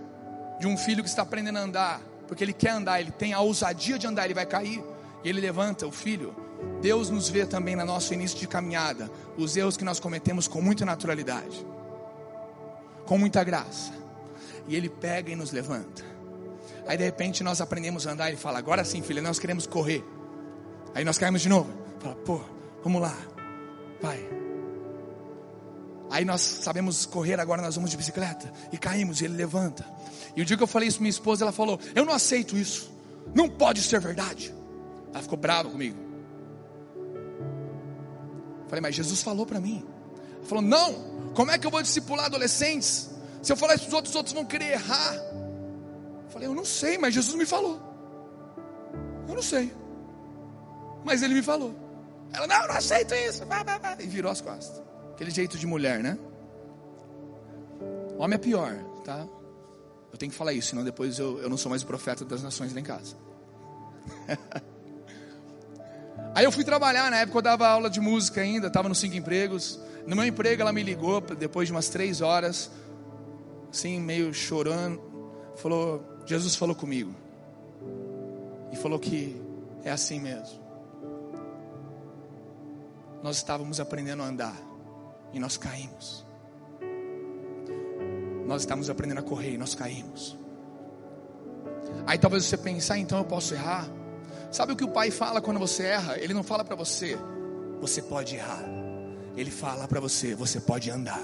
de 0.58 0.66
um 0.66 0.78
filho 0.78 1.04
que 1.04 1.10
está 1.10 1.24
aprendendo 1.24 1.58
a 1.58 1.64
andar, 1.64 2.02
porque 2.30 2.42
ele 2.42 2.54
quer 2.54 2.70
andar, 2.70 3.02
ele 3.02 3.12
tem 3.12 3.34
a 3.34 3.42
ousadia 3.42 4.00
de 4.00 4.08
andar, 4.08 4.24
ele 4.24 4.34
vai 4.34 4.46
cair, 4.46 4.82
e 5.22 5.28
ele 5.28 5.42
levanta 5.42 5.86
o 5.86 5.92
filho. 5.92 6.34
Deus 6.80 7.10
nos 7.10 7.28
vê 7.28 7.46
também 7.46 7.76
no 7.76 7.84
nosso 7.84 8.14
início 8.14 8.40
de 8.40 8.48
caminhada, 8.48 9.12
os 9.36 9.58
erros 9.58 9.76
que 9.76 9.84
nós 9.84 10.00
cometemos 10.00 10.48
com 10.48 10.62
muita 10.62 10.86
naturalidade, 10.86 11.68
com 13.06 13.18
muita 13.18 13.44
graça 13.44 13.92
e 14.70 14.78
ele 14.78 14.88
pega 14.88 15.30
e 15.30 15.36
nos 15.36 15.52
levanta. 15.52 16.06
Aí 16.88 16.96
de 16.96 17.04
repente 17.04 17.44
nós 17.44 17.60
aprendemos 17.60 18.08
a 18.08 18.12
andar 18.12 18.30
ele 18.30 18.38
fala: 18.38 18.60
Agora 18.60 18.86
sim, 18.86 19.02
filha, 19.02 19.22
nós 19.22 19.40
queremos 19.40 19.68
correr. 19.68 20.02
Aí 20.96 21.04
nós 21.04 21.18
caímos 21.18 21.42
de 21.42 21.50
novo. 21.50 21.70
Fala, 22.00 22.16
pô, 22.16 22.40
vamos 22.82 23.02
lá, 23.02 23.18
vai. 24.02 24.51
Aí 26.12 26.26
nós 26.26 26.42
sabemos 26.42 27.06
correr, 27.06 27.40
agora 27.40 27.62
nós 27.62 27.76
vamos 27.76 27.90
de 27.90 27.98
bicicleta. 27.98 28.52
E 28.72 28.78
caímos, 28.78 29.22
e 29.22 29.26
ele 29.26 29.36
levanta. 29.36 29.86
E 30.36 30.42
o 30.42 30.46
dia 30.46 30.58
que 30.58 30.64
eu 30.64 30.68
falei 30.68 30.88
isso 30.90 31.00
minha 31.00 31.10
esposa, 31.10 31.46
ela 31.46 31.54
falou: 31.54 31.80
Eu 31.96 32.06
não 32.06 32.14
aceito 32.14 32.58
isso. 32.58 32.92
Não 33.34 33.50
pode 33.50 33.82
ser 33.82 34.00
verdade. 34.00 34.54
Ela 35.14 35.24
ficou 35.24 35.38
brava 35.38 35.70
comigo. 35.70 35.98
Falei, 38.68 38.82
mas 38.82 38.94
Jesus 38.94 39.24
falou 39.24 39.46
para 39.46 39.60
mim. 39.60 39.86
Ela 40.38 40.46
falou: 40.46 40.62
Não, 40.62 41.32
como 41.34 41.50
é 41.50 41.58
que 41.58 41.66
eu 41.66 41.72
vou 41.72 41.82
discipular 41.82 42.26
adolescentes? 42.26 43.10
Se 43.42 43.52
eu 43.52 43.58
falar 43.58 43.76
isso 43.76 43.86
para 43.86 43.90
os 43.90 43.96
outros, 43.96 44.12
os 44.12 44.16
outros 44.16 44.34
vão 44.36 44.46
querer 44.46 44.74
errar. 44.74 45.16
Eu 45.16 46.30
falei, 46.30 46.48
eu 46.48 46.54
não 46.54 46.66
sei, 46.66 46.98
mas 46.98 47.14
Jesus 47.14 47.36
me 47.36 47.46
falou. 47.46 47.82
Eu 49.28 49.36
não 49.36 49.42
sei. 49.42 49.74
Mas 51.04 51.24
ele 51.24 51.34
me 51.34 51.42
falou. 51.42 51.74
Ela, 52.34 52.48
não, 52.48 52.62
eu 52.62 52.68
não 52.68 52.76
aceito 52.76 53.16
isso. 53.16 53.44
E 54.00 54.08
virou 54.08 54.32
as 54.32 54.42
costas. 54.42 54.91
Aquele 55.12 55.32
jeito 55.32 55.58
de 55.58 55.68
mulher, 55.68 56.02
né? 56.02 56.18
Homem 58.18 58.36
é 58.36 58.38
pior, 58.38 58.76
tá? 59.04 59.28
Eu 60.12 60.18
tenho 60.18 60.32
que 60.32 60.38
falar 60.38 60.54
isso, 60.54 60.70
senão 60.70 60.84
depois 60.84 61.18
eu, 61.18 61.40
eu 61.40 61.50
não 61.50 61.58
sou 61.58 61.70
mais 61.70 61.82
o 61.82 61.88
profeta 61.88 62.26
das 62.26 62.44
nações 62.44 62.74
lá 62.74 62.80
em 62.80 62.84
casa. 62.84 63.16
Aí 66.36 66.46
eu 66.46 66.52
fui 66.52 66.64
trabalhar, 66.64 67.10
na 67.10 67.18
época 67.18 67.40
eu 67.40 67.42
dava 67.42 67.68
aula 67.68 67.90
de 67.90 68.00
música 68.00 68.42
ainda, 68.42 68.68
estava 68.68 68.88
nos 68.88 69.00
cinco 69.00 69.16
empregos. 69.16 69.80
No 70.06 70.16
meu 70.16 70.26
emprego 70.26 70.62
ela 70.62 70.72
me 70.72 70.84
ligou 70.84 71.22
depois 71.22 71.68
de 71.68 71.72
umas 71.72 71.90
três 71.90 72.22
horas 72.22 72.72
assim, 73.72 74.00
meio 74.00 74.34
chorando, 74.34 75.02
falou: 75.56 76.04
Jesus 76.26 76.56
falou 76.56 76.76
comigo. 76.76 77.14
E 78.72 78.76
falou 78.76 79.00
que 79.00 79.42
é 79.84 79.92
assim 79.92 80.20
mesmo. 80.20 80.62
Nós 83.24 83.38
estávamos 83.38 83.80
aprendendo 83.80 84.24
a 84.24 84.26
andar 84.26 84.71
e 85.34 85.40
nós 85.40 85.58
caímos. 85.58 86.26
Nós 88.46 88.62
estávamos 88.64 88.90
aprendendo 88.90 89.20
a 89.20 89.24
correr 89.24 89.54
e 89.54 89.58
nós 89.58 89.74
caímos. 89.74 90.38
Aí 92.06 92.18
talvez 92.18 92.46
você 92.46 92.58
pense, 92.58 92.92
ah, 92.92 92.98
então 92.98 93.18
eu 93.18 93.26
posso 93.26 93.54
errar. 93.54 93.88
Sabe 94.52 94.74
o 94.74 94.76
que 94.76 94.84
o 94.84 94.90
pai 94.90 95.12
fala 95.12 95.42
quando 95.42 95.60
você 95.60 95.84
erra? 95.84 96.18
Ele 96.18 96.34
não 96.34 96.44
fala 96.44 96.64
para 96.64 96.76
você, 96.76 97.18
você 97.80 98.02
pode 98.02 98.36
errar. 98.36 98.64
Ele 99.36 99.50
fala 99.50 99.88
para 99.88 100.00
você, 100.00 100.36
você 100.36 100.60
pode 100.60 100.92
andar. 100.92 101.24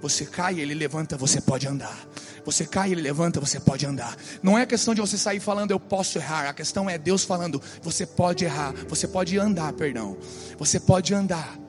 Você 0.00 0.26
cai, 0.26 0.58
ele 0.58 0.74
levanta, 0.74 1.16
você 1.16 1.40
pode 1.40 1.68
andar. 1.68 1.96
Você 2.44 2.66
cai, 2.66 2.90
ele 2.90 3.02
levanta, 3.02 3.38
você 3.38 3.60
pode 3.60 3.86
andar. 3.86 4.16
Não 4.42 4.58
é 4.58 4.66
questão 4.66 4.94
de 4.94 5.00
você 5.00 5.16
sair 5.16 5.38
falando 5.38 5.70
eu 5.70 5.78
posso 5.78 6.18
errar. 6.18 6.48
A 6.48 6.52
questão 6.52 6.90
é 6.90 6.98
Deus 6.98 7.22
falando 7.22 7.62
você 7.80 8.04
pode 8.04 8.44
errar, 8.44 8.74
você 8.88 9.06
pode 9.06 9.38
andar, 9.38 9.72
perdão. 9.74 10.16
Você 10.58 10.80
pode 10.80 11.14
andar. 11.14 11.61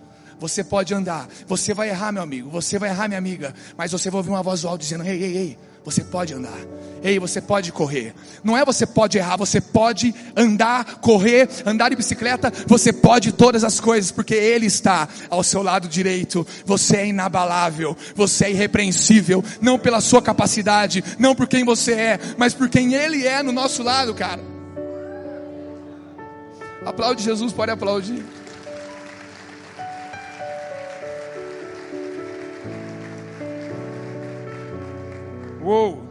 Você 0.43 0.61
pode 0.61 0.93
andar. 0.93 1.29
Você 1.47 1.73
vai 1.73 1.87
errar, 1.87 2.11
meu 2.11 2.21
amigo. 2.21 2.49
Você 2.49 2.77
vai 2.77 2.89
errar, 2.89 3.07
minha 3.07 3.17
amiga. 3.17 3.55
Mas 3.77 3.93
você 3.93 4.09
vai 4.09 4.17
ouvir 4.17 4.29
uma 4.29 4.43
voz 4.43 4.65
alta 4.65 4.79
dizendo: 4.79 5.05
Ei, 5.05 5.23
ei, 5.23 5.37
ei. 5.37 5.57
Você 5.85 6.03
pode 6.03 6.33
andar. 6.33 6.59
Ei, 7.01 7.17
você 7.17 7.39
pode 7.39 7.71
correr. 7.71 8.13
Não 8.43 8.57
é 8.57 8.65
você 8.65 8.85
pode 8.85 9.17
errar, 9.17 9.37
você 9.37 9.61
pode 9.61 10.13
andar, 10.35 10.95
correr, 10.95 11.47
andar 11.65 11.87
de 11.87 11.95
bicicleta, 11.95 12.51
você 12.67 12.91
pode 12.91 13.31
todas 13.31 13.63
as 13.63 13.79
coisas, 13.79 14.11
porque 14.11 14.33
Ele 14.33 14.65
está 14.65 15.07
ao 15.29 15.43
seu 15.45 15.63
lado 15.63 15.87
direito. 15.87 16.45
Você 16.65 16.97
é 16.97 17.07
inabalável, 17.07 17.95
você 18.13 18.45
é 18.45 18.51
irrepreensível, 18.51 19.41
não 19.61 19.79
pela 19.79 20.01
sua 20.01 20.21
capacidade, 20.21 21.01
não 21.17 21.33
por 21.33 21.47
quem 21.47 21.63
você 21.63 21.93
é, 21.93 22.19
mas 22.37 22.53
por 22.53 22.67
quem 22.67 22.95
Ele 22.95 23.25
é 23.25 23.41
no 23.41 23.53
nosso 23.53 23.81
lado, 23.81 24.13
cara. 24.13 24.41
Aplaude 26.85 27.23
Jesus, 27.23 27.53
pode 27.53 27.71
aplaudir. 27.71 28.42
Uou! 35.63 36.03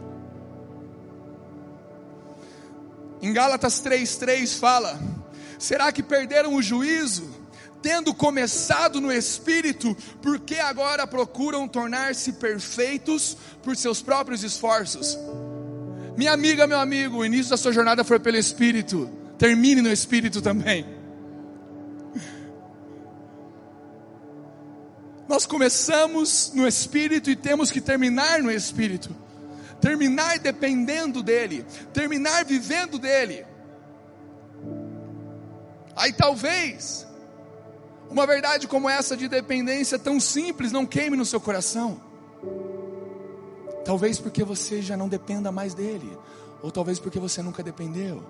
Em 3.21 3.31
Gálatas 3.31 3.81
3,3 3.81 4.57
fala: 4.57 4.99
Será 5.59 5.91
que 5.91 6.01
perderam 6.01 6.55
o 6.55 6.61
juízo, 6.61 7.29
tendo 7.81 8.13
começado 8.13 8.99
no 8.99 9.11
espírito, 9.11 9.95
porque 10.21 10.55
agora 10.55 11.05
procuram 11.05 11.67
tornar-se 11.67 12.33
perfeitos 12.33 13.37
por 13.61 13.77
seus 13.77 14.01
próprios 14.01 14.43
esforços? 14.43 15.17
Minha 16.17 16.33
amiga, 16.33 16.67
meu 16.67 16.79
amigo, 16.79 17.17
o 17.17 17.25
início 17.25 17.51
da 17.51 17.57
sua 17.57 17.71
jornada 17.71 18.03
foi 18.03 18.19
pelo 18.19 18.37
espírito, 18.37 19.09
termine 19.37 19.81
no 19.81 19.91
espírito 19.91 20.41
também. 20.41 20.85
Nós 25.29 25.45
começamos 25.45 26.51
no 26.53 26.67
espírito 26.67 27.29
e 27.29 27.35
temos 27.35 27.71
que 27.71 27.79
terminar 27.79 28.43
no 28.43 28.51
espírito 28.51 29.22
terminar 29.83 30.39
dependendo 30.39 31.21
dEle, 31.21 31.65
terminar 31.91 32.45
vivendo 32.45 32.97
dEle. 32.97 33.45
Aí 35.93 36.13
talvez, 36.13 37.05
uma 38.09 38.25
verdade 38.25 38.65
como 38.65 38.89
essa 38.89 39.17
de 39.17 39.27
dependência 39.27 39.99
tão 39.99 40.21
simples 40.21 40.71
não 40.71 40.85
queime 40.85 41.17
no 41.17 41.25
seu 41.25 41.41
coração. 41.41 41.99
Talvez 43.83 44.21
porque 44.21 44.41
você 44.41 44.81
já 44.81 44.95
não 44.95 45.09
dependa 45.09 45.51
mais 45.51 45.73
dele, 45.73 46.17
ou 46.61 46.71
talvez 46.71 46.97
porque 46.97 47.19
você 47.19 47.41
nunca 47.41 47.61
dependeu. 47.61 48.23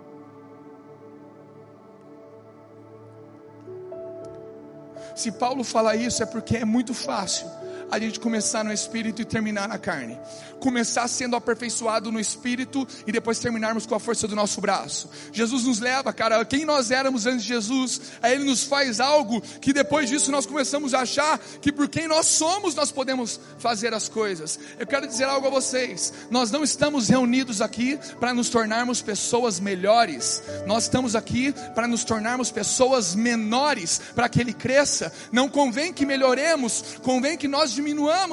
Se 5.16 5.32
Paulo 5.32 5.64
fala 5.64 5.96
isso 5.96 6.24
é 6.24 6.26
porque 6.26 6.58
é 6.58 6.66
muito 6.66 6.96
fácil 6.96 7.48
a 7.94 8.00
gente 8.00 8.20
começar 8.20 8.64
no 8.64 8.74
espírito 8.74 9.22
e 9.22 9.26
terminar 9.26 9.68
na 9.68 9.78
carne. 9.78 10.18
Começar 10.60 11.08
sendo 11.08 11.36
aperfeiçoado 11.36 12.12
no 12.12 12.20
espírito 12.20 12.88
e 13.06 13.12
depois 13.12 13.38
terminarmos 13.38 13.86
com 13.86 13.94
a 13.94 14.00
força 14.00 14.28
do 14.28 14.36
nosso 14.36 14.60
braço. 14.60 15.10
Jesus 15.32 15.64
nos 15.64 15.80
leva, 15.80 16.12
cara, 16.12 16.44
quem 16.44 16.66
nós 16.66 16.90
éramos 16.90 17.28
antes 17.28 17.44
de 17.44 17.50
Jesus, 17.50 18.02
aí 18.22 18.34
ele 18.34 18.46
nos 18.46 18.64
faz 18.64 19.00
algo 19.00 19.42
que 19.42 19.74
depois 19.74 20.10
disso 20.10 20.32
nós 20.32 20.46
começamos 20.46 20.94
a 20.94 21.02
achar 21.02 21.38
que 21.62 21.72
por 21.72 21.88
quem 21.88 22.08
nós 22.08 22.26
somos 22.26 22.74
nós 22.74 22.92
podemos 22.92 23.40
fazer 23.60 23.94
as 23.94 24.10
coisas. 24.10 24.60
Eu 24.80 24.88
quero 24.88 25.06
dizer 25.06 25.26
algo 25.26 25.48
a 25.48 25.52
vocês: 25.52 26.14
nós 26.32 26.50
não 26.50 26.64
estamos 26.64 27.10
reunidos 27.10 27.62
aqui 27.62 28.00
para 28.20 28.34
nos 28.34 28.50
tornarmos 28.50 29.02
pessoas 29.02 29.60
melhores, 29.60 30.42
nós 30.66 30.84
estamos 30.84 31.16
aqui 31.16 31.54
para 31.76 31.88
nos 31.88 32.04
tornarmos 32.04 32.50
pessoas 32.50 33.14
menores, 33.14 34.02
para 34.16 34.28
que 34.30 34.40
ele 34.40 34.54
cresça. 34.54 35.14
Não 35.32 35.48
convém 35.48 35.94
que 35.94 36.06
melhoremos, 36.06 36.84
convém 37.04 37.38
que 37.38 37.48
nós 37.48 37.72
diminuamos 37.72 37.83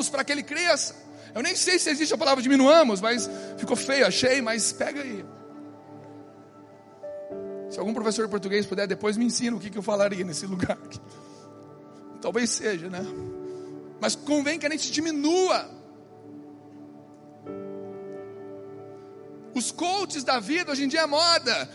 para 0.08 0.24
que 0.24 0.32
ele 0.32 0.42
cresça. 0.42 0.94
Eu 1.34 1.42
nem 1.42 1.54
sei 1.54 1.78
se 1.78 1.90
existe 1.90 2.12
a 2.14 2.18
palavra 2.18 2.42
diminuamos, 2.42 3.00
mas 3.00 3.28
ficou 3.56 3.76
feio, 3.76 4.06
achei, 4.06 4.40
mas 4.40 4.72
pega 4.72 5.02
aí. 5.02 5.24
Se 7.70 7.78
algum 7.78 7.94
professor 7.94 8.24
de 8.24 8.30
português 8.30 8.66
puder, 8.66 8.86
depois 8.86 9.16
me 9.16 9.24
ensina 9.24 9.56
o 9.56 9.60
que, 9.60 9.70
que 9.70 9.78
eu 9.78 9.82
falaria 9.82 10.24
nesse 10.24 10.44
lugar. 10.46 10.78
Talvez 12.20 12.50
seja, 12.50 12.88
né? 12.90 13.04
Mas 14.00 14.16
convém 14.16 14.58
que 14.58 14.66
a 14.66 14.70
gente 14.70 14.90
diminua. 14.90 15.70
Os 19.54 19.70
coaches 19.70 20.24
da 20.24 20.40
vida 20.40 20.72
hoje 20.72 20.84
em 20.84 20.88
dia 20.88 21.02
é 21.02 21.06
moda. 21.06 21.70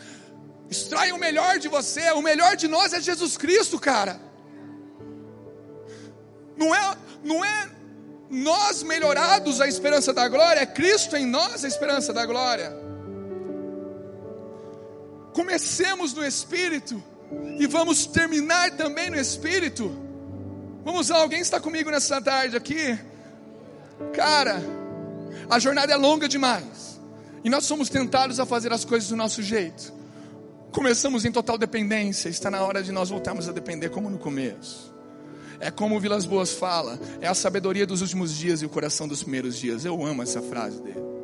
Extrai 0.70 1.12
o 1.12 1.18
melhor 1.18 1.60
de 1.60 1.68
você, 1.68 2.12
o 2.12 2.22
melhor 2.22 2.56
de 2.56 2.68
nós 2.68 2.92
é 2.92 3.00
Jesus 3.00 3.38
Cristo, 3.38 3.80
cara. 3.80 4.20
Não 6.58 6.74
é, 6.74 6.98
não 7.26 7.44
é 7.44 7.70
nós 8.30 8.84
melhorados 8.84 9.60
a 9.60 9.68
esperança 9.68 10.14
da 10.14 10.28
glória, 10.30 10.62
é 10.62 10.66
Cristo 10.66 11.18
em 11.18 11.26
nós 11.26 11.66
a 11.66 11.68
esperança 11.68 12.14
da 12.14 12.26
glória. 12.26 12.72
Comecemos 15.34 16.14
no 16.14 16.26
Espírito 16.26 17.04
e 17.60 17.68
vamos 17.68 18.06
terminar 18.06 18.72
também 18.78 19.10
no 19.10 19.18
Espírito. 19.18 19.92
Vamos 20.84 21.10
lá, 21.10 21.18
alguém 21.18 21.42
está 21.42 21.60
comigo 21.60 21.90
nessa 21.90 22.22
tarde 22.22 22.56
aqui? 22.56 22.98
Cara, 24.14 24.62
a 25.50 25.60
jornada 25.60 25.92
é 25.92 25.96
longa 25.96 26.28
demais 26.28 27.02
e 27.44 27.50
nós 27.50 27.66
somos 27.66 27.90
tentados 27.90 28.40
a 28.40 28.46
fazer 28.46 28.72
as 28.72 28.86
coisas 28.86 29.10
do 29.10 29.16
nosso 29.16 29.42
jeito. 29.42 29.94
Começamos 30.72 31.26
em 31.26 31.32
total 31.32 31.58
dependência, 31.58 32.30
está 32.30 32.52
na 32.52 32.62
hora 32.64 32.84
de 32.84 32.92
nós 32.92 33.10
voltarmos 33.10 33.50
a 33.50 33.52
depender 33.52 33.90
como 33.90 34.10
no 34.10 34.18
começo. 34.18 34.95
É 35.60 35.72
como 35.72 35.96
o 35.96 36.00
Vilas 36.00 36.26
Boas 36.26 36.54
fala, 36.54 37.00
é 37.22 37.28
a 37.28 37.34
sabedoria 37.34 37.86
dos 37.86 38.02
últimos 38.02 38.36
dias 38.36 38.62
e 38.62 38.66
o 38.66 38.70
coração 38.70 39.08
dos 39.08 39.24
primeiros 39.24 39.58
dias. 39.58 39.86
Eu 39.86 40.06
amo 40.06 40.24
essa 40.24 40.42
frase 40.42 40.82
dele. 40.82 41.16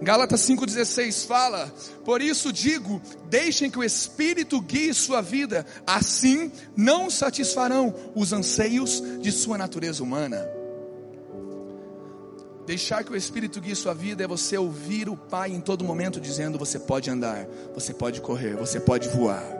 Gálatas 0.00 0.40
5,16 0.42 1.26
fala: 1.26 1.72
Por 2.04 2.20
isso 2.20 2.52
digo, 2.52 3.00
deixem 3.28 3.70
que 3.70 3.78
o 3.78 3.84
Espírito 3.84 4.60
guie 4.60 4.92
sua 4.94 5.20
vida, 5.20 5.66
assim 5.86 6.52
não 6.76 7.10
satisfarão 7.10 7.94
os 8.14 8.32
anseios 8.32 9.02
de 9.20 9.32
sua 9.32 9.58
natureza 9.58 10.02
humana. 10.02 10.48
Deixar 12.66 13.04
que 13.04 13.12
o 13.12 13.16
Espírito 13.16 13.60
guie 13.60 13.76
sua 13.76 13.94
vida 13.94 14.24
é 14.24 14.26
você 14.26 14.58
ouvir 14.58 15.08
o 15.08 15.16
Pai 15.16 15.50
em 15.50 15.60
todo 15.60 15.84
momento 15.84 16.20
dizendo: 16.20 16.58
Você 16.58 16.78
pode 16.78 17.10
andar, 17.10 17.46
você 17.74 17.94
pode 17.94 18.20
correr, 18.20 18.54
você 18.54 18.78
pode 18.78 19.08
voar 19.08 19.55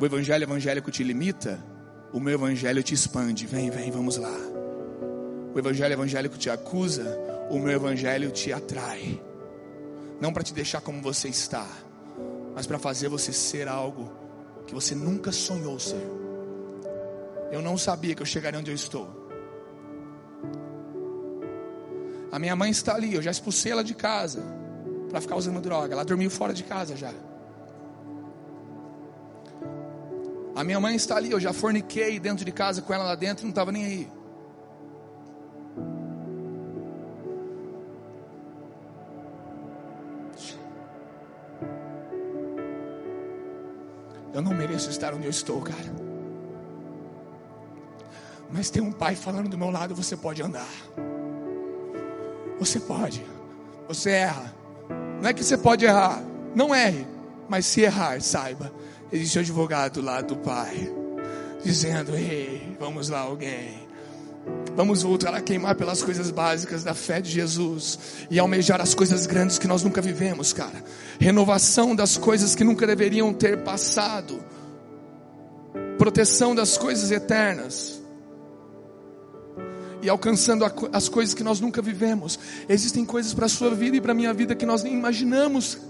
o 0.00 0.06
evangelho 0.06 0.44
evangélico 0.44 0.90
te 0.90 1.04
limita, 1.04 1.62
o 2.10 2.18
meu 2.18 2.32
evangelho 2.32 2.82
te 2.82 2.94
expande. 2.94 3.46
Vem, 3.46 3.68
vem, 3.68 3.90
vamos 3.90 4.16
lá. 4.16 4.34
O 5.54 5.58
evangelho 5.58 5.92
evangélico 5.92 6.38
te 6.38 6.48
acusa, 6.48 7.18
o 7.50 7.58
meu 7.58 7.72
evangelho 7.72 8.30
te 8.30 8.50
atrai. 8.50 9.20
Não 10.18 10.32
para 10.32 10.42
te 10.42 10.54
deixar 10.54 10.80
como 10.80 11.02
você 11.02 11.28
está, 11.28 11.66
mas 12.54 12.66
para 12.66 12.78
fazer 12.78 13.08
você 13.08 13.30
ser 13.30 13.68
algo 13.68 14.10
que 14.66 14.72
você 14.72 14.94
nunca 14.94 15.32
sonhou 15.32 15.78
ser. 15.78 16.06
Eu 17.52 17.60
não 17.60 17.76
sabia 17.76 18.14
que 18.14 18.22
eu 18.22 18.26
chegaria 18.26 18.58
onde 18.58 18.70
eu 18.70 18.74
estou. 18.74 19.28
A 22.32 22.38
minha 22.38 22.56
mãe 22.56 22.70
está 22.70 22.94
ali, 22.94 23.14
eu 23.14 23.20
já 23.20 23.30
expulsei 23.30 23.72
ela 23.72 23.84
de 23.84 23.94
casa 23.94 24.42
para 25.10 25.20
ficar 25.20 25.36
usando 25.36 25.60
droga. 25.60 25.92
Ela 25.92 26.04
dormiu 26.04 26.30
fora 26.30 26.54
de 26.54 26.62
casa 26.62 26.96
já. 26.96 27.12
A 30.60 30.64
minha 30.64 30.78
mãe 30.78 30.94
está 30.94 31.16
ali, 31.16 31.30
eu 31.30 31.40
já 31.40 31.54
forniquei 31.54 32.20
dentro 32.20 32.44
de 32.44 32.52
casa 32.52 32.82
com 32.82 32.92
ela 32.92 33.04
lá 33.04 33.14
dentro, 33.14 33.44
não 33.44 33.48
estava 33.48 33.72
nem 33.72 33.82
aí. 33.82 34.12
Eu 44.34 44.42
não 44.42 44.52
mereço 44.52 44.90
estar 44.90 45.14
onde 45.14 45.24
eu 45.24 45.30
estou, 45.30 45.62
cara. 45.62 45.94
Mas 48.52 48.68
tem 48.68 48.82
um 48.82 48.92
pai 48.92 49.16
falando 49.16 49.48
do 49.48 49.56
meu 49.56 49.70
lado: 49.70 49.94
você 49.94 50.14
pode 50.14 50.42
andar. 50.42 50.68
Você 52.58 52.78
pode. 52.78 53.24
Você 53.88 54.10
erra. 54.10 54.54
Não 55.22 55.30
é 55.30 55.32
que 55.32 55.42
você 55.42 55.56
pode 55.56 55.86
errar. 55.86 56.22
Não 56.54 56.74
erre. 56.74 57.06
Mas 57.50 57.66
se 57.66 57.80
errar, 57.80 58.22
saiba 58.22 58.72
existe 59.12 59.38
um 59.38 59.40
advogado 59.40 60.00
lá 60.00 60.20
do 60.20 60.36
Pai, 60.36 60.88
dizendo: 61.64 62.14
Ei, 62.14 62.76
vamos 62.78 63.08
lá, 63.08 63.18
alguém. 63.18 63.90
Vamos 64.76 65.02
voltar 65.02 65.34
a 65.34 65.40
queimar 65.40 65.74
pelas 65.74 66.00
coisas 66.00 66.30
básicas 66.30 66.84
da 66.84 66.94
fé 66.94 67.20
de 67.20 67.28
Jesus 67.28 67.98
e 68.30 68.38
almejar 68.38 68.80
as 68.80 68.94
coisas 68.94 69.26
grandes 69.26 69.58
que 69.58 69.66
nós 69.66 69.82
nunca 69.82 70.00
vivemos, 70.00 70.52
cara. 70.52 70.82
Renovação 71.18 71.94
das 71.94 72.16
coisas 72.16 72.54
que 72.54 72.62
nunca 72.62 72.86
deveriam 72.86 73.34
ter 73.34 73.64
passado. 73.64 74.42
Proteção 75.98 76.54
das 76.54 76.78
coisas 76.78 77.10
eternas. 77.10 78.00
E 80.00 80.08
alcançando 80.08 80.64
as 80.92 81.08
coisas 81.08 81.34
que 81.34 81.42
nós 81.42 81.60
nunca 81.60 81.82
vivemos. 81.82 82.38
Existem 82.68 83.04
coisas 83.04 83.34
para 83.34 83.46
a 83.46 83.48
sua 83.48 83.74
vida 83.74 83.96
e 83.96 84.00
para 84.00 84.12
a 84.12 84.14
minha 84.14 84.32
vida 84.32 84.54
que 84.54 84.64
nós 84.64 84.84
nem 84.84 84.94
imaginamos 84.94 85.89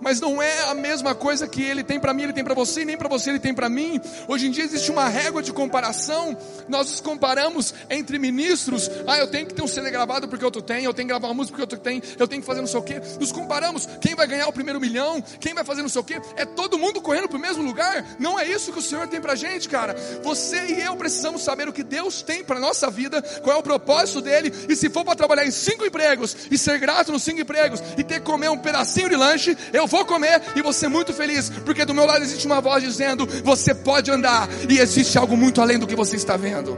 mas 0.00 0.20
não 0.20 0.42
é 0.42 0.70
a 0.70 0.74
mesma 0.74 1.14
coisa 1.14 1.46
que 1.46 1.62
ele 1.62 1.82
tem 1.82 1.98
para 1.98 2.12
mim, 2.12 2.24
ele 2.24 2.32
tem 2.32 2.44
para 2.44 2.54
você, 2.54 2.84
nem 2.84 2.96
para 2.96 3.08
você 3.08 3.30
ele 3.30 3.38
tem 3.38 3.54
para 3.54 3.68
mim. 3.68 4.00
Hoje 4.28 4.46
em 4.46 4.50
dia 4.50 4.64
existe 4.64 4.90
uma 4.90 5.08
régua 5.08 5.42
de 5.42 5.52
comparação. 5.52 6.36
Nós 6.68 6.90
nos 6.90 7.00
comparamos 7.00 7.74
entre 7.90 8.18
ministros. 8.18 8.90
Ah, 9.06 9.18
eu 9.18 9.26
tenho 9.26 9.46
que 9.46 9.54
ter 9.54 9.62
um 9.62 9.68
CD 9.68 9.90
gravado 9.90 10.28
porque 10.28 10.44
outro 10.44 10.62
tem, 10.62 10.84
eu 10.84 10.94
tenho 10.94 11.08
que 11.08 11.12
gravar 11.12 11.28
uma 11.28 11.34
música 11.34 11.52
porque 11.52 11.62
outro 11.62 11.78
tem, 11.78 12.02
eu 12.18 12.28
tenho 12.28 12.42
que 12.42 12.46
fazer 12.46 12.60
não 12.60 12.68
sei 12.68 12.80
o 12.80 12.82
quê. 12.82 13.00
Nos 13.18 13.32
comparamos 13.32 13.88
quem 14.00 14.14
vai 14.14 14.26
ganhar 14.26 14.48
o 14.48 14.52
primeiro 14.52 14.80
milhão, 14.80 15.22
quem 15.40 15.54
vai 15.54 15.64
fazer 15.64 15.82
não 15.82 15.88
sei 15.88 16.00
o 16.00 16.04
quê. 16.04 16.20
É 16.36 16.44
todo 16.44 16.78
mundo 16.78 17.00
correndo 17.00 17.28
para 17.28 17.38
o 17.38 17.40
mesmo 17.40 17.62
lugar. 17.62 18.16
Não 18.18 18.38
é 18.38 18.46
isso 18.46 18.72
que 18.72 18.78
o 18.78 18.82
Senhor 18.82 19.06
tem 19.08 19.20
para 19.20 19.34
gente, 19.34 19.68
cara. 19.68 19.94
Você 20.22 20.66
e 20.66 20.80
eu 20.80 20.96
precisamos 20.96 21.42
saber 21.42 21.68
o 21.68 21.72
que 21.72 21.82
Deus 21.82 22.22
tem 22.22 22.42
para 22.42 22.58
nossa 22.58 22.90
vida, 22.90 23.22
qual 23.42 23.56
é 23.56 23.58
o 23.58 23.62
propósito 23.62 24.20
dele. 24.20 24.52
E 24.68 24.76
se 24.76 24.88
for 24.88 25.04
para 25.04 25.14
trabalhar 25.14 25.46
em 25.46 25.50
cinco 25.50 25.84
empregos 25.84 26.36
e 26.50 26.58
ser 26.58 26.78
grato 26.78 27.12
nos 27.12 27.22
cinco 27.22 27.40
empregos 27.40 27.82
e 27.96 28.04
ter 28.04 28.20
que 28.20 28.26
comer 28.26 28.48
um 28.50 28.58
pedacinho 28.58 29.08
de 29.08 29.16
lanche, 29.16 29.56
eu 29.72 29.83
eu 29.84 29.88
vou 29.88 30.04
comer 30.04 30.42
e 30.56 30.62
vou 30.62 30.72
ser 30.72 30.88
muito 30.88 31.12
feliz, 31.12 31.50
porque 31.50 31.84
do 31.84 31.94
meu 31.94 32.06
lado 32.06 32.24
existe 32.24 32.46
uma 32.46 32.60
voz 32.60 32.82
dizendo: 32.82 33.26
você 33.44 33.74
pode 33.74 34.10
andar 34.10 34.48
e 34.68 34.78
existe 34.78 35.18
algo 35.18 35.36
muito 35.36 35.60
além 35.60 35.78
do 35.78 35.86
que 35.86 35.94
você 35.94 36.16
está 36.16 36.36
vendo. 36.36 36.76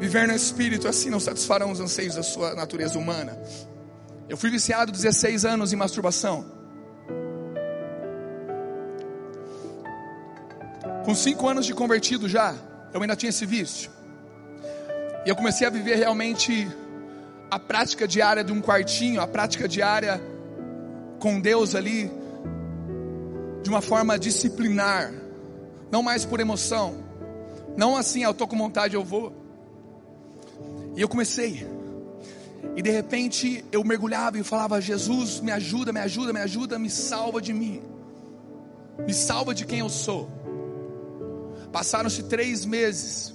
Viver 0.00 0.26
no 0.26 0.34
espírito 0.34 0.88
assim 0.88 1.10
não 1.10 1.20
satisfarão 1.20 1.70
os 1.70 1.78
anseios 1.78 2.14
da 2.14 2.22
sua 2.22 2.54
natureza 2.54 2.98
humana. 2.98 3.38
Eu 4.28 4.36
fui 4.36 4.48
viciado 4.48 4.90
16 4.90 5.44
anos 5.44 5.72
em 5.74 5.76
masturbação. 5.76 6.58
Com 11.04 11.14
5 11.14 11.48
anos 11.48 11.66
de 11.66 11.74
convertido 11.74 12.28
já, 12.28 12.54
eu 12.94 13.02
ainda 13.02 13.14
tinha 13.14 13.28
esse 13.28 13.44
vício. 13.44 13.99
E 15.24 15.28
eu 15.28 15.36
comecei 15.36 15.66
a 15.66 15.70
viver 15.70 15.96
realmente 15.96 16.68
a 17.50 17.58
prática 17.58 18.06
diária 18.06 18.42
de 18.42 18.52
um 18.52 18.60
quartinho, 18.60 19.20
a 19.20 19.26
prática 19.26 19.68
diária 19.68 20.20
com 21.18 21.40
Deus 21.40 21.74
ali, 21.74 22.10
de 23.62 23.68
uma 23.68 23.82
forma 23.82 24.18
disciplinar, 24.18 25.12
não 25.90 26.02
mais 26.02 26.24
por 26.24 26.40
emoção, 26.40 26.94
não 27.76 27.96
assim, 27.96 28.24
ah, 28.24 28.28
eu 28.28 28.30
estou 28.30 28.48
com 28.48 28.56
vontade, 28.56 28.94
eu 28.94 29.04
vou. 29.04 29.32
E 30.96 31.00
eu 31.00 31.08
comecei, 31.08 31.66
e 32.76 32.82
de 32.82 32.90
repente 32.90 33.64
eu 33.70 33.84
mergulhava 33.84 34.38
e 34.38 34.42
falava: 34.42 34.80
Jesus, 34.80 35.40
me 35.40 35.50
ajuda, 35.52 35.92
me 35.92 36.00
ajuda, 36.00 36.32
me 36.32 36.40
ajuda, 36.40 36.78
me 36.78 36.90
salva 36.90 37.40
de 37.40 37.52
mim, 37.52 37.82
me 39.06 39.12
salva 39.12 39.54
de 39.54 39.64
quem 39.66 39.80
eu 39.80 39.88
sou. 39.88 40.30
Passaram-se 41.72 42.24
três 42.24 42.64
meses, 42.64 43.34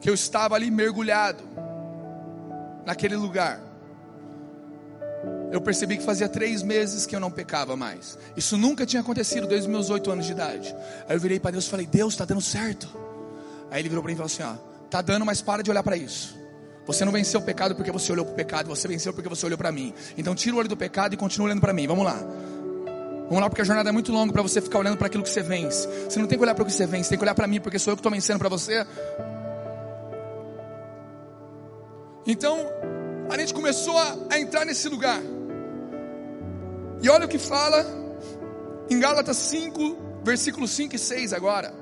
que 0.00 0.08
eu 0.08 0.14
estava 0.14 0.54
ali 0.54 0.70
mergulhado 0.70 1.44
naquele 2.86 3.16
lugar. 3.16 3.60
eu 5.52 5.60
percebi 5.60 5.96
que 5.96 6.04
fazia 6.04 6.28
três 6.28 6.62
meses 6.62 7.06
que 7.06 7.14
eu 7.14 7.20
não 7.20 7.30
pecava 7.30 7.76
mais. 7.76 8.18
Isso 8.36 8.56
nunca 8.56 8.86
tinha 8.86 9.02
acontecido 9.02 9.46
desde 9.46 9.66
os 9.66 9.72
meus 9.72 9.90
oito 9.90 10.10
anos 10.10 10.24
de 10.26 10.32
idade. 10.32 10.74
Aí 11.08 11.16
eu 11.16 11.20
virei 11.20 11.38
para 11.38 11.50
Deus 11.50 11.66
e 11.66 11.70
falei: 11.70 11.86
Deus, 11.86 12.14
está 12.14 12.24
dando 12.24 12.40
certo. 12.40 12.88
Aí 13.70 13.80
ele 13.80 13.88
virou 13.88 14.02
para 14.02 14.10
mim 14.10 14.14
e 14.14 14.16
falou 14.16 14.26
assim: 14.26 14.42
Ó, 14.42 14.54
tá 14.88 15.02
dando, 15.02 15.24
mas 15.26 15.42
para 15.42 15.62
de 15.62 15.70
olhar 15.70 15.82
para 15.82 15.96
isso. 15.96 16.38
Você 16.86 17.04
não 17.04 17.12
venceu 17.12 17.40
o 17.40 17.42
pecado 17.42 17.74
porque 17.74 17.92
você 17.92 18.10
olhou 18.10 18.24
para 18.24 18.32
o 18.32 18.36
pecado, 18.36 18.68
você 18.68 18.88
venceu 18.88 19.12
porque 19.12 19.28
você 19.28 19.44
olhou 19.46 19.58
para 19.58 19.70
mim. 19.70 19.92
Então 20.16 20.34
tira 20.34 20.56
o 20.56 20.58
olho 20.58 20.68
do 20.68 20.76
pecado 20.76 21.14
e 21.14 21.16
continua 21.16 21.46
olhando 21.46 21.60
para 21.60 21.72
mim. 21.72 21.86
Vamos 21.86 22.04
lá. 22.04 22.18
Vamos 23.28 23.42
lá, 23.42 23.48
porque 23.48 23.62
a 23.62 23.64
jornada 23.64 23.88
é 23.90 23.92
muito 23.92 24.10
longa 24.10 24.32
para 24.32 24.42
você 24.42 24.60
ficar 24.60 24.80
olhando 24.80 24.96
para 24.96 25.06
aquilo 25.06 25.22
que 25.22 25.30
você 25.30 25.40
vence. 25.40 25.86
Você 26.08 26.18
não 26.18 26.26
tem 26.26 26.36
que 26.36 26.42
olhar 26.42 26.52
para 26.52 26.62
o 26.62 26.66
que 26.66 26.72
você 26.72 26.84
vence, 26.84 27.08
tem 27.08 27.16
que 27.16 27.22
olhar 27.24 27.34
para 27.34 27.46
mim, 27.46 27.60
porque 27.60 27.78
sou 27.78 27.92
eu 27.92 27.96
que 27.96 28.00
estou 28.00 28.10
vencendo 28.10 28.40
para 28.40 28.48
você. 28.48 28.84
Então, 32.26 32.58
a 33.28 33.38
gente 33.38 33.54
começou 33.54 33.96
a, 33.96 34.16
a 34.30 34.38
entrar 34.38 34.64
nesse 34.64 34.88
lugar. 34.88 35.20
E 37.02 37.08
olha 37.08 37.24
o 37.24 37.28
que 37.28 37.38
fala 37.38 37.86
em 38.90 38.98
Gálatas 38.98 39.36
5, 39.36 40.20
versículos 40.22 40.70
5 40.72 40.96
e 40.96 40.98
6 40.98 41.32
agora. 41.32 41.72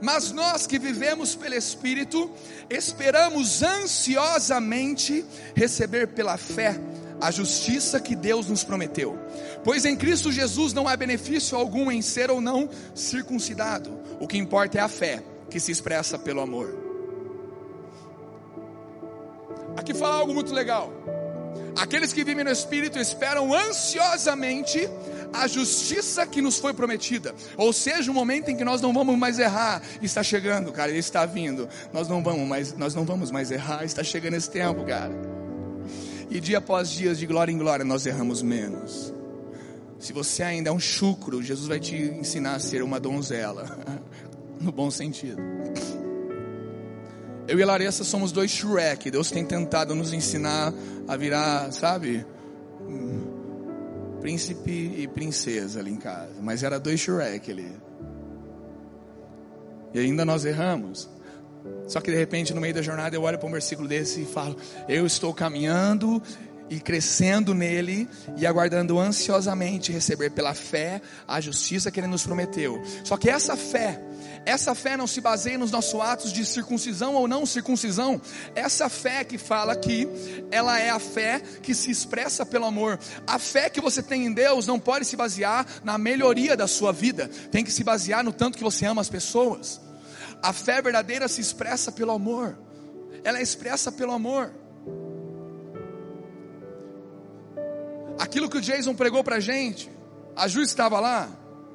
Mas 0.00 0.30
nós 0.30 0.66
que 0.66 0.78
vivemos 0.78 1.34
pelo 1.34 1.54
Espírito, 1.54 2.30
esperamos 2.70 3.62
ansiosamente 3.62 5.24
receber 5.54 6.08
pela 6.08 6.36
fé 6.36 6.78
a 7.20 7.30
justiça 7.30 8.00
que 8.00 8.14
Deus 8.14 8.46
nos 8.48 8.62
prometeu. 8.62 9.18
Pois 9.64 9.84
em 9.84 9.96
Cristo 9.96 10.30
Jesus 10.30 10.72
não 10.72 10.86
há 10.86 10.96
benefício 10.96 11.56
algum 11.56 11.90
em 11.90 12.00
ser 12.00 12.30
ou 12.30 12.40
não 12.40 12.68
circuncidado. 12.94 13.98
O 14.20 14.28
que 14.28 14.38
importa 14.38 14.78
é 14.78 14.80
a 14.80 14.88
fé 14.88 15.22
que 15.50 15.58
se 15.58 15.72
expressa 15.72 16.18
pelo 16.18 16.40
amor. 16.40 16.87
Aqui 19.78 19.94
fala 19.94 20.16
algo 20.16 20.34
muito 20.34 20.52
legal. 20.52 20.92
Aqueles 21.76 22.12
que 22.12 22.24
vivem 22.24 22.42
no 22.42 22.50
Espírito 22.50 22.98
esperam 22.98 23.54
ansiosamente 23.54 24.88
a 25.32 25.46
justiça 25.46 26.26
que 26.26 26.42
nos 26.42 26.58
foi 26.58 26.74
prometida. 26.74 27.32
Ou 27.56 27.72
seja, 27.72 28.10
o 28.10 28.14
momento 28.14 28.50
em 28.50 28.56
que 28.56 28.64
nós 28.64 28.80
não 28.80 28.92
vamos 28.92 29.16
mais 29.16 29.38
errar 29.38 29.80
está 30.02 30.20
chegando, 30.20 30.72
cara, 30.72 30.90
ele 30.90 30.98
está 30.98 31.24
vindo. 31.24 31.68
Nós 31.92 32.08
não 32.08 32.24
vamos 32.24 32.48
mais, 32.48 32.76
nós 32.76 32.92
não 32.92 33.04
vamos 33.04 33.30
mais 33.30 33.52
errar, 33.52 33.84
está 33.84 34.02
chegando 34.02 34.34
esse 34.34 34.50
tempo, 34.50 34.84
cara. 34.84 35.14
E 36.28 36.40
dia 36.40 36.58
após 36.58 36.90
dia, 36.90 37.14
de 37.14 37.24
glória 37.24 37.52
em 37.52 37.58
glória, 37.58 37.84
nós 37.84 38.04
erramos 38.04 38.42
menos. 38.42 39.14
Se 40.00 40.12
você 40.12 40.42
ainda 40.42 40.70
é 40.70 40.72
um 40.72 40.80
chucro, 40.80 41.40
Jesus 41.40 41.68
vai 41.68 41.78
te 41.78 41.94
ensinar 41.94 42.56
a 42.56 42.58
ser 42.58 42.82
uma 42.82 42.98
donzela, 42.98 43.78
no 44.60 44.72
bom 44.72 44.90
sentido. 44.90 45.40
Eu 47.48 47.58
e 47.58 47.64
Larissa 47.64 48.04
somos 48.04 48.30
dois 48.30 48.50
Shrek. 48.50 49.10
Deus 49.10 49.30
tem 49.30 49.42
tentado 49.42 49.94
nos 49.94 50.12
ensinar 50.12 50.70
a 51.08 51.16
virar, 51.16 51.72
sabe? 51.72 52.26
Príncipe 54.20 54.94
e 54.98 55.08
princesa 55.08 55.80
ali 55.80 55.90
em 55.90 55.96
casa. 55.96 56.34
Mas 56.42 56.62
era 56.62 56.78
dois 56.78 57.00
Shrek 57.00 57.50
ali. 57.50 57.72
E 59.94 59.98
ainda 59.98 60.26
nós 60.26 60.44
erramos. 60.44 61.08
Só 61.86 62.02
que 62.02 62.10
de 62.10 62.18
repente, 62.18 62.52
no 62.52 62.60
meio 62.60 62.74
da 62.74 62.82
jornada, 62.82 63.16
eu 63.16 63.22
olho 63.22 63.38
para 63.38 63.48
um 63.48 63.52
versículo 63.52 63.88
desse 63.88 64.20
e 64.20 64.26
falo: 64.26 64.54
Eu 64.86 65.06
estou 65.06 65.32
caminhando 65.32 66.22
e 66.68 66.78
crescendo 66.78 67.54
nele 67.54 68.06
e 68.36 68.46
aguardando 68.46 68.98
ansiosamente 68.98 69.90
receber 69.90 70.30
pela 70.30 70.52
fé 70.52 71.00
a 71.26 71.40
justiça 71.40 71.90
que 71.90 71.98
ele 71.98 72.06
nos 72.06 72.24
prometeu. 72.24 72.82
Só 73.04 73.16
que 73.16 73.30
essa 73.30 73.56
fé 73.56 73.98
essa 74.48 74.74
fé 74.74 74.96
não 74.96 75.06
se 75.06 75.20
baseia 75.20 75.58
nos 75.58 75.70
nossos 75.70 76.00
atos 76.00 76.32
de 76.32 76.42
circuncisão 76.42 77.14
ou 77.14 77.28
não 77.28 77.44
circuncisão. 77.44 78.18
Essa 78.54 78.88
fé 78.88 79.22
que 79.22 79.36
fala 79.36 79.74
aqui, 79.74 80.08
ela 80.50 80.80
é 80.80 80.88
a 80.88 80.98
fé 80.98 81.38
que 81.62 81.74
se 81.74 81.90
expressa 81.90 82.46
pelo 82.46 82.64
amor. 82.64 82.98
A 83.26 83.38
fé 83.38 83.68
que 83.68 83.78
você 83.78 84.02
tem 84.02 84.24
em 84.24 84.32
Deus 84.32 84.66
não 84.66 84.80
pode 84.80 85.04
se 85.04 85.16
basear 85.16 85.66
na 85.84 85.98
melhoria 85.98 86.56
da 86.56 86.66
sua 86.66 86.94
vida, 86.94 87.28
tem 87.52 87.62
que 87.62 87.70
se 87.70 87.84
basear 87.84 88.24
no 88.24 88.32
tanto 88.32 88.56
que 88.56 88.64
você 88.64 88.86
ama 88.86 89.02
as 89.02 89.10
pessoas. 89.10 89.82
A 90.42 90.50
fé 90.54 90.80
verdadeira 90.80 91.28
se 91.28 91.42
expressa 91.42 91.92
pelo 91.92 92.12
amor. 92.12 92.58
Ela 93.22 93.40
é 93.40 93.42
expressa 93.42 93.92
pelo 93.92 94.12
amor. 94.12 94.50
Aquilo 98.18 98.48
que 98.48 98.56
o 98.56 98.62
Jason 98.62 98.94
pregou 98.94 99.22
pra 99.22 99.40
gente, 99.40 99.90
a 100.34 100.48
Ju 100.48 100.62
estava 100.62 100.98
lá, 101.00 101.28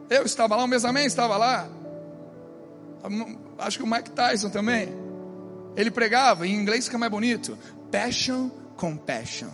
eu 0.10 0.24
estava 0.24 0.56
lá, 0.56 0.64
o 0.64 0.68
Mesamém 0.68 1.06
estava 1.06 1.38
lá. 1.38 1.83
Acho 3.58 3.78
que 3.78 3.84
o 3.84 3.88
Mike 3.88 4.12
Tyson 4.12 4.50
também. 4.50 4.90
Ele 5.76 5.92
pregava, 5.92 6.48
em 6.48 6.54
inglês 6.54 6.86
fica 6.86 6.98
mais 6.98 7.12
bonito. 7.12 7.58
Passion, 7.92 8.50
compassion. 8.78 9.50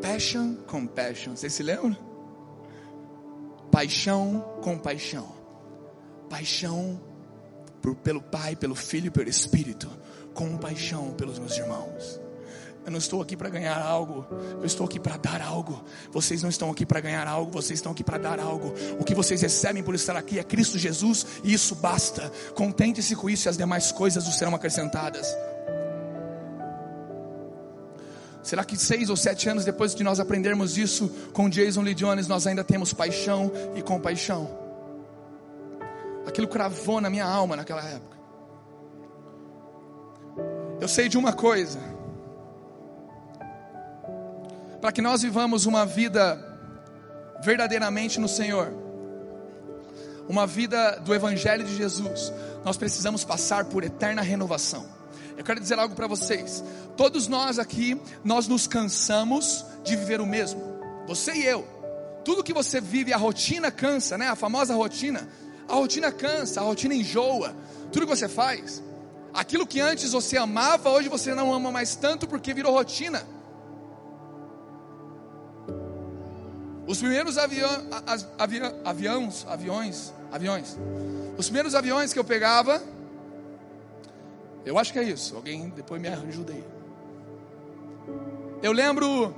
Passion, 0.00 0.56
compassion. 0.66 1.34
Vocês 1.34 1.52
se 1.52 1.62
lembram? 1.62 1.96
Paixão, 3.70 4.40
compaixão. 4.62 5.32
Paixão 6.28 7.00
por, 7.80 7.94
pelo 7.96 8.22
Pai, 8.22 8.54
pelo 8.54 8.74
Filho 8.74 9.08
e 9.08 9.10
pelo 9.10 9.28
Espírito. 9.28 9.90
Compaixão 10.34 11.12
pelos 11.14 11.38
meus 11.38 11.56
irmãos. 11.56 12.20
Eu 12.84 12.90
não 12.90 12.98
estou 12.98 13.22
aqui 13.22 13.34
para 13.34 13.48
ganhar 13.48 13.80
algo, 13.80 14.26
eu 14.60 14.66
estou 14.66 14.84
aqui 14.84 15.00
para 15.00 15.16
dar 15.16 15.40
algo. 15.40 15.82
Vocês 16.12 16.42
não 16.42 16.50
estão 16.50 16.70
aqui 16.70 16.84
para 16.84 17.00
ganhar 17.00 17.26
algo, 17.26 17.50
vocês 17.50 17.78
estão 17.78 17.92
aqui 17.92 18.04
para 18.04 18.18
dar 18.18 18.38
algo. 18.38 18.74
O 18.98 19.04
que 19.04 19.14
vocês 19.14 19.40
recebem 19.40 19.82
por 19.82 19.94
estar 19.94 20.14
aqui 20.16 20.38
é 20.38 20.44
Cristo 20.44 20.78
Jesus 20.78 21.26
e 21.42 21.54
isso 21.54 21.74
basta. 21.74 22.30
Contente-se 22.54 23.16
com 23.16 23.30
isso 23.30 23.48
e 23.48 23.50
as 23.50 23.56
demais 23.56 23.90
coisas 23.90 24.28
os 24.28 24.36
serão 24.36 24.54
acrescentadas. 24.54 25.26
Será 28.42 28.62
que 28.62 28.76
seis 28.76 29.08
ou 29.08 29.16
sete 29.16 29.48
anos 29.48 29.64
depois 29.64 29.94
de 29.94 30.04
nós 30.04 30.20
aprendermos 30.20 30.76
isso 30.76 31.08
com 31.32 31.48
Jason 31.48 31.80
Lee 31.80 31.94
Jones, 31.94 32.28
nós 32.28 32.46
ainda 32.46 32.62
temos 32.62 32.92
paixão 32.92 33.50
e 33.74 33.80
compaixão? 33.80 34.62
Aquilo 36.26 36.48
cravou 36.48 37.00
na 37.00 37.08
minha 37.08 37.24
alma 37.24 37.56
naquela 37.56 37.82
época. 37.82 38.18
Eu 40.78 40.88
sei 40.88 41.08
de 41.08 41.16
uma 41.16 41.32
coisa 41.32 41.93
para 44.84 44.92
que 44.92 45.00
nós 45.00 45.22
vivamos 45.22 45.64
uma 45.64 45.86
vida 45.86 46.38
verdadeiramente 47.42 48.20
no 48.20 48.28
Senhor, 48.28 48.70
uma 50.28 50.46
vida 50.46 51.00
do 51.00 51.14
Evangelho 51.14 51.64
de 51.64 51.74
Jesus, 51.74 52.30
nós 52.62 52.76
precisamos 52.76 53.24
passar 53.24 53.64
por 53.64 53.82
eterna 53.82 54.20
renovação. 54.20 54.86
Eu 55.38 55.42
quero 55.42 55.58
dizer 55.58 55.78
algo 55.78 55.94
para 55.94 56.06
vocês. 56.06 56.62
Todos 56.98 57.28
nós 57.28 57.58
aqui, 57.58 57.98
nós 58.22 58.46
nos 58.46 58.66
cansamos 58.66 59.64
de 59.82 59.96
viver 59.96 60.20
o 60.20 60.26
mesmo. 60.26 60.60
Você 61.06 61.32
e 61.32 61.46
eu. 61.46 61.66
Tudo 62.22 62.44
que 62.44 62.52
você 62.52 62.78
vive, 62.78 63.10
a 63.14 63.16
rotina 63.16 63.70
cansa, 63.70 64.18
né? 64.18 64.28
A 64.28 64.36
famosa 64.36 64.74
rotina. 64.74 65.26
A 65.66 65.76
rotina 65.76 66.12
cansa, 66.12 66.60
a 66.60 66.62
rotina 66.64 66.94
enjoa. 66.94 67.56
Tudo 67.90 68.06
que 68.06 68.14
você 68.14 68.28
faz. 68.28 68.82
Aquilo 69.32 69.66
que 69.66 69.80
antes 69.80 70.12
você 70.12 70.36
amava, 70.36 70.90
hoje 70.90 71.08
você 71.08 71.34
não 71.34 71.54
ama 71.54 71.72
mais 71.72 71.96
tanto 71.96 72.28
porque 72.28 72.52
virou 72.52 72.70
rotina. 72.70 73.26
Os 76.86 76.98
primeiros 76.98 77.38
avião, 77.38 77.70
avi, 78.38 78.60
aviões, 78.84 79.46
aviões, 79.48 80.12
aviões. 80.30 80.76
Os 81.38 81.46
primeiros 81.46 81.74
aviões 81.74 82.12
que 82.12 82.18
eu 82.18 82.24
pegava, 82.24 82.82
eu 84.64 84.78
acho 84.78 84.92
que 84.92 84.98
é 84.98 85.02
isso. 85.02 85.34
Alguém 85.34 85.70
depois 85.70 86.00
me 86.00 86.08
ajuda 86.08 86.52
aí. 86.52 86.64
Eu 88.62 88.72
lembro 88.72 89.34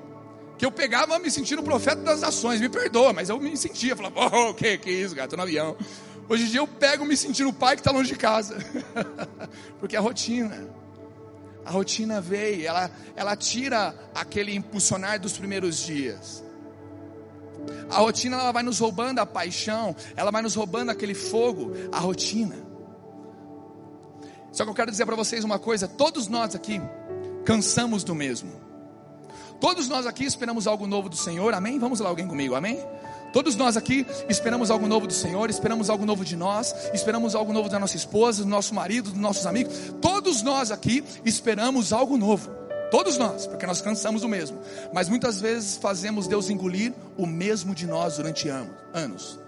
que 0.59 0.65
eu 0.65 0.73
pegava 0.73 1.19
me 1.19 1.31
sentindo 1.31 1.63
profeta 1.63 2.03
das 2.03 2.21
nações, 2.21 2.61
me 2.61 2.69
perdoa, 2.69 3.13
mas 3.13 3.29
eu 3.29 3.39
me 3.39 3.57
sentia, 3.57 3.95
falava, 3.95 4.27
oh, 4.35 4.55
que 4.55 4.79
que 4.79 4.91
isso, 4.91 5.15
gato, 5.15 5.37
no 5.37 5.43
avião. 5.43 5.77
Hoje 6.29 6.45
em 6.45 6.47
dia 6.49 6.61
eu 6.61 6.67
pego 6.67 7.05
me 7.05 7.17
sentindo 7.17 7.51
o 7.51 7.53
pai 7.53 7.77
que 7.77 7.81
está 7.81 7.93
longe 7.93 8.13
de 8.13 8.19
casa, 8.19 8.57
porque 9.79 9.95
é 9.95 9.99
a 9.99 10.03
rotina. 10.03 10.69
A 11.65 11.71
rotina 11.71 12.21
veio, 12.21 12.67
ela, 12.67 12.91
ela 13.15 13.37
tira 13.37 13.95
aquele 14.15 14.55
impulsionar 14.55 15.21
dos 15.21 15.37
primeiros 15.37 15.79
dias. 15.79 16.46
A 17.91 17.99
rotina 17.99 18.37
ela 18.37 18.53
vai 18.53 18.63
nos 18.63 18.79
roubando 18.79 19.19
a 19.19 19.27
paixão, 19.27 19.95
ela 20.17 20.31
vai 20.31 20.43
nos 20.43 20.55
roubando 20.55 20.91
aquele 20.91 21.15
fogo, 21.15 21.73
a 21.93 21.99
rotina. 21.99 22.57
Só 24.53 24.65
que 24.65 24.71
eu 24.71 24.75
quero 24.75 24.91
dizer 24.91 25.05
para 25.05 25.17
vocês 25.17 25.45
uma 25.45 25.59
coisa: 25.59 25.87
todos 25.87 26.29
nós 26.29 26.55
aqui 26.55 26.81
cansamos 27.45 28.03
do 28.03 28.15
mesmo. 28.15 28.51
Todos 29.61 29.89
nós 29.89 30.07
aqui 30.07 30.25
esperamos 30.25 30.67
algo 30.67 30.87
novo 30.87 31.09
do 31.09 31.17
Senhor, 31.17 31.55
amém? 31.55 31.79
Vamos 31.79 32.01
lá, 32.01 32.09
alguém 32.09 32.27
comigo, 32.27 32.55
amém? 32.55 32.79
Todos 33.33 33.55
nós 33.55 33.77
aqui 33.77 34.07
esperamos 34.29 34.71
algo 34.71 34.87
novo 34.87 35.07
do 35.07 35.13
Senhor, 35.13 35.51
esperamos 35.51 35.91
algo 35.91 36.07
novo 36.07 36.25
de 36.25 36.37
nós, 36.37 36.75
esperamos 36.95 37.35
algo 37.35 37.53
novo 37.53 37.69
da 37.69 37.79
nossa 37.79 37.97
esposa, 37.97 38.43
do 38.43 38.49
nosso 38.49 38.75
marido, 38.75 39.11
dos 39.11 39.21
nossos 39.21 39.47
amigos. 39.47 39.75
Todos 40.01 40.43
nós 40.43 40.71
aqui 40.71 41.05
esperamos 41.25 41.93
algo 41.93 42.17
novo. 42.17 42.66
Todos 42.97 43.19
nós, 43.19 43.47
porque 43.47 43.67
nós 43.67 43.83
cansamos 43.83 44.23
do 44.23 44.29
mesmo. 44.29 44.59
Mas 44.91 45.07
muitas 45.07 45.39
vezes 45.39 45.77
fazemos 45.77 46.27
Deus 46.27 46.49
engolir 46.49 46.95
o 47.15 47.27
mesmo 47.27 47.75
de 47.75 47.87
nós 47.87 48.17
durante 48.17 48.49
anos. 48.49 49.39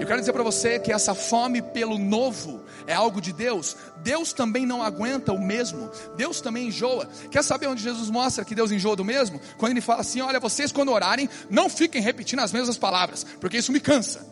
Eu 0.00 0.04
quero 0.04 0.18
dizer 0.18 0.32
para 0.32 0.42
você 0.42 0.80
que 0.80 0.90
essa 0.90 1.14
fome 1.14 1.62
pelo 1.62 1.96
novo 1.96 2.64
é 2.84 2.92
algo 2.92 3.20
de 3.20 3.32
Deus. 3.32 3.76
Deus 3.98 4.32
também 4.32 4.66
não 4.66 4.82
aguenta 4.82 5.32
o 5.32 5.40
mesmo. 5.40 5.88
Deus 6.16 6.40
também 6.40 6.66
enjoa. 6.66 7.08
Quer 7.30 7.44
saber 7.44 7.68
onde 7.68 7.84
Jesus 7.84 8.10
mostra 8.10 8.44
que 8.44 8.52
Deus 8.52 8.72
enjoa 8.72 8.96
do 8.96 9.04
mesmo? 9.04 9.40
Quando 9.58 9.70
ele 9.70 9.80
fala 9.80 10.00
assim: 10.00 10.20
Olha, 10.20 10.40
vocês 10.40 10.72
quando 10.72 10.90
orarem, 10.90 11.30
não 11.48 11.70
fiquem 11.70 12.02
repetindo 12.02 12.40
as 12.40 12.50
mesmas 12.52 12.76
palavras, 12.76 13.24
porque 13.40 13.58
isso 13.58 13.70
me 13.70 13.78
cansa. 13.78 14.26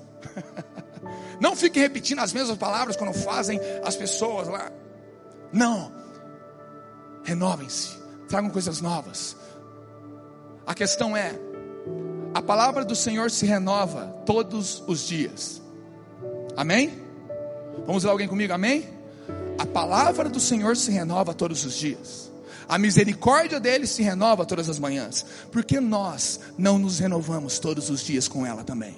não 1.41 1.55
fiquem 1.55 1.80
repetindo 1.80 2.18
as 2.18 2.32
mesmas 2.32 2.59
palavras 2.59 2.97
quando 2.97 3.12
fazem 3.12 3.61
as 3.85 3.95
pessoas 3.95 4.49
lá. 4.49 4.72
Não. 5.53 5.93
Renovem-se. 7.22 8.03
Tragam 8.29 8.51
coisas 8.51 8.81
novas. 8.81 9.37
A 10.66 10.75
questão 10.75 11.16
é: 11.16 11.39
a 12.35 12.43
palavra 12.43 12.85
do 12.85 12.97
Senhor 12.97 13.31
se 13.31 13.47
renova 13.47 14.07
todos 14.27 14.83
os 14.87 15.07
dias. 15.07 15.62
Amém? 16.57 17.03
Vamos 17.87 18.05
ler 18.05 18.11
alguém 18.11 18.29
comigo? 18.29 18.53
Amém? 18.53 18.89
A 19.59 19.66
palavra 19.66 20.29
do 20.29 20.41
Senhor 20.41 20.77
se 20.77 20.91
renova 20.91 21.35
todos 21.35 21.64
os 21.64 21.75
dias. 21.75 22.33
A 22.68 22.79
misericórdia 22.79 23.61
dele 23.61 23.87
se 23.87 24.03
renova 24.03 24.45
todas 24.47 24.68
as 24.68 24.79
manhãs. 24.79 25.25
Por 25.53 25.64
que 25.64 25.79
nós 25.81 26.41
não 26.57 26.79
nos 26.79 26.99
renovamos 26.99 27.59
todos 27.59 27.91
os 27.91 28.01
dias 28.01 28.27
com 28.27 28.47
ela 28.47 28.64
também? 28.64 28.97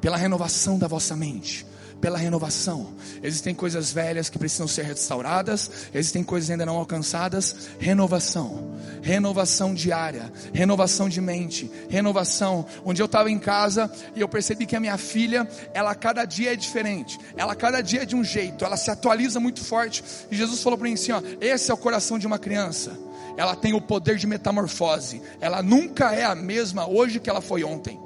Pela 0.00 0.16
renovação 0.16 0.78
da 0.78 0.88
vossa 0.88 1.14
mente, 1.14 1.66
pela 2.00 2.18
renovação. 2.18 2.94
Existem 3.22 3.54
coisas 3.54 3.92
velhas 3.92 4.28
que 4.28 4.38
precisam 4.38 4.68
ser 4.68 4.84
restauradas, 4.84 5.70
existem 5.94 6.22
coisas 6.22 6.50
ainda 6.50 6.66
não 6.66 6.76
alcançadas. 6.76 7.68
Renovação, 7.78 8.76
renovação 9.02 9.74
diária, 9.74 10.32
renovação 10.52 11.08
de 11.08 11.20
mente, 11.20 11.70
renovação. 11.88 12.66
Dia 12.92 13.02
eu 13.02 13.06
estava 13.06 13.30
em 13.30 13.38
casa 13.38 13.90
e 14.14 14.20
eu 14.20 14.28
percebi 14.28 14.66
que 14.66 14.76
a 14.76 14.80
minha 14.80 14.96
filha, 14.96 15.48
ela 15.74 15.94
cada 15.94 16.24
dia 16.24 16.52
é 16.52 16.56
diferente, 16.56 17.18
ela 17.36 17.54
cada 17.54 17.80
dia 17.80 18.02
é 18.02 18.06
de 18.06 18.16
um 18.16 18.24
jeito, 18.24 18.64
ela 18.64 18.76
se 18.76 18.90
atualiza 18.90 19.40
muito 19.40 19.62
forte. 19.62 20.02
E 20.30 20.36
Jesus 20.36 20.62
falou 20.62 20.78
para 20.78 20.88
mim 20.88 20.94
assim: 20.94 21.12
ó, 21.12 21.22
esse 21.40 21.70
é 21.70 21.74
o 21.74 21.78
coração 21.78 22.18
de 22.18 22.26
uma 22.26 22.38
criança. 22.38 22.96
Ela 23.36 23.54
tem 23.54 23.74
o 23.74 23.80
poder 23.80 24.16
de 24.16 24.26
metamorfose. 24.26 25.20
Ela 25.40 25.62
nunca 25.62 26.14
é 26.14 26.24
a 26.24 26.34
mesma 26.34 26.88
hoje 26.88 27.20
que 27.20 27.28
ela 27.28 27.42
foi 27.42 27.62
ontem. 27.62 28.05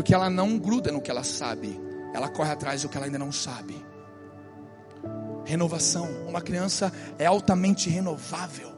Porque 0.00 0.14
ela 0.14 0.30
não 0.30 0.56
gruda 0.56 0.90
no 0.90 0.98
que 0.98 1.10
ela 1.10 1.22
sabe, 1.22 1.78
ela 2.14 2.26
corre 2.26 2.50
atrás 2.50 2.80
do 2.80 2.88
que 2.88 2.96
ela 2.96 3.04
ainda 3.04 3.18
não 3.18 3.30
sabe. 3.30 3.76
Renovação, 5.44 6.08
uma 6.26 6.40
criança 6.40 6.90
é 7.18 7.26
altamente 7.26 7.90
renovável. 7.90 8.72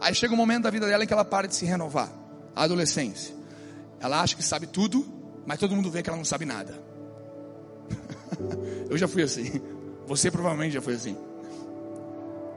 Aí 0.00 0.14
chega 0.14 0.32
um 0.32 0.36
momento 0.38 0.62
da 0.62 0.70
vida 0.70 0.86
dela 0.86 1.04
em 1.04 1.06
que 1.06 1.12
ela 1.12 1.22
para 1.22 1.46
de 1.46 1.54
se 1.54 1.66
renovar. 1.66 2.10
A 2.54 2.62
adolescência. 2.62 3.34
Ela 4.00 4.22
acha 4.22 4.34
que 4.34 4.42
sabe 4.42 4.66
tudo, 4.66 5.06
mas 5.44 5.58
todo 5.58 5.76
mundo 5.76 5.90
vê 5.90 6.02
que 6.02 6.08
ela 6.08 6.16
não 6.16 6.24
sabe 6.24 6.46
nada. 6.46 6.82
Eu 8.88 8.96
já 8.96 9.06
fui 9.06 9.22
assim. 9.22 9.60
Você 10.06 10.30
provavelmente 10.30 10.72
já 10.72 10.80
foi 10.80 10.94
assim. 10.94 11.14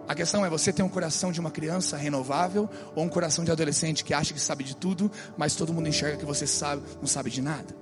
A 0.10 0.16
questão 0.16 0.44
é: 0.44 0.50
você 0.50 0.74
tem 0.74 0.84
um 0.84 0.90
coração 0.90 1.32
de 1.32 1.40
uma 1.40 1.52
criança 1.52 1.96
renovável 1.96 2.68
ou 2.96 3.04
um 3.04 3.08
coração 3.08 3.46
de 3.46 3.52
adolescente 3.52 4.04
que 4.04 4.12
acha 4.12 4.34
que 4.34 4.42
sabe 4.42 4.64
de 4.64 4.76
tudo, 4.76 5.12
mas 5.38 5.54
todo 5.54 5.72
mundo 5.72 5.88
enxerga 5.88 6.18
que 6.18 6.26
você 6.26 6.48
sabe, 6.48 6.82
não 7.00 7.06
sabe 7.06 7.30
de 7.30 7.44
nada? 7.44 7.76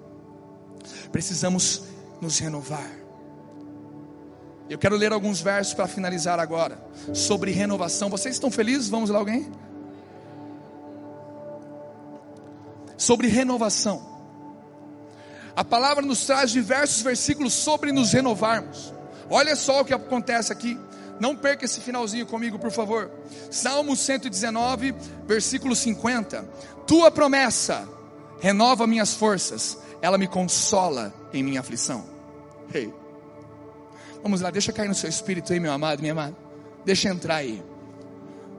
Precisamos 1.09 1.83
nos 2.19 2.37
renovar. 2.37 2.91
Eu 4.69 4.77
quero 4.77 4.97
ler 4.97 5.13
alguns 5.13 5.39
versos 5.39 5.73
para 5.73 5.87
finalizar 5.87 6.37
agora 6.37 6.77
sobre 7.13 7.51
renovação. 7.51 8.09
Vocês 8.09 8.35
estão 8.35 8.51
felizes? 8.51 8.89
Vamos 8.89 9.09
lá, 9.09 9.19
alguém? 9.19 9.49
Sobre 12.97 13.29
renovação. 13.29 14.05
A 15.55 15.63
palavra 15.63 16.05
nos 16.05 16.25
traz 16.25 16.51
diversos 16.51 17.01
versículos 17.01 17.53
sobre 17.53 17.93
nos 17.93 18.11
renovarmos. 18.11 18.93
Olha 19.29 19.55
só 19.55 19.79
o 19.79 19.85
que 19.85 19.93
acontece 19.93 20.51
aqui. 20.51 20.77
Não 21.19 21.35
perca 21.35 21.65
esse 21.65 21.79
finalzinho 21.79 22.25
comigo, 22.25 22.59
por 22.59 22.71
favor. 22.71 23.09
Salmo 23.49 23.95
119, 23.95 24.93
versículo 25.25 25.75
50. 25.75 26.43
Tua 26.85 27.09
promessa 27.09 27.87
renova 28.39 28.85
minhas 28.85 29.13
forças, 29.13 29.77
ela 30.01 30.17
me 30.17 30.27
consola 30.27 31.13
em 31.33 31.43
minha 31.43 31.59
aflição. 31.59 32.05
Hey. 32.73 32.93
Vamos 34.21 34.41
lá, 34.41 34.51
deixa 34.51 34.71
cair 34.71 34.87
no 34.87 34.95
seu 34.95 35.09
espírito 35.09 35.53
aí, 35.53 35.59
meu 35.59 35.71
amado, 35.71 35.99
minha 36.01 36.11
amada. 36.11 36.35
Deixa 36.85 37.09
entrar 37.09 37.35
aí. 37.35 37.63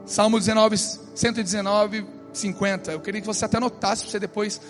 Salmo 0.05 0.39
19, 0.39 0.77
119, 0.79 2.07
50. 2.33 2.93
Eu 2.93 3.01
queria 3.01 3.21
que 3.21 3.27
você 3.27 3.45
até 3.45 3.59
anotasse 3.59 4.03
para 4.03 4.11
você 4.11 4.21
depois 4.21 4.61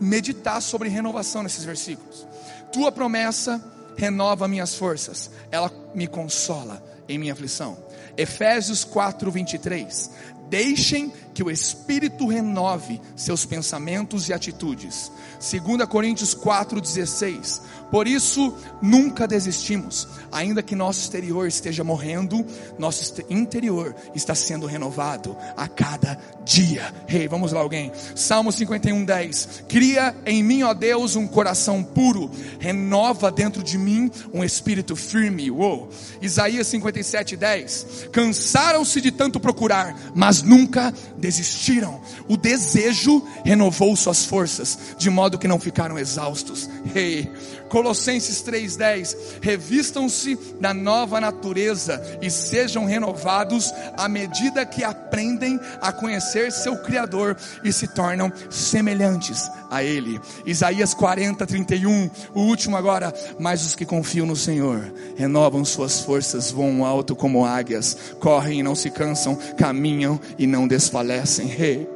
meditar 0.00 0.60
sobre 0.60 0.88
renovação 0.88 1.42
nesses 1.42 1.64
versículos. 1.64 2.26
Tua 2.72 2.90
promessa 2.90 3.62
renova 3.96 4.48
minhas 4.48 4.74
forças, 4.74 5.30
ela 5.50 5.70
me 5.94 6.06
consola 6.06 6.82
em 7.12 7.18
minha 7.18 7.32
aflição. 7.32 7.76
Efésios 8.16 8.84
4, 8.84 9.30
23. 9.30 10.10
Deixem 10.48 11.12
que 11.34 11.42
o 11.42 11.50
Espírito 11.50 12.26
renove 12.26 13.00
seus 13.16 13.44
pensamentos 13.44 14.28
e 14.28 14.32
atitudes. 14.32 15.10
2 15.40 15.86
Coríntios 15.88 16.34
4,16. 16.34 17.60
Por 17.92 18.08
isso, 18.08 18.54
nunca 18.80 19.28
desistimos, 19.28 20.08
ainda 20.32 20.62
que 20.62 20.74
nosso 20.74 21.00
exterior 21.00 21.46
esteja 21.46 21.84
morrendo, 21.84 22.42
nosso 22.78 23.22
interior 23.28 23.94
está 24.14 24.34
sendo 24.34 24.64
renovado 24.64 25.36
a 25.54 25.68
cada 25.68 26.18
dia. 26.42 26.90
Rei, 27.06 27.22
hey, 27.22 27.28
vamos 27.28 27.52
lá, 27.52 27.60
alguém. 27.60 27.92
Salmo 28.16 28.50
51:10. 28.50 29.64
Cria 29.68 30.16
em 30.24 30.42
mim, 30.42 30.62
ó 30.62 30.72
Deus, 30.72 31.16
um 31.16 31.26
coração 31.26 31.84
puro, 31.84 32.30
renova 32.58 33.30
dentro 33.30 33.62
de 33.62 33.76
mim 33.76 34.10
um 34.32 34.42
espírito 34.42 34.96
firme. 34.96 35.50
Uou. 35.50 35.90
Isaías 36.22 36.68
57:10. 36.68 38.08
Cansaram-se 38.10 39.02
de 39.02 39.12
tanto 39.12 39.38
procurar, 39.38 40.12
mas 40.14 40.42
nunca 40.42 40.94
desistiram. 41.22 42.00
O 42.26 42.36
desejo 42.36 43.24
renovou 43.44 43.94
suas 43.94 44.24
forças, 44.24 44.76
de 44.98 45.08
modo 45.08 45.38
que 45.38 45.46
não 45.46 45.60
ficaram 45.60 45.96
exaustos. 45.96 46.68
Hey, 46.94 47.30
Colossenses 47.68 48.42
3:10, 48.42 49.16
revistam-se 49.40 50.36
da 50.60 50.74
nova 50.74 51.20
natureza 51.20 52.18
e 52.20 52.28
sejam 52.28 52.84
renovados 52.84 53.72
à 53.96 54.08
medida 54.08 54.66
que 54.66 54.82
aprendem 54.82 55.58
a 55.80 55.92
conhecer 55.92 56.50
seu 56.50 56.76
criador 56.78 57.36
e 57.62 57.72
se 57.72 57.86
tornam 57.86 58.30
semelhantes 58.50 59.48
a 59.70 59.82
ele. 59.82 60.20
Isaías 60.44 60.92
40:31, 60.92 62.10
o 62.34 62.40
último 62.40 62.76
agora, 62.76 63.14
mas 63.38 63.64
os 63.64 63.76
que 63.76 63.86
confiam 63.86 64.26
no 64.26 64.36
Senhor 64.36 64.92
renovam 65.16 65.64
suas 65.64 66.00
forças, 66.00 66.50
voam 66.50 66.84
alto 66.84 67.14
como 67.14 67.46
águias, 67.46 67.96
correm 68.18 68.58
e 68.58 68.62
não 68.62 68.74
se 68.74 68.90
cansam, 68.90 69.38
caminham 69.56 70.20
e 70.36 70.48
não 70.48 70.66
desfalecem. 70.66 71.11
Hey. 71.12 71.86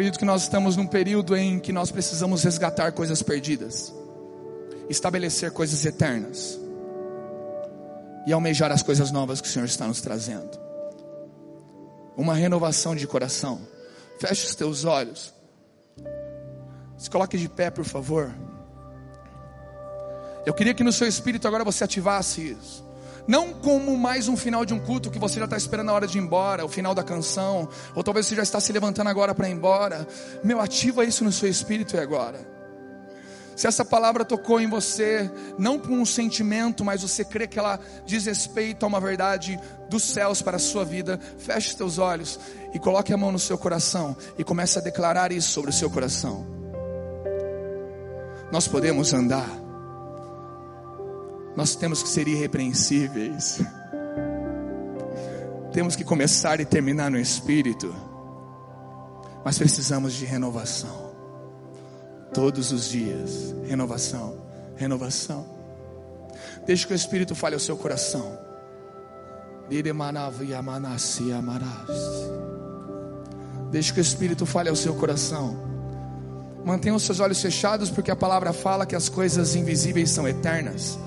acredito 0.00 0.18
que 0.18 0.24
nós 0.24 0.42
estamos 0.42 0.76
num 0.76 0.86
período 0.86 1.36
em 1.36 1.58
que 1.60 1.72
nós 1.72 1.90
precisamos 1.90 2.42
resgatar 2.42 2.92
coisas 2.92 3.22
perdidas, 3.22 3.92
estabelecer 4.88 5.50
coisas 5.50 5.84
eternas 5.84 6.58
e 8.26 8.32
almejar 8.32 8.72
as 8.72 8.82
coisas 8.82 9.10
novas 9.10 9.42
que 9.42 9.46
o 9.46 9.50
Senhor 9.50 9.66
está 9.66 9.86
nos 9.86 10.00
trazendo. 10.00 10.58
Uma 12.16 12.34
renovação 12.34 12.96
de 12.96 13.06
coração. 13.06 13.60
Feche 14.18 14.46
os 14.46 14.54
teus 14.54 14.86
olhos. 14.86 15.34
Se 16.96 17.10
coloque 17.10 17.36
de 17.36 17.48
pé, 17.48 17.70
por 17.70 17.84
favor. 17.84 18.32
Eu 20.46 20.54
queria 20.54 20.74
que 20.74 20.84
no 20.84 20.92
seu 20.92 21.06
espírito 21.06 21.46
agora 21.46 21.64
você 21.64 21.84
ativasse 21.84 22.50
isso 22.50 22.90
não 23.30 23.52
como 23.52 23.96
mais 23.96 24.26
um 24.26 24.36
final 24.36 24.64
de 24.64 24.74
um 24.74 24.80
culto 24.80 25.08
que 25.08 25.18
você 25.18 25.38
já 25.38 25.44
está 25.44 25.56
esperando 25.56 25.90
a 25.90 25.92
hora 25.92 26.06
de 26.06 26.18
ir 26.18 26.20
embora, 26.20 26.64
o 26.64 26.68
final 26.68 26.94
da 26.94 27.04
canção, 27.04 27.68
ou 27.94 28.02
talvez 28.02 28.26
você 28.26 28.34
já 28.34 28.42
está 28.42 28.58
se 28.58 28.72
levantando 28.72 29.08
agora 29.08 29.32
para 29.32 29.48
ir 29.48 29.52
embora. 29.52 30.04
Meu, 30.42 30.60
ativa 30.60 31.04
isso 31.04 31.22
no 31.22 31.30
seu 31.30 31.48
espírito 31.48 31.94
e 31.94 32.00
agora. 32.00 32.40
Se 33.54 33.68
essa 33.68 33.84
palavra 33.84 34.24
tocou 34.24 34.60
em 34.60 34.68
você, 34.68 35.30
não 35.58 35.78
com 35.78 35.92
um 36.00 36.06
sentimento, 36.06 36.84
mas 36.84 37.02
você 37.02 37.24
crê 37.24 37.46
que 37.46 37.58
ela 37.58 37.78
diz 38.06 38.24
respeito 38.24 38.84
a 38.84 38.88
uma 38.88 38.98
verdade 38.98 39.60
dos 39.88 40.02
céus 40.02 40.42
para 40.42 40.56
a 40.56 40.60
sua 40.60 40.84
vida, 40.84 41.20
feche 41.38 41.76
seus 41.76 41.98
olhos 41.98 42.40
e 42.74 42.80
coloque 42.80 43.12
a 43.12 43.16
mão 43.16 43.30
no 43.30 43.38
seu 43.38 43.58
coração 43.58 44.16
e 44.38 44.42
comece 44.42 44.78
a 44.78 44.82
declarar 44.82 45.30
isso 45.30 45.50
sobre 45.50 45.70
o 45.70 45.74
seu 45.74 45.88
coração. 45.88 46.46
Nós 48.50 48.66
podemos 48.66 49.12
andar 49.12 49.69
nós 51.56 51.74
temos 51.74 52.02
que 52.02 52.08
ser 52.08 52.28
irrepreensíveis. 52.28 53.60
Temos 55.72 55.96
que 55.96 56.04
começar 56.04 56.60
e 56.60 56.64
terminar 56.64 57.10
no 57.10 57.18
espírito. 57.18 57.94
Mas 59.44 59.58
precisamos 59.58 60.12
de 60.12 60.24
renovação. 60.24 61.10
Todos 62.32 62.70
os 62.70 62.88
dias, 62.88 63.54
renovação, 63.66 64.40
renovação. 64.76 65.46
Deixe 66.64 66.86
que 66.86 66.92
o 66.92 66.96
Espírito 66.96 67.34
fale 67.34 67.54
ao 67.54 67.60
seu 67.60 67.76
coração. 67.76 68.38
Deixe 73.70 73.92
que 73.92 74.00
o 74.00 74.02
Espírito 74.02 74.46
fale 74.46 74.68
ao 74.68 74.76
seu 74.76 74.94
coração. 74.94 75.58
Mantenha 76.64 76.94
os 76.94 77.02
seus 77.02 77.18
olhos 77.18 77.40
fechados, 77.40 77.90
porque 77.90 78.10
a 78.10 78.16
palavra 78.16 78.52
fala 78.52 78.86
que 78.86 78.94
as 78.94 79.08
coisas 79.08 79.56
invisíveis 79.56 80.10
são 80.10 80.28
eternas 80.28 80.98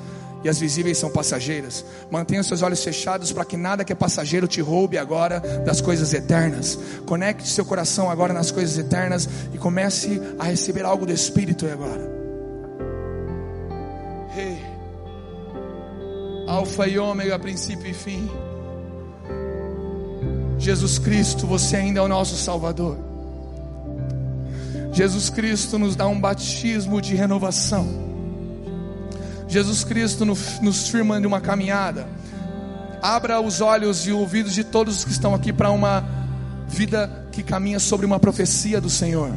e 0.44 0.50
as 0.50 0.60
visíveis 0.60 0.98
são 0.98 1.10
passageiras. 1.10 1.86
Mantenha 2.12 2.44
seus 2.44 2.62
olhos 2.62 2.84
fechados 2.84 3.32
para 3.32 3.46
que 3.46 3.56
nada 3.56 3.84
que 3.84 3.94
é 3.94 3.96
passageiro 3.96 4.48
te 4.48 4.62
roube 4.62 4.98
agora 4.98 5.40
das 5.66 5.82
coisas 5.82 6.14
eternas. 6.14 6.78
Conecte 7.06 7.48
seu 7.48 7.66
coração 7.66 8.10
agora 8.10 8.34
nas 8.34 8.52
coisas 8.52 8.78
eternas 8.78 9.28
e 9.54 9.58
comece 9.58 10.22
a 10.38 10.46
receber 10.46 10.84
algo 10.84 11.06
do 11.06 11.14
Espírito 11.14 11.66
agora. 11.66 12.12
Hey. 14.36 14.58
Alfa 16.48 16.88
e 16.88 17.00
Ômega, 17.00 17.40
princípio 17.40 17.90
e 17.90 17.94
fim. 17.94 18.30
Jesus 20.60 21.00
Cristo, 21.00 21.48
você 21.48 21.78
ainda 21.78 22.00
é 22.00 22.04
o 22.04 22.08
nosso 22.08 22.36
Salvador. 22.36 22.98
Jesus 24.92 25.30
Cristo 25.30 25.80
nos 25.80 25.96
dá 25.96 26.08
um 26.08 26.20
batismo 26.20 27.02
de 27.02 27.16
renovação. 27.16 28.13
Jesus 29.54 29.84
Cristo 29.84 30.26
nos 30.26 30.90
firma 30.90 31.22
de 31.22 31.28
uma 31.28 31.40
caminhada. 31.40 32.08
Abra 33.00 33.40
os 33.40 33.62
olhos 33.62 34.08
e 34.08 34.12
ouvidos 34.12 34.52
de 34.52 34.64
todos 34.64 34.98
os 34.98 35.06
que 35.06 35.12
estão 35.12 35.36
aqui 35.36 35.54
para 35.54 35.70
uma 35.70 36.04
vida 36.68 37.28
que 37.32 37.44
caminha 37.44 37.80
sobre 37.80 38.04
uma 38.04 38.20
profecia 38.20 38.82
do 38.82 38.90
Senhor. 38.90 39.32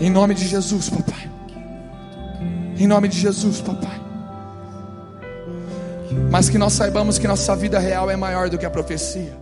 Em 0.00 0.08
nome 0.08 0.34
de 0.34 0.46
Jesus, 0.46 0.88
papai. 0.88 1.28
Em 2.78 2.86
nome 2.86 3.08
de 3.08 3.18
Jesus, 3.18 3.60
papai. 3.60 4.00
Mas 6.30 6.48
que 6.48 6.58
nós 6.58 6.74
saibamos 6.74 7.18
que 7.18 7.26
nossa 7.26 7.56
vida 7.56 7.80
real 7.80 8.08
é 8.08 8.14
maior 8.14 8.48
do 8.48 8.56
que 8.56 8.64
a 8.64 8.70
profecia. 8.70 9.36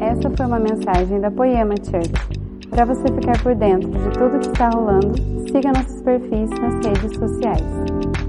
Essa 0.00 0.30
foi 0.34 0.46
uma 0.46 0.58
mensagem 0.58 1.20
da 1.20 1.30
Poema 1.30 1.74
Church. 1.76 2.31
Para 2.72 2.86
você 2.86 3.06
ficar 3.08 3.40
por 3.42 3.54
dentro 3.54 3.90
de 3.90 4.10
tudo 4.18 4.40
que 4.40 4.46
está 4.46 4.70
rolando, 4.70 5.14
siga 5.46 5.72
nossos 5.72 6.00
perfis 6.00 6.48
nas 6.48 6.74
redes 6.82 7.18
sociais. 7.18 8.21